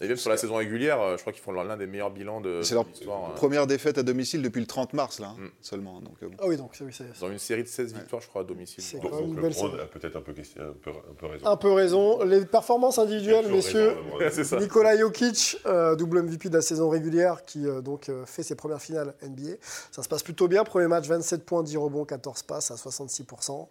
Et 0.00 0.08
même 0.08 0.16
sur 0.16 0.30
la 0.30 0.36
saison 0.36 0.56
régulière, 0.56 1.00
euh, 1.00 1.16
je 1.16 1.22
crois 1.22 1.32
qu'ils 1.32 1.42
font 1.42 1.52
l'un 1.52 1.76
des 1.76 1.86
meilleurs 1.86 2.10
bilans 2.10 2.40
de 2.40 2.60
C'est 2.62 2.74
leur 2.74 2.84
de 2.84 2.90
euh, 2.90 3.34
première 3.34 3.66
défaite 3.66 3.96
à 3.98 4.02
domicile 4.02 4.42
depuis 4.42 4.60
le 4.60 4.66
30 4.66 4.92
mars, 4.92 5.18
là, 5.20 5.28
hein, 5.28 5.36
Mm. 5.44 5.48
seulement. 5.62 6.00
Donc, 6.00 6.14
euh, 6.22 6.28
bon. 6.28 6.36
Ah 6.38 6.46
oui, 6.46 6.56
donc 6.56 6.70
c'est- 6.74 6.84
oui, 6.84 6.92
c'est 6.96 7.18
Dans 7.20 7.30
une 7.30 7.38
série 7.38 7.62
de 7.62 7.68
16 7.68 7.94
victoires, 7.94 8.20
je 8.20 8.28
crois, 8.28 8.42
à 8.42 8.44
domicile. 8.44 8.82
C'est 8.84 8.98
Donc, 9.00 9.10
donc 9.10 9.20
une 9.22 9.34
belle 9.40 9.52
a 9.80 9.86
peut-être 9.86 10.16
un 10.16 10.20
peu, 10.20 10.32
question- 10.32 10.62
un 10.62 10.72
peu, 10.82 10.90
un 10.90 11.14
peu 11.16 11.26
raison. 11.26 11.46
un 11.46 11.56
peu 11.56 11.72
raison. 11.72 12.22
Les 12.24 12.44
performances 12.44 12.98
individuelles, 12.98 13.48
messieurs. 13.48 13.94
raison. 14.18 14.58
Nicolas 14.60 14.96
Jokic, 14.98 15.58
euh, 15.66 15.96
double 15.96 16.22
MVP 16.22 16.48
de 16.50 16.54
la 16.56 16.62
saison 16.62 16.88
régulière, 16.90 17.44
qui 17.44 17.66
euh, 17.66 17.80
donc 17.80 18.08
euh, 18.08 18.26
fait 18.26 18.42
ses 18.42 18.54
premières 18.54 18.82
finales 18.82 19.14
NBA. 19.22 19.56
Ça 19.92 20.02
se 20.02 20.08
passe 20.08 20.22
plutôt 20.22 20.46
bien. 20.48 20.64
Premier 20.64 20.88
match, 20.88 21.06
27 21.06 21.44
points, 21.44 21.62
10 21.62 21.76
rebonds, 21.78 22.04
14 22.04 22.42
passes 22.42 22.70
à 22.70 22.76
66%. 22.76 23.68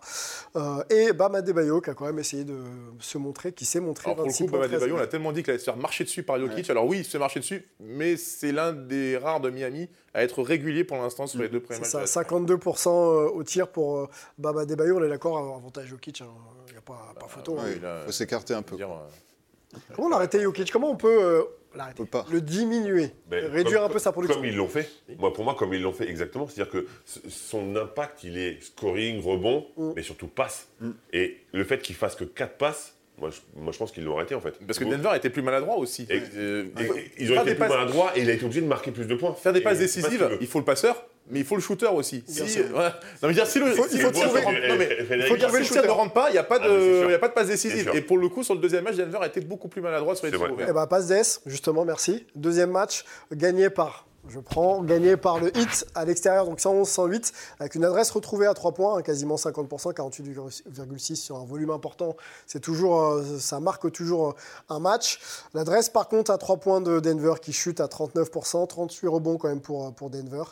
Euh, 0.55 0.83
et 0.89 1.13
Bam 1.13 1.35
Adebayo, 1.35 1.81
qui 1.81 1.89
a 1.89 1.93
quand 1.93 2.05
même 2.05 2.19
essayé 2.19 2.43
de 2.43 2.57
se 2.99 3.17
montrer, 3.17 3.51
qui 3.51 3.65
s'est 3.65 3.79
montré. 3.79 4.05
Alors 4.05 4.15
pour 4.17 4.25
le 4.25 4.29
26 4.31 4.45
coup, 4.45 4.51
Bam 4.51 4.61
13 4.61 4.73
Adebayo, 4.73 4.95
on 4.97 5.01
a 5.03 5.07
tellement 5.07 5.31
dit 5.31 5.43
qu'il 5.43 5.51
allait 5.51 5.59
se 5.59 5.65
faire 5.65 5.77
marcher 5.77 6.03
dessus 6.03 6.14
par 6.23 6.39
Jokic. 6.39 6.69
Alors 6.69 6.85
oui, 6.85 6.99
il 6.99 7.05
se 7.05 7.09
fait 7.11 7.19
marcher 7.19 7.39
dessus, 7.39 7.67
mais 7.79 8.17
c'est 8.17 8.51
l'un 8.51 8.73
des 8.73 9.17
rares 9.17 9.39
de 9.41 9.49
Miami 9.49 9.89
à 10.13 10.23
être 10.23 10.41
régulier 10.43 10.83
pour 10.83 10.97
l'instant 10.97 11.27
sur 11.27 11.41
les 11.41 11.49
deux 11.49 11.59
premiers 11.59 11.75
C'est 11.83 11.97
matchs. 11.97 12.07
ça, 12.09 12.19
de 12.23 12.25
la 12.25 12.29
saison. 12.29 12.45
52% 12.55 12.87
euh, 12.89 13.29
au 13.29 13.43
tir 13.43 13.67
pour 13.67 13.97
euh, 13.99 14.07
Bam 14.37 14.57
Adebayo. 14.57 14.97
On 14.99 15.03
est 15.03 15.09
d'accord, 15.09 15.37
euh, 15.37 15.57
avantage 15.57 15.87
Jokic, 15.87 16.19
il 16.19 16.23
n'y 16.71 16.77
a 16.77 16.81
pas, 16.81 17.13
pas 17.19 17.27
photo. 17.27 17.57
hein. 17.59 17.63
oui, 17.65 17.73
Ouais, 17.75 17.79
là, 17.81 18.01
faut 18.05 18.11
s'écarter 18.11 18.53
un 18.53 18.61
peu. 18.61 18.75
dire, 18.75 18.89
euh, 18.91 19.77
Comment 19.95 20.09
l'arrêter 20.09 20.39
Jokic? 20.41 20.71
Comment 20.71 20.91
on 20.91 20.95
peut 20.95 21.21
euh, 21.21 21.43
l'arrêter? 21.75 22.01
On 22.01 22.05
peut 22.05 22.11
pas. 22.11 22.25
Le 22.31 22.39
diminuer 22.39 23.11
Ben, 23.27 23.51
Réduire 23.51 23.79
comme- 23.81 23.89
un 23.89 23.93
peu 23.93 23.99
sa 23.99 24.13
production? 24.13 24.37
Comme 24.39 24.45
ils 24.49 24.55
l'ont 24.55 24.69
fait. 24.69 24.89
Moi, 25.17 25.33
pour 25.33 25.43
moi, 25.43 25.53
comme 25.55 25.73
ils 25.73 25.81
l'ont 25.81 25.91
fait 25.91 26.07
exactement, 26.09 26.47
c'est-à-dire 26.47 26.71
que 26.71 26.87
son 27.27 27.75
impact, 27.75 28.23
il 28.23 28.37
est 28.37 28.61
scoring, 28.63 29.21
rebond, 29.21 29.67
Mm. 29.75 29.91
mais 29.97 30.03
surtout 30.03 30.27
passe. 30.27 30.69
Mm. 30.79 30.91
Et 31.11 31.41
le 31.51 31.63
fait 31.65 31.81
qu'il 31.81 31.95
fasse 31.95 32.15
que 32.15 32.23
4 32.23 32.57
passes, 32.57 32.94
moi, 33.17 33.29
je, 33.31 33.39
moi, 33.61 33.71
je 33.71 33.77
pense 33.77 33.91
qu'ils 33.91 34.03
l'ont 34.03 34.17
arrêté 34.17 34.35
en 34.35 34.41
fait. 34.41 34.53
Parce 34.65 34.77
que. 34.79 34.83
Denver 34.85 35.11
était 35.15 35.29
plus 35.29 35.41
maladroit 35.41 35.77
aussi. 35.77 36.05
Et- 36.09 36.21
Euh, 36.37 36.65
Et- 36.79 36.83
et 36.83 37.11
ils 37.19 37.31
ont 37.31 37.35
faire 37.35 37.41
été 37.43 37.51
des 37.51 37.55
plus 37.55 37.59
passes- 37.59 37.69
maladroits 37.69 38.11
et 38.15 38.21
il 38.21 38.29
a 38.29 38.33
été 38.33 38.43
obligé 38.45 38.61
de 38.61 38.67
marquer 38.67 38.91
plus 38.91 39.05
de 39.05 39.15
points. 39.15 39.33
Faire 39.33 39.53
des 39.53 39.61
passes 39.61 39.73
pas 39.77 39.79
décisives, 39.83 40.37
il 40.41 40.47
faut 40.47 40.59
le 40.59 40.65
passeur, 40.65 41.05
mais 41.29 41.39
il 41.39 41.45
faut 41.45 41.55
le 41.55 41.61
shooter 41.61 41.87
aussi. 41.87 42.23
Bien 42.27 42.45
Si, 42.45 42.49
sûr. 42.51 42.63
ouais. 42.75 42.89
Non, 43.21 43.27
mais 43.29 43.33
dire, 43.33 43.47
si 43.47 43.59
le, 43.59 43.67
Il 43.67 43.71
faut- 43.73 43.87
si 43.87 43.95
il 43.95 44.01
le 44.01 44.05
faut 44.05 44.11
trouver- 44.11 44.41
non, 44.41 44.75
mais 44.77 44.87
faut 45.27 45.35
si 45.35 45.41
trouver 45.41 45.59
le 45.59 45.65
tir 45.65 45.83
ne 45.83 45.87
rentre 45.89 46.13
pas, 46.13 46.29
il 46.29 46.33
n'y 46.33 46.37
a 46.37 46.43
pas 46.43 46.57
Ah, 46.61 46.67
mais 46.67 46.73
c'est 46.79 46.89
de, 46.91 46.97
sûr. 46.99 47.09
il 47.09 47.11
y 47.11 47.15
a 47.15 47.19
pas 47.19 47.27
de 47.29 47.33
passe 47.33 47.47
décisive. 47.47 47.91
Et 47.93 48.01
pour 48.01 48.17
le 48.17 48.27
coup, 48.29 48.43
sur 48.43 48.53
le 48.53 48.59
deuxième 48.59 48.83
match, 48.83 48.95
Denver 48.95 49.19
a 49.21 49.27
été 49.27 49.39
beaucoup 49.41 49.67
plus 49.69 49.81
maladroit 49.81 50.15
sur 50.15 50.25
les 50.25 50.31
tirs 50.31 50.51
ouverts. 50.51 50.67
Eh 50.69 50.73
ben, 50.73 50.87
passe 50.87 51.07
DS, 51.07 51.41
justement, 51.45 51.85
merci. 51.85 52.25
Deuxième 52.35 52.71
match, 52.71 53.05
gagné 53.31 53.69
par, 53.69 54.07
je 54.29 54.39
prends, 54.39 54.83
gagné 54.83 55.17
par 55.17 55.39
le 55.39 55.55
hit 55.57 55.85
à 55.95 56.05
l'extérieur, 56.05 56.45
donc 56.45 56.59
111-108, 56.59 57.31
avec 57.59 57.75
une 57.75 57.85
adresse 57.85 58.11
retrouvée 58.11 58.47
à 58.47 58.53
3 58.53 58.73
points, 58.73 58.97
hein, 58.97 59.01
quasiment 59.01 59.35
50%, 59.35 59.93
48,6 59.93 61.15
sur 61.15 61.37
un 61.37 61.45
volume 61.45 61.69
important. 61.69 62.15
C'est 62.47 62.59
toujours, 62.59 63.01
euh, 63.01 63.39
ça 63.39 63.59
marque 63.59 63.91
toujours 63.91 64.29
euh, 64.29 64.33
un 64.69 64.79
match. 64.79 65.19
L'adresse, 65.53 65.89
par 65.89 66.07
contre, 66.07 66.31
à 66.31 66.37
3 66.37 66.57
points 66.57 66.81
de 66.81 66.99
Denver 66.99 67.33
qui 67.41 67.53
chute 67.53 67.79
à 67.79 67.87
39%, 67.87 68.67
38 68.67 69.07
rebonds 69.07 69.37
quand 69.37 69.49
même 69.49 69.61
pour, 69.61 69.87
euh, 69.87 69.91
pour 69.91 70.09
Denver. 70.09 70.43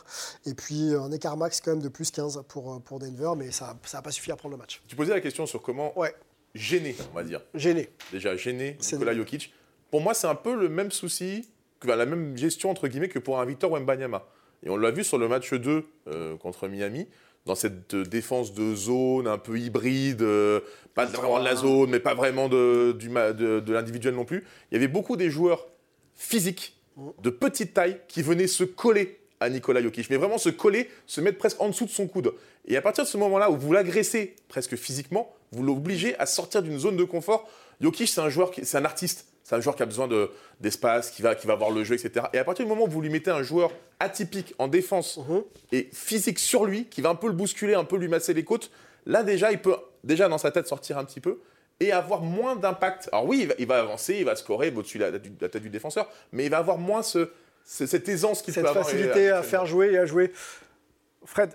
Et 0.46 0.54
puis 0.54 0.94
un 0.94 1.10
écart 1.10 1.36
max 1.36 1.60
quand 1.60 1.72
même 1.72 1.82
de 1.82 1.88
plus 1.88 2.10
15 2.10 2.42
pour, 2.48 2.80
pour 2.82 2.98
Denver, 2.98 3.32
mais 3.36 3.50
ça 3.50 3.76
n'a 3.92 4.02
pas 4.02 4.10
suffi 4.10 4.30
à 4.32 4.36
prendre 4.36 4.54
le 4.54 4.58
match. 4.58 4.82
Tu 4.86 4.96
posais 4.96 5.12
la 5.12 5.20
question 5.20 5.46
sur 5.46 5.62
comment 5.62 5.98
Ouais, 5.98 6.14
gêner, 6.54 6.96
on 7.12 7.16
va 7.16 7.24
dire. 7.24 7.40
gêné. 7.54 7.90
Déjà, 8.12 8.36
gêner 8.36 8.78
Nikola 8.92 9.14
Jokic. 9.14 9.52
Pour 9.90 10.00
moi, 10.00 10.14
c'est 10.14 10.26
un 10.26 10.34
peu 10.34 10.54
le 10.56 10.68
même 10.68 10.90
souci, 10.90 11.48
la 11.86 12.06
même 12.06 12.36
gestion, 12.36 12.70
entre 12.70 12.88
guillemets, 12.88 13.08
que 13.08 13.18
pour 13.18 13.40
un 13.40 13.44
Victor 13.44 13.70
Wembanyama. 13.72 14.26
Et 14.64 14.70
on 14.70 14.76
l'a 14.76 14.90
vu 14.90 15.04
sur 15.04 15.18
le 15.18 15.28
match 15.28 15.52
2 15.52 15.84
euh, 16.08 16.36
contre 16.36 16.68
Miami, 16.68 17.06
dans 17.44 17.54
cette 17.54 17.92
euh, 17.94 18.04
défense 18.04 18.54
de 18.54 18.74
zone 18.74 19.26
un 19.28 19.36
peu 19.38 19.58
hybride, 19.58 20.22
euh, 20.22 20.60
pas 20.94 21.04
vraiment 21.04 21.38
de 21.38 21.44
la 21.44 21.56
zone, 21.56 21.90
mais 21.90 22.00
pas 22.00 22.14
vraiment 22.14 22.48
de, 22.48 22.92
du 22.98 23.10
ma- 23.10 23.32
de, 23.34 23.60
de 23.60 23.72
l'individuel 23.72 24.14
non 24.14 24.24
plus. 24.24 24.44
Il 24.70 24.74
y 24.74 24.76
avait 24.78 24.88
beaucoup 24.88 25.16
des 25.16 25.28
joueurs 25.30 25.66
physiques, 26.14 26.76
de 27.22 27.30
petite 27.30 27.74
taille, 27.74 28.00
qui 28.08 28.22
venaient 28.22 28.46
se 28.46 28.64
coller 28.64 29.18
à 29.40 29.50
Nikola 29.50 29.82
Jokic, 29.82 30.08
mais 30.08 30.16
vraiment 30.16 30.38
se 30.38 30.48
coller, 30.48 30.88
se 31.06 31.20
mettre 31.20 31.36
presque 31.38 31.60
en 31.60 31.68
dessous 31.68 31.84
de 31.84 31.90
son 31.90 32.06
coude. 32.06 32.32
Et 32.66 32.76
à 32.76 32.80
partir 32.82 33.04
de 33.04 33.08
ce 33.08 33.18
moment-là 33.18 33.50
où 33.50 33.56
vous 33.56 33.72
l'agressez 33.72 34.36
presque 34.48 34.76
physiquement, 34.76 35.34
vous 35.52 35.62
l'obligez 35.62 36.18
à 36.18 36.24
sortir 36.26 36.62
d'une 36.62 36.78
zone 36.78 36.96
de 36.96 37.04
confort. 37.04 37.46
Jokic, 37.80 38.08
c'est 38.08 38.20
un 38.20 38.30
joueur, 38.30 38.52
c'est 38.62 38.78
un 38.78 38.84
artiste. 38.84 39.26
C'est 39.44 39.54
un 39.54 39.60
joueur 39.60 39.76
qui 39.76 39.82
a 39.82 39.86
besoin 39.86 40.08
de- 40.08 40.30
d'espace, 40.60 41.10
qui 41.10 41.20
va, 41.22 41.34
qui 41.36 41.46
va 41.46 41.54
voir 41.54 41.70
le 41.70 41.84
jeu, 41.84 41.94
etc. 41.94 42.26
Et 42.32 42.38
à 42.38 42.44
partir 42.44 42.64
du 42.64 42.68
moment 42.68 42.84
où 42.86 42.90
vous 42.90 43.00
lui 43.02 43.10
mettez 43.10 43.30
un 43.30 43.42
joueur 43.42 43.70
atypique 44.00 44.54
en 44.58 44.66
défense 44.68 45.18
Mhm. 45.28 45.42
et 45.70 45.88
physique 45.92 46.38
sur 46.38 46.64
lui, 46.64 46.86
qui 46.86 47.00
va 47.02 47.10
un 47.10 47.14
peu 47.14 47.26
le 47.28 47.34
bousculer, 47.34 47.74
un 47.74 47.84
peu 47.84 47.96
lui 47.96 48.08
masser 48.08 48.32
les 48.34 48.42
côtes, 48.44 48.70
là 49.06 49.22
déjà, 49.22 49.52
il 49.52 49.60
peut 49.60 49.76
déjà 50.02 50.28
dans 50.28 50.38
sa 50.38 50.50
tête 50.50 50.66
sortir 50.66 50.96
un 50.98 51.04
petit 51.04 51.20
peu 51.20 51.40
et 51.78 51.92
avoir 51.92 52.22
moins 52.22 52.56
d'impact. 52.56 53.08
Alors 53.12 53.26
oui, 53.26 53.40
il 53.42 53.48
va, 53.48 53.54
il 53.58 53.66
va 53.66 53.80
avancer, 53.80 54.14
il 54.16 54.24
va 54.24 54.34
scorer 54.34 54.72
au-dessus 54.74 54.98
de 54.98 55.04
la, 55.04 55.10
la 55.10 55.48
tête 55.48 55.62
du 55.62 55.70
défenseur, 55.70 56.08
mais 56.32 56.44
il 56.46 56.50
va 56.50 56.58
avoir 56.58 56.78
moins 56.78 57.02
ce, 57.02 57.28
ce- 57.66 57.84
cette 57.86 58.08
aisance 58.08 58.40
qu'il 58.42 58.54
peut 58.54 58.60
cette 58.60 58.68
avoir. 58.70 58.84
facilité 58.86 59.30
euh, 59.30 59.38
à 59.40 59.42
faire 59.42 59.66
jouer 59.66 59.92
et 59.92 59.98
à 59.98 60.06
jouer. 60.06 60.32
Fred, 61.26 61.50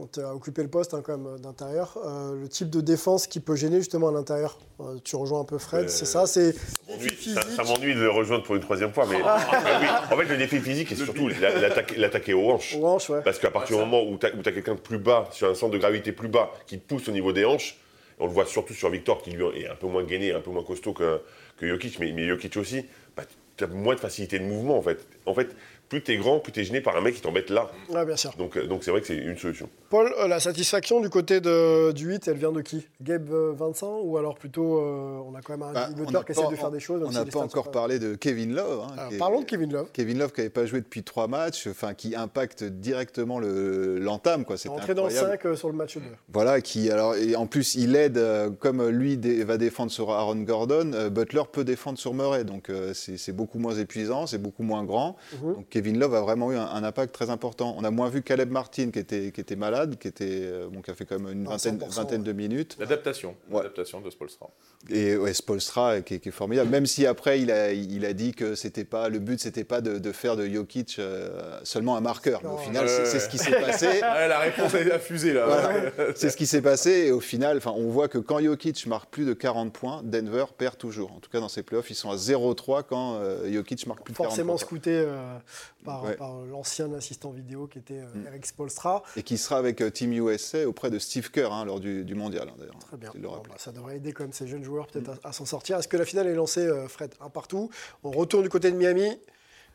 on 0.00 0.06
t'a 0.06 0.34
occupé 0.34 0.62
le 0.62 0.68
poste 0.68 0.94
hein, 0.94 1.02
quand 1.04 1.16
même 1.18 1.38
d'intérieur. 1.38 1.98
Euh, 2.04 2.34
le 2.40 2.48
type 2.48 2.70
de 2.70 2.80
défense 2.80 3.26
qui 3.26 3.38
peut 3.40 3.54
gêner 3.56 3.78
justement 3.78 4.08
à 4.08 4.12
l'intérieur. 4.12 4.58
Euh, 4.80 4.96
tu 5.04 5.16
rejoins 5.16 5.40
un 5.40 5.44
peu 5.44 5.58
Fred, 5.58 5.84
Euh, 5.84 5.88
c'est 5.88 6.06
ça, 6.06 6.26
c'est 6.26 6.52
Ça, 6.54 7.62
m'ennuie 7.64 7.94
de 7.94 8.00
le 8.00 8.10
rejoindre 8.10 8.44
pour 8.44 8.56
une 8.56 8.62
troisième 8.62 8.92
fois, 8.92 9.06
mais, 9.06 9.18
mais 9.18 9.22
oui. 9.22 9.86
En 10.10 10.16
fait, 10.16 10.24
le 10.24 10.36
défi 10.36 10.58
physique, 10.58 10.92
et 10.92 10.96
surtout 10.96 11.28
la- 11.28 11.58
l'attaque- 11.60 11.96
l'attaquer 11.96 12.34
aux 12.34 12.50
hanches. 12.50 12.76
Aux 12.80 12.86
hanches, 12.86 13.10
ouais. 13.10 13.20
Parce 13.22 13.38
qu'à 13.38 13.50
partir 13.50 13.76
du 13.76 13.82
moment 13.82 14.02
où 14.02 14.16
tu 14.18 14.26
as, 14.26 14.52
quelqu'un 14.52 14.74
de 14.74 14.80
plus 14.80 14.98
bas, 14.98 15.28
sur 15.32 15.48
un 15.50 15.54
centre 15.54 15.72
de 15.72 15.78
gravité 15.78 16.12
plus 16.12 16.28
bas, 16.28 16.50
qui 16.66 16.78
te 16.78 16.86
pousse 16.88 17.08
au 17.08 17.12
niveau 17.12 17.32
des 17.32 17.44
hanches, 17.44 17.76
on 18.18 18.26
le 18.26 18.32
voit 18.32 18.46
surtout 18.46 18.74
sur 18.74 18.90
Victor, 18.90 19.22
qui 19.22 19.30
lui 19.30 19.44
est 19.62 19.68
un 19.68 19.74
peu 19.74 19.86
moins 19.86 20.04
gainé, 20.04 20.32
un 20.32 20.40
peu 20.40 20.50
moins 20.50 20.62
costaud 20.64 20.92
que, 20.92 21.20
que 21.58 21.66
Jokic, 21.68 21.98
mais, 22.00 22.12
mais 22.12 22.26
Jokic 22.28 22.56
aussi, 22.56 22.84
bah, 23.16 23.22
tu 23.56 23.64
as 23.64 23.66
moins 23.66 23.94
de 23.94 24.00
facilité 24.00 24.38
de 24.38 24.44
mouvement 24.44 24.76
en 24.78 24.82
fait. 24.82 25.06
En 25.26 25.34
fait, 25.34 25.48
plus 25.90 26.02
tu 26.02 26.12
es 26.12 26.16
grand, 26.16 26.38
plus 26.40 26.52
tu 26.52 26.60
es 26.60 26.64
gêné 26.64 26.80
par 26.80 26.96
un 26.96 27.02
mec 27.02 27.14
qui 27.16 27.20
t'embête 27.20 27.50
là. 27.50 27.70
Ouais, 27.90 28.06
bien 28.06 28.16
sûr. 28.16 28.32
Donc 28.38 28.56
euh, 28.56 28.66
donc 28.66 28.82
c'est 28.84 28.90
vrai 28.90 29.00
que 29.02 29.06
c'est 29.08 29.16
une 29.16 29.36
solution. 29.36 29.68
Paul, 29.90 30.10
euh, 30.20 30.28
la 30.28 30.40
satisfaction 30.40 31.00
du 31.00 31.10
côté 31.10 31.40
de, 31.42 31.90
du 31.92 32.06
8, 32.06 32.28
elle 32.28 32.36
vient 32.38 32.52
de 32.52 32.62
qui? 32.62 32.86
Gabe 33.02 33.28
euh, 33.32 33.52
Vincent? 33.54 33.98
Ou 34.02 34.16
alors 34.16 34.36
plutôt, 34.36 34.78
euh, 34.78 35.18
on 35.26 35.34
a 35.34 35.42
quand 35.42 35.52
même 35.58 35.64
un 35.68 35.72
Bah, 35.72 35.88
n'a 35.90 36.22
qui 36.22 36.32
essaie 36.32 36.48
de 36.48 36.54
faire 36.56 36.70
des 36.70 36.80
choses. 36.80 37.02
On 37.04 37.10
n'a 37.10 37.24
pas 37.26 37.40
encore 37.40 37.70
parlé 37.70 37.98
de 37.98 38.14
Kevin 38.14 38.54
Love. 38.54 38.84
hein, 38.88 38.92
Alors, 38.96 39.08
qui 39.08 39.14
est- 39.16 39.18
parlons 39.18 39.40
de 39.40 39.44
Kevin 39.46 39.72
Love. 39.72 39.88
Kevin 39.92 40.18
Love 40.18 40.32
qui 40.32 40.40
n'avait 40.40 40.50
pas 40.50 40.64
joué 40.64 40.80
depuis 40.80 41.02
trois 41.02 41.26
matchs, 41.26 41.66
enfin 41.66 41.92
qui 41.94 42.14
impacte 42.14 42.62
directement 42.62 43.40
le- 43.40 43.98
l'entame. 43.98 44.44
quoi. 44.44 44.54
Il 44.54 44.58
est 44.58 44.62
C'était 44.62 44.74
entré 44.74 44.94
dans 44.94 45.06
le 45.06 45.12
incroyable. 45.12 45.40
5 45.42 45.56
sur 45.56 45.68
le 45.68 45.74
match 45.74 45.96
2. 45.96 46.02
Voilà, 46.32 46.60
qui 46.60 46.88
alors 46.90 47.16
et 47.16 47.34
en 47.34 47.46
plus 47.46 47.74
il 47.74 47.96
aide 47.96 48.16
euh, 48.16 48.48
comme 48.50 48.86
lui 48.88 49.16
dé- 49.16 49.42
va 49.42 49.58
défendre 49.58 49.90
sur 49.90 50.12
Aaron 50.12 50.36
Gordon, 50.36 50.92
euh, 50.94 51.10
Butler 51.10 51.42
peut 51.50 51.64
défendre 51.64 51.98
sur 51.98 52.14
Murray, 52.14 52.44
donc 52.44 52.70
euh, 52.70 52.92
c'est 52.94 53.32
beaucoup 53.32 53.58
moins 53.58 53.74
épuisant, 53.74 54.26
c'est 54.28 54.38
beaucoup 54.38 54.62
moins 54.62 54.84
grand. 54.84 55.16
Mhm. 55.42 55.54
Donc 55.54 55.66
Kevin 55.80 55.98
Love 55.98 56.14
a 56.14 56.20
vraiment 56.20 56.52
eu 56.52 56.56
un, 56.56 56.66
un 56.66 56.84
impact 56.84 57.14
très 57.14 57.30
important. 57.30 57.74
On 57.78 57.84
a 57.84 57.90
moins 57.90 58.10
vu 58.10 58.20
Caleb 58.22 58.50
Martin 58.50 58.90
qui 58.90 58.98
était 58.98 59.32
qui 59.32 59.40
était 59.40 59.56
malade, 59.56 59.96
qui 59.98 60.08
était 60.08 60.26
euh, 60.30 60.68
bon, 60.70 60.82
qui 60.82 60.90
a 60.90 60.94
fait 60.94 61.06
quand 61.06 61.18
même 61.18 61.32
une 61.32 61.46
vingtaine, 61.48 61.78
100%, 61.78 61.94
vingtaine 61.96 62.22
de 62.22 62.32
minutes. 62.32 62.76
L'adaptation, 62.78 63.34
Ouais. 63.50 63.58
l'adaptation 63.62 64.02
de 64.02 64.10
Spolstra. 64.10 64.50
Et 64.90 65.16
ouais, 65.16 65.32
Spoelstra 65.32 66.02
qui, 66.02 66.14
est- 66.14 66.18
qui 66.20 66.28
est 66.28 66.32
formidable. 66.32 66.68
Même 66.70 66.84
si 66.86 67.06
après 67.06 67.40
il 67.40 67.50
a, 67.50 67.72
il 67.72 68.04
a 68.04 68.12
dit 68.12 68.32
que 68.32 68.54
c'était 68.54 68.84
pas 68.84 69.08
le 69.08 69.18
but, 69.20 69.40
c'était 69.40 69.64
pas 69.64 69.80
de, 69.80 69.98
de 69.98 70.12
faire 70.12 70.36
de 70.36 70.46
Jokic 70.46 70.96
euh, 70.98 71.58
seulement 71.64 71.96
un 71.96 72.00
marqueur. 72.02 72.40
Mais 72.42 72.50
au 72.50 72.56
final, 72.58 72.86
c'est 72.88 73.18
ce 73.20 73.28
qui 73.30 73.38
s'est 73.38 73.52
passé. 73.52 73.86
Ouais, 74.10 74.28
la 74.28 74.38
réponse 74.40 74.74
a 74.74 74.98
fusé 74.98 75.32
là. 75.32 75.46
Voilà. 75.46 76.12
C'est 76.14 76.28
ce 76.30 76.36
qui 76.36 76.46
s'est 76.46 76.60
passé 76.62 76.90
et 77.06 77.10
au 77.12 77.20
final, 77.20 77.56
enfin, 77.56 77.72
on 77.74 77.88
voit 77.88 78.08
que 78.08 78.18
quand 78.18 78.38
Jokic 78.40 78.86
marque 78.86 79.08
plus 79.10 79.24
de 79.24 79.32
40 79.32 79.72
points, 79.72 80.02
Denver 80.04 80.44
perd 80.58 80.76
toujours. 80.76 81.12
En 81.12 81.20
tout 81.20 81.30
cas, 81.30 81.40
dans 81.40 81.48
ces 81.48 81.62
playoffs, 81.62 81.90
ils 81.90 81.94
sont 81.94 82.10
à 82.10 82.16
0-3 82.16 82.82
quand 82.88 83.14
euh, 83.16 83.50
Jokic 83.52 83.86
marque 83.86 84.02
plus 84.02 84.12
de 84.12 84.16
40 84.18 84.30
Forcément 84.30 84.54
points. 84.54 84.58
scouté 84.66 84.90
euh, 84.94 85.36
par, 85.84 86.04
Ouais. 86.04 86.14
par 86.16 86.40
l'ancien 86.42 86.92
assistant 86.92 87.30
vidéo 87.30 87.66
qui 87.66 87.78
était 87.78 87.98
euh, 88.00 88.06
Mm. 88.14 88.26
Eric 88.28 88.46
Spolstra. 88.46 89.02
Et 89.16 89.22
qui 89.22 89.38
sera 89.38 89.58
avec 89.58 89.80
euh, 89.80 89.90
Team 89.90 90.12
USA 90.12 90.66
auprès 90.68 90.90
de 90.90 90.98
Steve 90.98 91.30
Kerr 91.30 91.52
hein, 91.52 91.64
lors 91.64 91.80
du, 91.80 92.04
du 92.04 92.14
mondial, 92.14 92.48
hein, 92.48 92.54
d'ailleurs. 92.58 92.78
Très 92.78 92.96
bien. 92.96 93.10
Bon, 93.16 93.42
bah, 93.48 93.54
ça 93.56 93.72
devrait 93.72 93.96
aider 93.96 94.12
quand 94.12 94.24
même 94.24 94.32
ces 94.32 94.46
jeunes 94.46 94.64
joueurs 94.64 94.86
peut-être 94.86 95.10
à, 95.24 95.28
à 95.28 95.32
s'en 95.32 95.44
sortir. 95.46 95.78
Est-ce 95.78 95.88
que 95.88 95.96
la 95.96 96.04
finale 96.04 96.26
est 96.26 96.34
lancée, 96.34 96.66
euh, 96.66 96.88
Fred 96.88 97.14
Un 97.20 97.30
partout? 97.30 97.70
On 98.04 98.10
retourne 98.10 98.42
du 98.42 98.48
côté 98.50 98.70
de 98.70 98.76
Miami. 98.76 99.18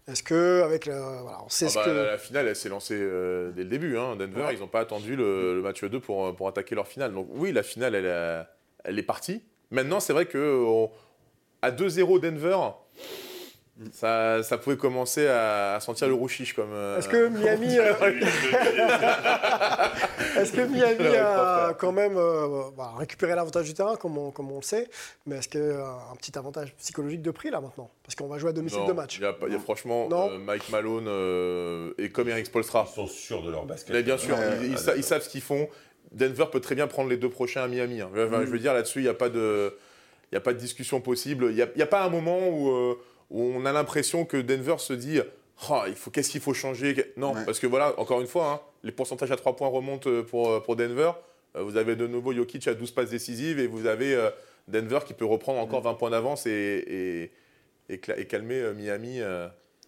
Est-ce 0.07 0.21
que 0.21 0.61
avec 0.63 0.85
le, 0.85 0.93
voilà, 0.93 1.39
on 1.43 1.49
sait 1.49 1.65
Ah 1.65 1.69
ce 1.69 1.75
bah, 1.79 1.85
que 1.85 1.89
la, 1.89 2.03
la 2.11 2.17
finale, 2.19 2.47
elle 2.47 2.55
s'est 2.55 2.69
lancée 2.69 2.93
euh, 2.95 3.51
dès 3.51 3.63
le 3.63 3.69
début. 3.69 3.97
hein. 3.97 4.15
Denver, 4.15 4.43
Ouais. 4.45 4.53
ils 4.53 4.59
n'ont 4.59 4.67
pas 4.67 4.81
attendu 4.81 5.15
le, 5.15 5.55
le 5.55 5.61
match 5.63 5.83
2 5.83 5.99
pour, 5.99 6.35
pour 6.35 6.47
attaquer 6.47 6.75
leur 6.75 6.87
finale. 6.87 7.11
Donc 7.13 7.27
oui, 7.31 7.51
la 7.51 7.63
finale, 7.63 7.95
elle 8.83 8.99
est 8.99 9.03
partie. 9.03 9.41
Maintenant, 9.71 9.99
c'est 9.99 10.13
vrai 10.13 10.27
que 10.27 10.63
on- 10.63 10.91
à 11.63 11.71
2-0 11.71 12.19
Denver, 12.19 12.55
Ça, 13.91 14.41
ça 14.41 14.57
pouvait 14.57 14.77
commencer 14.77 15.27
à, 15.27 15.75
à 15.75 15.79
sentir 15.81 16.07
le 16.07 16.13
rouchiche 16.13 16.53
comme. 16.53 16.71
euh, 16.71 16.97
Est-ce 16.97 17.09
que 17.09 17.27
Miami, 17.27 17.77
euh, 17.77 17.93
est-ce 20.37 20.51
que 20.53 20.61
Miami 20.61 20.99
Ouais, 21.09 21.17
a 21.17 21.73
quand 21.77 21.91
même 21.91 22.15
euh, 22.17 22.69
bah, 22.77 22.93
récupéré 22.97 23.35
l'avantage 23.35 23.65
du 23.65 23.73
terrain, 23.73 23.95
comme 23.95 24.17
on, 24.17 24.31
comme 24.31 24.51
on 24.51 24.57
le 24.57 24.61
sait, 24.63 24.87
mais 25.25 25.37
est-ce 25.37 25.47
qu'il 25.49 25.61
y 25.61 25.71
a 25.71 25.97
un 26.11 26.15
petit 26.15 26.37
avantage 26.37 26.73
psychologique 26.77 27.21
de 27.21 27.31
prix 27.31 27.49
là 27.49 27.61
maintenant? 27.61 27.89
Parce 28.03 28.15
qu'on 28.15 28.27
va 28.27 28.37
jouer 28.37 28.51
à 28.51 28.53
domicile 28.53 28.79
non, 28.79 28.87
de 28.87 28.93
match. 28.93 29.17
Il 29.17 29.23
y 29.23 29.25
a, 29.25 29.35
y 29.49 29.55
a 29.55 29.59
franchement 29.59 30.07
Non. 30.09 30.31
euh, 30.31 30.37
Mike 30.37 30.69
Malone 30.69 31.05
euh, 31.07 31.93
et 31.97 32.09
comme 32.11 32.29
Eric 32.29 32.45
Spolstra. 32.45 32.87
Ils 32.89 32.95
sont 32.95 33.07
sûrs 33.07 33.43
de 33.43 33.51
leur 33.51 33.65
basket. 33.65 33.93
Mais 33.93 34.03
bien 34.03 34.17
sûr, 34.17 34.37
Ouais, 34.37 34.57
ils, 34.61 34.67
ils 34.67 34.73
Ah, 34.75 34.77
sa- 34.77 34.91
ils 34.91 34.95
d'accord. 34.95 35.03
savent 35.03 35.23
ce 35.23 35.29
qu'ils 35.29 35.41
font. 35.41 35.67
Denver 36.11 36.45
peut 36.51 36.61
très 36.61 36.75
bien 36.75 36.87
prendre 36.87 37.09
les 37.09 37.17
deux 37.17 37.29
prochains 37.29 37.63
à 37.63 37.67
Miami. 37.67 38.01
hein. 38.01 38.09
Enfin, 38.13 38.41
Je 38.45 38.51
veux 38.51 38.59
dire, 38.59 38.73
là-dessus, 38.73 38.99
il 38.99 39.03
n'y 39.03 39.09
a, 39.09 39.13
pas 39.13 39.29
de- 39.29 39.75
il 40.31 40.35
y 40.35 40.37
a 40.37 40.41
pas 40.41 40.53
de 40.53 40.59
discussion 40.59 41.01
possible. 41.01 41.47
Il 41.49 41.55
n'y 41.75 41.81
a, 41.81 41.87
pas 41.87 42.03
un 42.03 42.09
moment 42.09 42.47
où, 42.47 42.69
euh, 42.69 42.95
où 43.29 43.41
on 43.41 43.65
a 43.65 43.71
l'impression 43.71 44.25
que 44.25 44.37
Denver 44.37 44.75
se 44.77 44.93
dit 44.93 45.19
Oh, 45.69 45.81
il 45.87 45.95
faut, 45.95 46.11
qu'est-ce 46.11 46.29
qu'il 46.29 46.41
faut 46.41 46.53
changer? 46.53 47.13
Non, 47.17 47.33
Ouais. 47.33 47.45
parce 47.45 47.59
que 47.59 47.67
voilà, 47.67 47.97
encore 47.99 48.19
une 48.21 48.27
fois, 48.27 48.51
hein, 48.51 48.59
les 48.83 48.91
pourcentages 48.91 49.31
à 49.31 49.37
3 49.37 49.55
points 49.55 49.69
remontent 49.69 50.09
euh, 50.09 50.21
pour, 50.23 50.49
euh, 50.49 50.59
pour 50.59 50.75
Denver. 50.75 51.11
Euh, 51.55 51.63
Vous 51.63 51.77
avez 51.77 51.95
de 51.95 52.07
nouveau 52.07 52.33
Jokic 52.33 52.67
à 52.67 52.73
12 52.73 52.91
passes 52.91 53.09
décisives 53.09 53.59
et 53.59 53.67
vous 53.67 53.85
avez 53.87 54.17
Denver 54.67 54.99
qui 55.07 55.13
peut 55.13 55.25
reprendre 55.25 55.59
encore 55.59 55.81
20 55.81 55.93
points 55.93 56.09
d'avance 56.09 56.45
et, 56.45 57.31
et, 57.89 57.93
et 57.93 57.97
cla- 57.97 58.19
et 58.19 58.25
calmer 58.25 58.73
Miami 58.75 59.21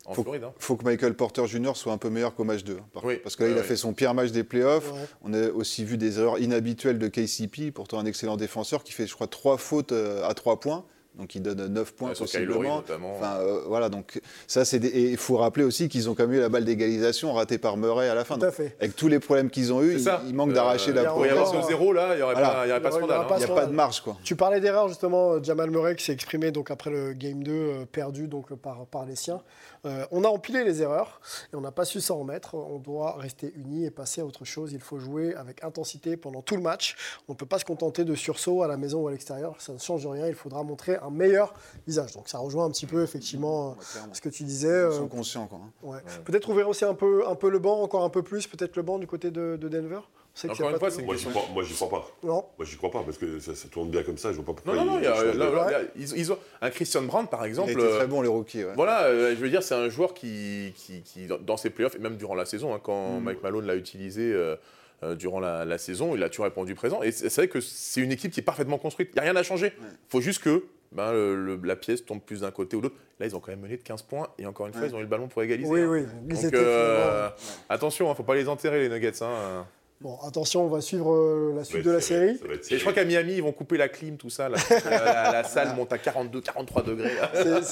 en 0.05 0.13
Faut- 0.13 0.23
Floride. 0.23 0.45
hein. 0.45 0.53
faut 0.57 0.77
que 0.77 0.85
Michael 0.85 1.13
Porter 1.15 1.45
Jr. 1.47 1.71
soit 1.75 1.91
un 1.91 1.97
peu 1.97 2.09
meilleur 2.09 2.33
qu'au 2.33 2.45
match 2.45 2.63
2. 2.63 2.77
hein, 2.77 2.85
par 2.93 3.03
Oui. 3.03 3.15
contre. 3.15 3.23
Parce 3.23 3.35
que 3.35 3.43
là, 3.43 3.49
il 3.49 3.57
a 3.57 3.63
fait 3.63 3.75
son 3.75 3.91
pire 3.93 4.13
match 4.13 4.31
des 4.31 4.45
playoffs. 4.45 4.93
Ouais. 4.93 4.99
On 5.23 5.33
a 5.33 5.49
aussi 5.49 5.83
vu 5.83 5.97
des 5.97 6.17
erreurs 6.19 6.39
inhabituelles 6.39 6.97
de 6.99 7.09
KCP, 7.09 7.71
pourtant 7.71 7.99
un 7.99 8.05
excellent 8.05 8.37
défenseur, 8.37 8.85
qui 8.85 8.93
fait, 8.93 9.05
je 9.05 9.13
crois, 9.13 9.27
trois 9.27 9.57
fautes 9.57 9.91
à 9.91 10.33
trois 10.33 10.61
points. 10.61 10.85
Donc 11.17 11.33
il 11.35 11.41
donne 11.41 11.65
9 11.67 11.93
points 11.93 12.09
Ouais, 12.09 12.15
possiblement. 12.15 12.83
Enfin, 13.15 13.37
euh, 13.39 13.61
voilà, 13.65 13.89
donc 13.89 14.21
ça, 14.45 14.65
c'est 14.65 14.79
des- 14.79 14.87
Et 14.89 15.09
il 15.09 15.17
faut 15.17 15.37
rappeler 15.37 15.63
aussi 15.63 15.89
qu'ils 15.89 16.09
ont 16.09 16.15
quand 16.15 16.27
même 16.27 16.35
eu 16.37 16.39
la 16.39 16.49
balle 16.49 16.63
d'égalisation 16.63 17.33
ratée 17.33 17.57
par 17.57 17.75
Murray 17.77 18.07
à 18.07 18.13
la 18.15 18.23
fin. 18.23 18.35
Tout 18.37 18.43
à 18.43 18.47
Donc, 18.47 18.55
fait. 18.55 18.75
avec 18.79 18.95
tous 18.95 19.07
les 19.07 19.19
problèmes 19.19 19.49
qu'ils 19.49 19.73
ont 19.73 19.81
eu, 19.81 19.93
il, 19.93 19.99
ça. 19.99 20.21
il 20.27 20.35
manque 20.35 20.51
Euh, 20.51 20.53
d'arracher 20.53 20.93
la 20.93 21.01
a 21.01 21.03
Il 21.17 21.25
y 21.25 21.61
ce 21.61 21.67
zéro 21.67 21.91
là, 21.93 22.13
il 22.13 22.17
n'y 22.17 22.21
aurait, 22.21 22.33
Voilà. 22.33 22.49
pas- 22.49 22.65
il 22.65 22.69
y 22.69 22.71
aurait 22.71 22.81
pas 22.81 22.89
Il 22.89 22.91
y 22.91 22.93
aurait- 22.95 23.01
scandale. 23.01 23.17
il 23.17 23.21
y 23.21 23.25
aurait 23.25 23.33
hein. 23.33 23.37
Il 23.39 23.45
n'y 23.45 23.51
a 23.51 23.55
pas 23.55 23.65
de 23.65 23.73
marge, 23.73 24.01
quoi. 24.01 24.17
Tu 24.23 24.35
parlais 24.35 24.59
d'erreur 24.59 24.87
justement, 24.87 25.31
euh, 25.33 25.39
Jamal 25.43 25.71
Murray 25.71 25.95
qui 25.95 26.05
s'est 26.05 26.13
exprimé 26.13 26.51
donc 26.51 26.69
après 26.71 26.91
le 26.91 27.13
game 27.13 27.43
2 27.43 27.51
euh, 27.51 27.85
perdu 27.91 28.27
donc 28.27 28.53
par, 28.55 28.85
par 28.85 29.05
les 29.05 29.15
siens. 29.15 29.41
Euh, 29.85 30.05
on 30.11 30.23
a 30.23 30.27
empilé 30.27 30.63
les 30.63 30.81
erreurs 30.81 31.21
et 31.51 31.55
on 31.55 31.61
n'a 31.61 31.71
pas 31.71 31.85
su 31.85 31.99
s'en 32.01 32.17
remettre. 32.19 32.55
On 32.55 32.77
doit 32.79 33.15
rester 33.17 33.53
unis 33.55 33.85
et 33.85 33.91
passer 33.91 34.21
à 34.21 34.25
autre 34.25 34.45
chose. 34.45 34.73
Il 34.73 34.81
faut 34.81 34.99
jouer 34.99 35.33
avec 35.35 35.63
intensité 35.63 36.17
pendant 36.17 36.41
tout 36.41 36.55
le 36.55 36.61
match. 36.61 36.95
On 37.27 37.33
ne 37.33 37.37
peut 37.37 37.45
pas 37.45 37.59
se 37.59 37.65
contenter 37.65 38.03
de 38.03 38.13
sursaut 38.15 38.63
à 38.63 38.67
la 38.67 38.77
maison 38.77 39.01
ou 39.01 39.07
à 39.07 39.11
l'extérieur. 39.11 39.55
Ça 39.59 39.73
ne 39.73 39.77
change 39.79 40.05
rien. 40.05 40.27
Il 40.27 40.33
faudra 40.35 40.63
montrer 40.63 40.97
un 40.97 41.06
meilleur 41.09 41.53
visage. 41.85 42.13
Donc 42.13 42.29
ça 42.29 42.37
rejoint 42.39 42.65
un 42.65 42.71
petit 42.71 42.85
peu 42.85 43.03
effectivement 43.03 43.75
ce 44.13 44.21
que 44.21 44.29
tu 44.29 44.43
disais. 44.43 44.67
Ils 44.67 44.71
euh, 44.71 44.91
sont 44.91 45.07
conscients, 45.07 45.47
quoi. 45.47 45.59
hein. 45.63 45.71
ouais. 45.83 45.99
Peut-être 46.25 46.49
ouvrir 46.49 46.67
aussi 46.69 46.85
un 46.85 46.93
peu, 46.93 47.27
un 47.27 47.35
peu 47.35 47.49
le 47.49 47.59
banc, 47.59 47.81
encore 47.81 48.03
un 48.03 48.09
peu 48.09 48.21
plus, 48.23 48.47
peut-être 48.47 48.75
le 48.75 48.83
banc 48.83 48.99
du 48.99 49.07
côté 49.07 49.31
de, 49.31 49.57
de 49.59 49.67
Denver. 49.69 49.99
Encore 50.43 50.55
c'est 50.55 50.63
une 50.69 50.77
fois, 50.77 50.91
c'est 50.91 51.01
Moi, 51.01 51.15
j'y 51.15 51.25
crois, 51.25 51.41
moi, 51.51 51.63
j'y 51.63 51.73
crois 51.73 51.89
pas. 51.89 52.07
Non. 52.21 52.45
Moi, 52.59 52.65
j'y 52.67 52.75
crois 52.77 52.91
pas 52.91 53.01
parce 53.03 53.17
que 53.17 53.39
ça, 53.39 53.55
ça 53.55 53.67
tourne 53.69 53.89
bien 53.89 54.03
comme 54.03 54.19
ça. 54.19 54.29
Je 54.31 54.35
vois 54.35 54.45
pas 54.45 54.53
pourquoi. 54.53 54.75
Non, 54.75 54.85
non, 54.85 54.91
non, 54.93 54.99
il 54.99 55.03
y 55.03 55.07
a- 55.07 55.15
changent 55.15 55.33
de- 55.33 55.39
là, 55.39 55.49
Ouais. 55.65 55.71
là, 55.71 55.79
ils, 55.95 56.15
ils 56.15 56.31
ont 56.31 56.37
un 56.61 56.69
Christian 56.69 57.01
Brown 57.01 57.25
par 57.27 57.43
Il 57.43 57.49
exemple. 57.49 57.71
été 57.71 57.81
euh, 57.81 57.97
très 57.97 58.05
bon, 58.05 58.21
les 58.21 58.27
rookies. 58.27 58.63
ouais. 58.63 58.73
Voilà, 58.75 59.05
euh, 59.05 59.31
je 59.31 59.35
veux 59.41 59.49
dire, 59.49 59.63
c'est 59.63 59.73
un 59.73 59.89
joueur 59.89 60.13
qui, 60.13 60.73
qui, 60.77 61.01
qui, 61.01 61.25
dans- 61.25 61.57
ses 61.57 61.71
playoffs 61.71 61.95
et 61.95 61.99
même 61.99 62.17
durant 62.17 62.35
la 62.35 62.45
saison, 62.45 62.71
hein, 62.75 62.79
quand 62.83 63.19
Mike 63.19 63.41
Malone 63.41 63.65
l'a 63.65 63.75
utilisé 63.75 64.31
euh, 64.31 64.55
euh, 65.01 65.15
durant 65.15 65.39
la, 65.39 65.65
la 65.65 65.79
saison, 65.79 66.15
il 66.15 66.21
a 66.21 66.29
toujours 66.29 66.45
répondu 66.45 66.75
présent. 66.75 67.01
Et 67.01 67.11
c'est 67.11 67.29
c'est 67.29 67.41
vrai 67.41 67.47
que 67.47 67.59
c'est 67.59 68.01
une 68.01 68.11
équipe 68.11 68.31
qui 68.31 68.39
est 68.39 68.43
parfaitement 68.43 68.77
construite. 68.77 69.09
Il 69.13 69.15
n'y 69.15 69.19
a 69.21 69.23
rien 69.23 69.35
à 69.35 69.41
changer. 69.41 69.73
Il 69.81 69.85
faut 70.09 70.21
juste 70.21 70.43
que 70.43 70.65
ben, 70.91 71.11
le- 71.11 71.35
le- 71.35 71.59
la 71.63 71.75
pièce 71.75 72.05
tombe 72.05 72.21
plus 72.21 72.41
d'un 72.41 72.51
côté 72.51 72.75
ou 72.77 72.81
l'autre. 72.81 72.95
Là, 73.19 73.25
ils 73.25 73.35
ont 73.35 73.39
quand 73.39 73.51
même 73.51 73.61
mené 73.61 73.77
de 73.77 73.81
15 73.83 74.03
points 74.03 74.27
et 74.37 74.45
encore 74.45 74.67
une 74.67 74.73
fois, 74.73 74.83
Ouais. 74.83 74.89
ils 74.89 74.95
ont 74.95 74.99
eu 74.99 75.03
le 75.03 75.07
ballon 75.07 75.27
pour 75.27 75.41
égaliser. 75.43 75.69
Oui, 75.69 75.81
hein. 75.81 75.87
oui. 75.89 76.03
Donc, 76.23 76.43
étaient 76.43 76.51
euh, 76.55 77.29
attention, 77.69 78.05
il 78.05 78.09
ne 78.09 78.13
faut 78.15 78.23
pas 78.23 78.35
les 78.35 78.47
enterrer, 78.47 78.79
les 78.79 78.89
Nuggets. 78.89 79.21
hein. 79.23 79.65
Bon, 79.99 80.15
attention, 80.27 80.63
on 80.63 80.67
va 80.67 80.79
suivre 80.79 81.11
euh, 81.11 81.53
la 81.55 81.63
suite 81.63 81.83
de 81.83 81.89
la 81.89 81.99
série. 82.01 82.39
Et 82.69 82.75
je 82.77 82.81
crois 82.81 82.93
qu'à 82.93 83.03
Miami, 83.03 83.33
ils 83.37 83.41
vont 83.41 83.51
couper 83.51 83.77
la 83.77 83.89
clim, 83.89 84.15
tout 84.15 84.29
ça. 84.29 84.47
là. 84.47 84.57
la, 84.85 85.31
la 85.31 85.43
salle 85.43 85.75
monte 85.75 85.91
à 85.91 85.97
42, 85.97 86.39
43 86.41 86.83
degrés. 86.83 87.09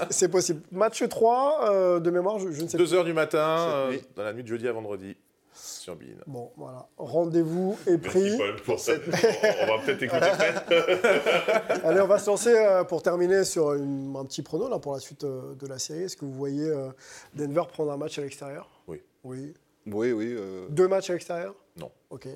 C'est- 0.10 0.28
possible. 0.28 0.62
Match 0.72 1.08
3, 1.08 1.70
euh, 1.72 2.00
de 2.00 2.10
mémoire, 2.10 2.40
je, 2.40 2.50
je 2.52 2.64
ne 2.64 2.68
sais 2.68 2.80
2 2.80 2.96
heures 2.96 3.04
du 3.06 3.14
matin, 3.14 3.68
euh, 3.70 3.98
dans 4.16 4.24
la 4.24 4.34
nuit 4.34 4.42
de 4.42 4.48
jeudi 4.48 4.68
à 4.68 4.72
vendredi, 4.72 5.16
sur 5.56 5.96
Bein. 5.96 6.06
Bon, 6.28 6.52
voilà. 6.58 6.88
Rendez-vous 6.98 7.78
est 7.88 7.98
Merci, 7.98 8.08
pris. 8.10 8.38
Paul, 8.38 8.56
pour 8.58 8.80
ça. 8.80 8.92
On 8.98 9.78
va 9.78 9.84
peut-être 9.84 10.04
écouter 10.04 10.26
Fred. 10.34 11.82
Allez, 11.84 12.02
on 12.02 12.08
va 12.08 12.20
se 12.20 12.30
lancer 12.30 12.54
euh, 12.54 12.84
pour 12.84 13.02
terminer 13.02 13.44
sur 13.44 13.74
une- 13.74 14.16
un 14.16 14.26
petit 14.26 14.42
prono 14.42 14.70
là, 14.70 14.80
pour 14.80 14.94
la 14.94 15.00
suite 15.00 15.24
euh, 15.24 15.56
de 15.56 15.68
la 15.68 15.80
série. 15.80 16.04
Est-ce 16.04 16.18
que 16.18 16.26
vous 16.26 16.34
voyez 16.34 16.68
euh, 16.68 16.90
Denver 17.34 17.64
prendre 17.72 17.92
un 17.92 17.98
match 17.98 18.20
à 18.20 18.22
l'extérieur? 18.22 18.70
Oui. 18.88 19.02
Oui. 19.24 19.54
Oui, 19.88 20.12
oui. 20.12 20.36
euh, 20.38 20.68
Deux 20.70 20.88
matchs 20.88 21.10
à 21.10 21.14
l'extérieur? 21.14 21.56
Non. 21.78 21.92
Ok. 22.10 22.28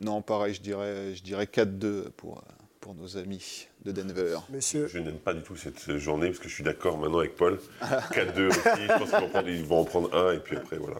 Non, 0.00 0.22
pareil, 0.22 0.54
je 0.54 0.62
dirais, 0.62 1.14
je 1.14 1.22
dirais 1.22 1.44
4-2 1.44 2.10
pour, 2.10 2.42
pour 2.80 2.94
nos 2.94 3.16
amis 3.18 3.68
de 3.84 3.92
Denver. 3.92 4.38
Messieurs, 4.50 4.86
Je 4.86 4.98
n'aime 4.98 5.18
pas 5.18 5.34
du 5.34 5.42
tout 5.42 5.56
cette 5.56 5.96
journée 5.98 6.28
parce 6.28 6.38
que 6.38 6.48
je 6.48 6.54
suis 6.54 6.64
d'accord 6.64 6.96
maintenant 6.98 7.18
avec 7.18 7.36
Paul. 7.36 7.58
4-2 7.82 8.48
aussi. 8.48 8.58
Je 8.64 8.98
pense 8.98 9.44
qu'ils 9.44 9.64
vont 9.64 9.80
en 9.80 9.84
prendre 9.84 10.14
un 10.16 10.32
et 10.32 10.38
puis 10.38 10.56
après, 10.56 10.76
voilà. 10.78 10.96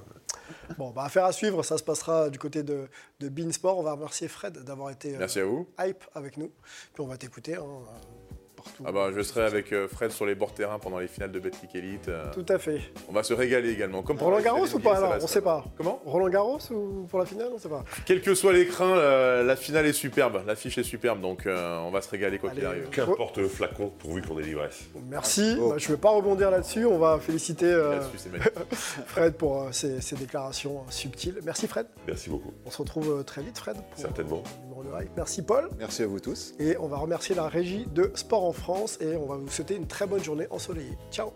Bon, 0.78 0.90
bah, 0.90 1.04
affaire 1.04 1.24
à 1.24 1.32
suivre. 1.32 1.62
Ça 1.62 1.78
se 1.78 1.82
passera 1.82 2.30
du 2.30 2.38
côté 2.38 2.62
de, 2.62 2.88
de 3.20 3.28
Beansport. 3.28 3.78
On 3.78 3.82
va 3.82 3.92
remercier 3.92 4.28
Fred 4.28 4.58
d'avoir 4.64 4.90
été 4.90 5.14
euh, 5.14 5.18
Merci 5.18 5.40
à 5.40 5.44
vous. 5.44 5.68
hype 5.80 6.04
avec 6.14 6.36
nous. 6.36 6.50
Puis 6.94 7.02
on 7.02 7.06
va 7.06 7.16
t'écouter 7.16 7.56
hein, 7.56 7.62
euh, 7.64 8.29
partout. 8.62 8.84
Ah 8.86 8.92
bah, 8.92 9.10
je 9.14 9.20
serai 9.22 9.42
avec 9.44 9.72
euh, 9.72 9.88
Fred 9.88 10.10
sur 10.12 10.26
les 10.26 10.34
bords 10.34 10.54
terrain 10.54 10.78
pendant 10.78 10.98
les 10.98 11.08
finales 11.08 11.32
de 11.32 11.38
Betclic 11.40 11.74
Elite. 11.74 12.08
euh, 12.08 12.24
Tout 12.32 12.46
à 12.48 12.58
fait. 12.58 12.80
on 13.08 13.12
va 13.12 13.22
se 13.22 13.32
régaler 13.34 13.70
également. 13.70 14.02
Comme 14.02 14.18
Roland 14.18 14.40
Garros 14.40 14.66
ou 14.74 14.78
pas 14.78 14.96
alors 14.96 15.14
On 15.16 15.20
ça 15.20 15.26
sait 15.26 15.40
pas. 15.42 15.64
Comment? 15.76 16.00
Roland 16.04 16.28
Garros 16.28 16.58
ou 16.70 17.06
pour 17.08 17.18
la 17.18 17.26
finale 17.26 17.48
On 17.54 17.58
sait 17.58 17.68
pas. 17.68 17.84
Quels 18.06 18.22
que 18.22 18.34
soient 18.34 18.52
les 18.52 18.66
crins, 18.66 18.96
euh, 18.96 19.42
la 19.44 19.56
finale 19.56 19.86
est 19.86 19.92
superbe. 19.92 20.42
L'affiche 20.46 20.78
est 20.78 20.82
superbe, 20.82 21.20
donc 21.20 21.46
euh, 21.46 21.78
on 21.80 21.90
va 21.90 22.00
se 22.02 22.10
régaler 22.10 22.38
quoi 22.38 22.50
qu'il 22.50 22.64
arrive. 22.66 22.88
Qu'importe 22.90 23.38
le 23.38 23.48
flacon 23.48 23.92
pourvu 23.98 24.22
qu'on 24.22 24.38
ait 24.38 24.42
l'ivresse. 24.42 24.80
Merci. 25.08 25.56
Oh. 25.60 25.70
Bah, 25.70 25.74
je 25.78 25.86
ne 25.88 25.92
vais 25.94 26.00
pas 26.00 26.10
rebondir 26.10 26.50
là-dessus. 26.50 26.84
On 26.86 26.98
va 26.98 27.18
féliciter 27.20 27.66
euh. 27.66 28.00
Fred 29.06 29.34
pour 29.34 29.62
euh, 29.62 29.72
ses, 29.72 30.00
ses 30.00 30.16
déclarations 30.16 30.82
subtiles. 30.90 31.38
Merci 31.44 31.66
Fred. 31.66 31.86
Merci 32.06 32.30
beaucoup. 32.30 32.52
On 32.66 32.70
se 32.70 32.78
retrouve 32.78 33.24
très 33.24 33.42
vite 33.42 33.58
Fred. 33.58 33.76
Pour, 33.76 34.00
Certainement. 34.00 34.42
euh, 34.44 34.58
le 34.60 34.62
numéro 34.76 34.82
de 34.98 35.02
hype. 35.04 35.10
Merci 35.16 35.42
Paul. 35.42 35.68
Merci 35.78 36.02
à 36.02 36.06
vous 36.06 36.20
tous. 36.20 36.54
Et 36.58 36.76
on 36.78 36.86
va 36.88 36.98
remercier 36.98 37.34
la 37.34 37.48
régie 37.48 37.86
de 37.92 38.10
Sport 38.14 38.44
France 38.52 38.98
et 39.00 39.16
on 39.16 39.26
va 39.26 39.36
vous 39.36 39.48
souhaiter 39.48 39.76
une 39.76 39.86
très 39.86 40.06
bonne 40.06 40.22
journée 40.22 40.46
ensoleillée. 40.50 40.98
Ciao 41.10 41.32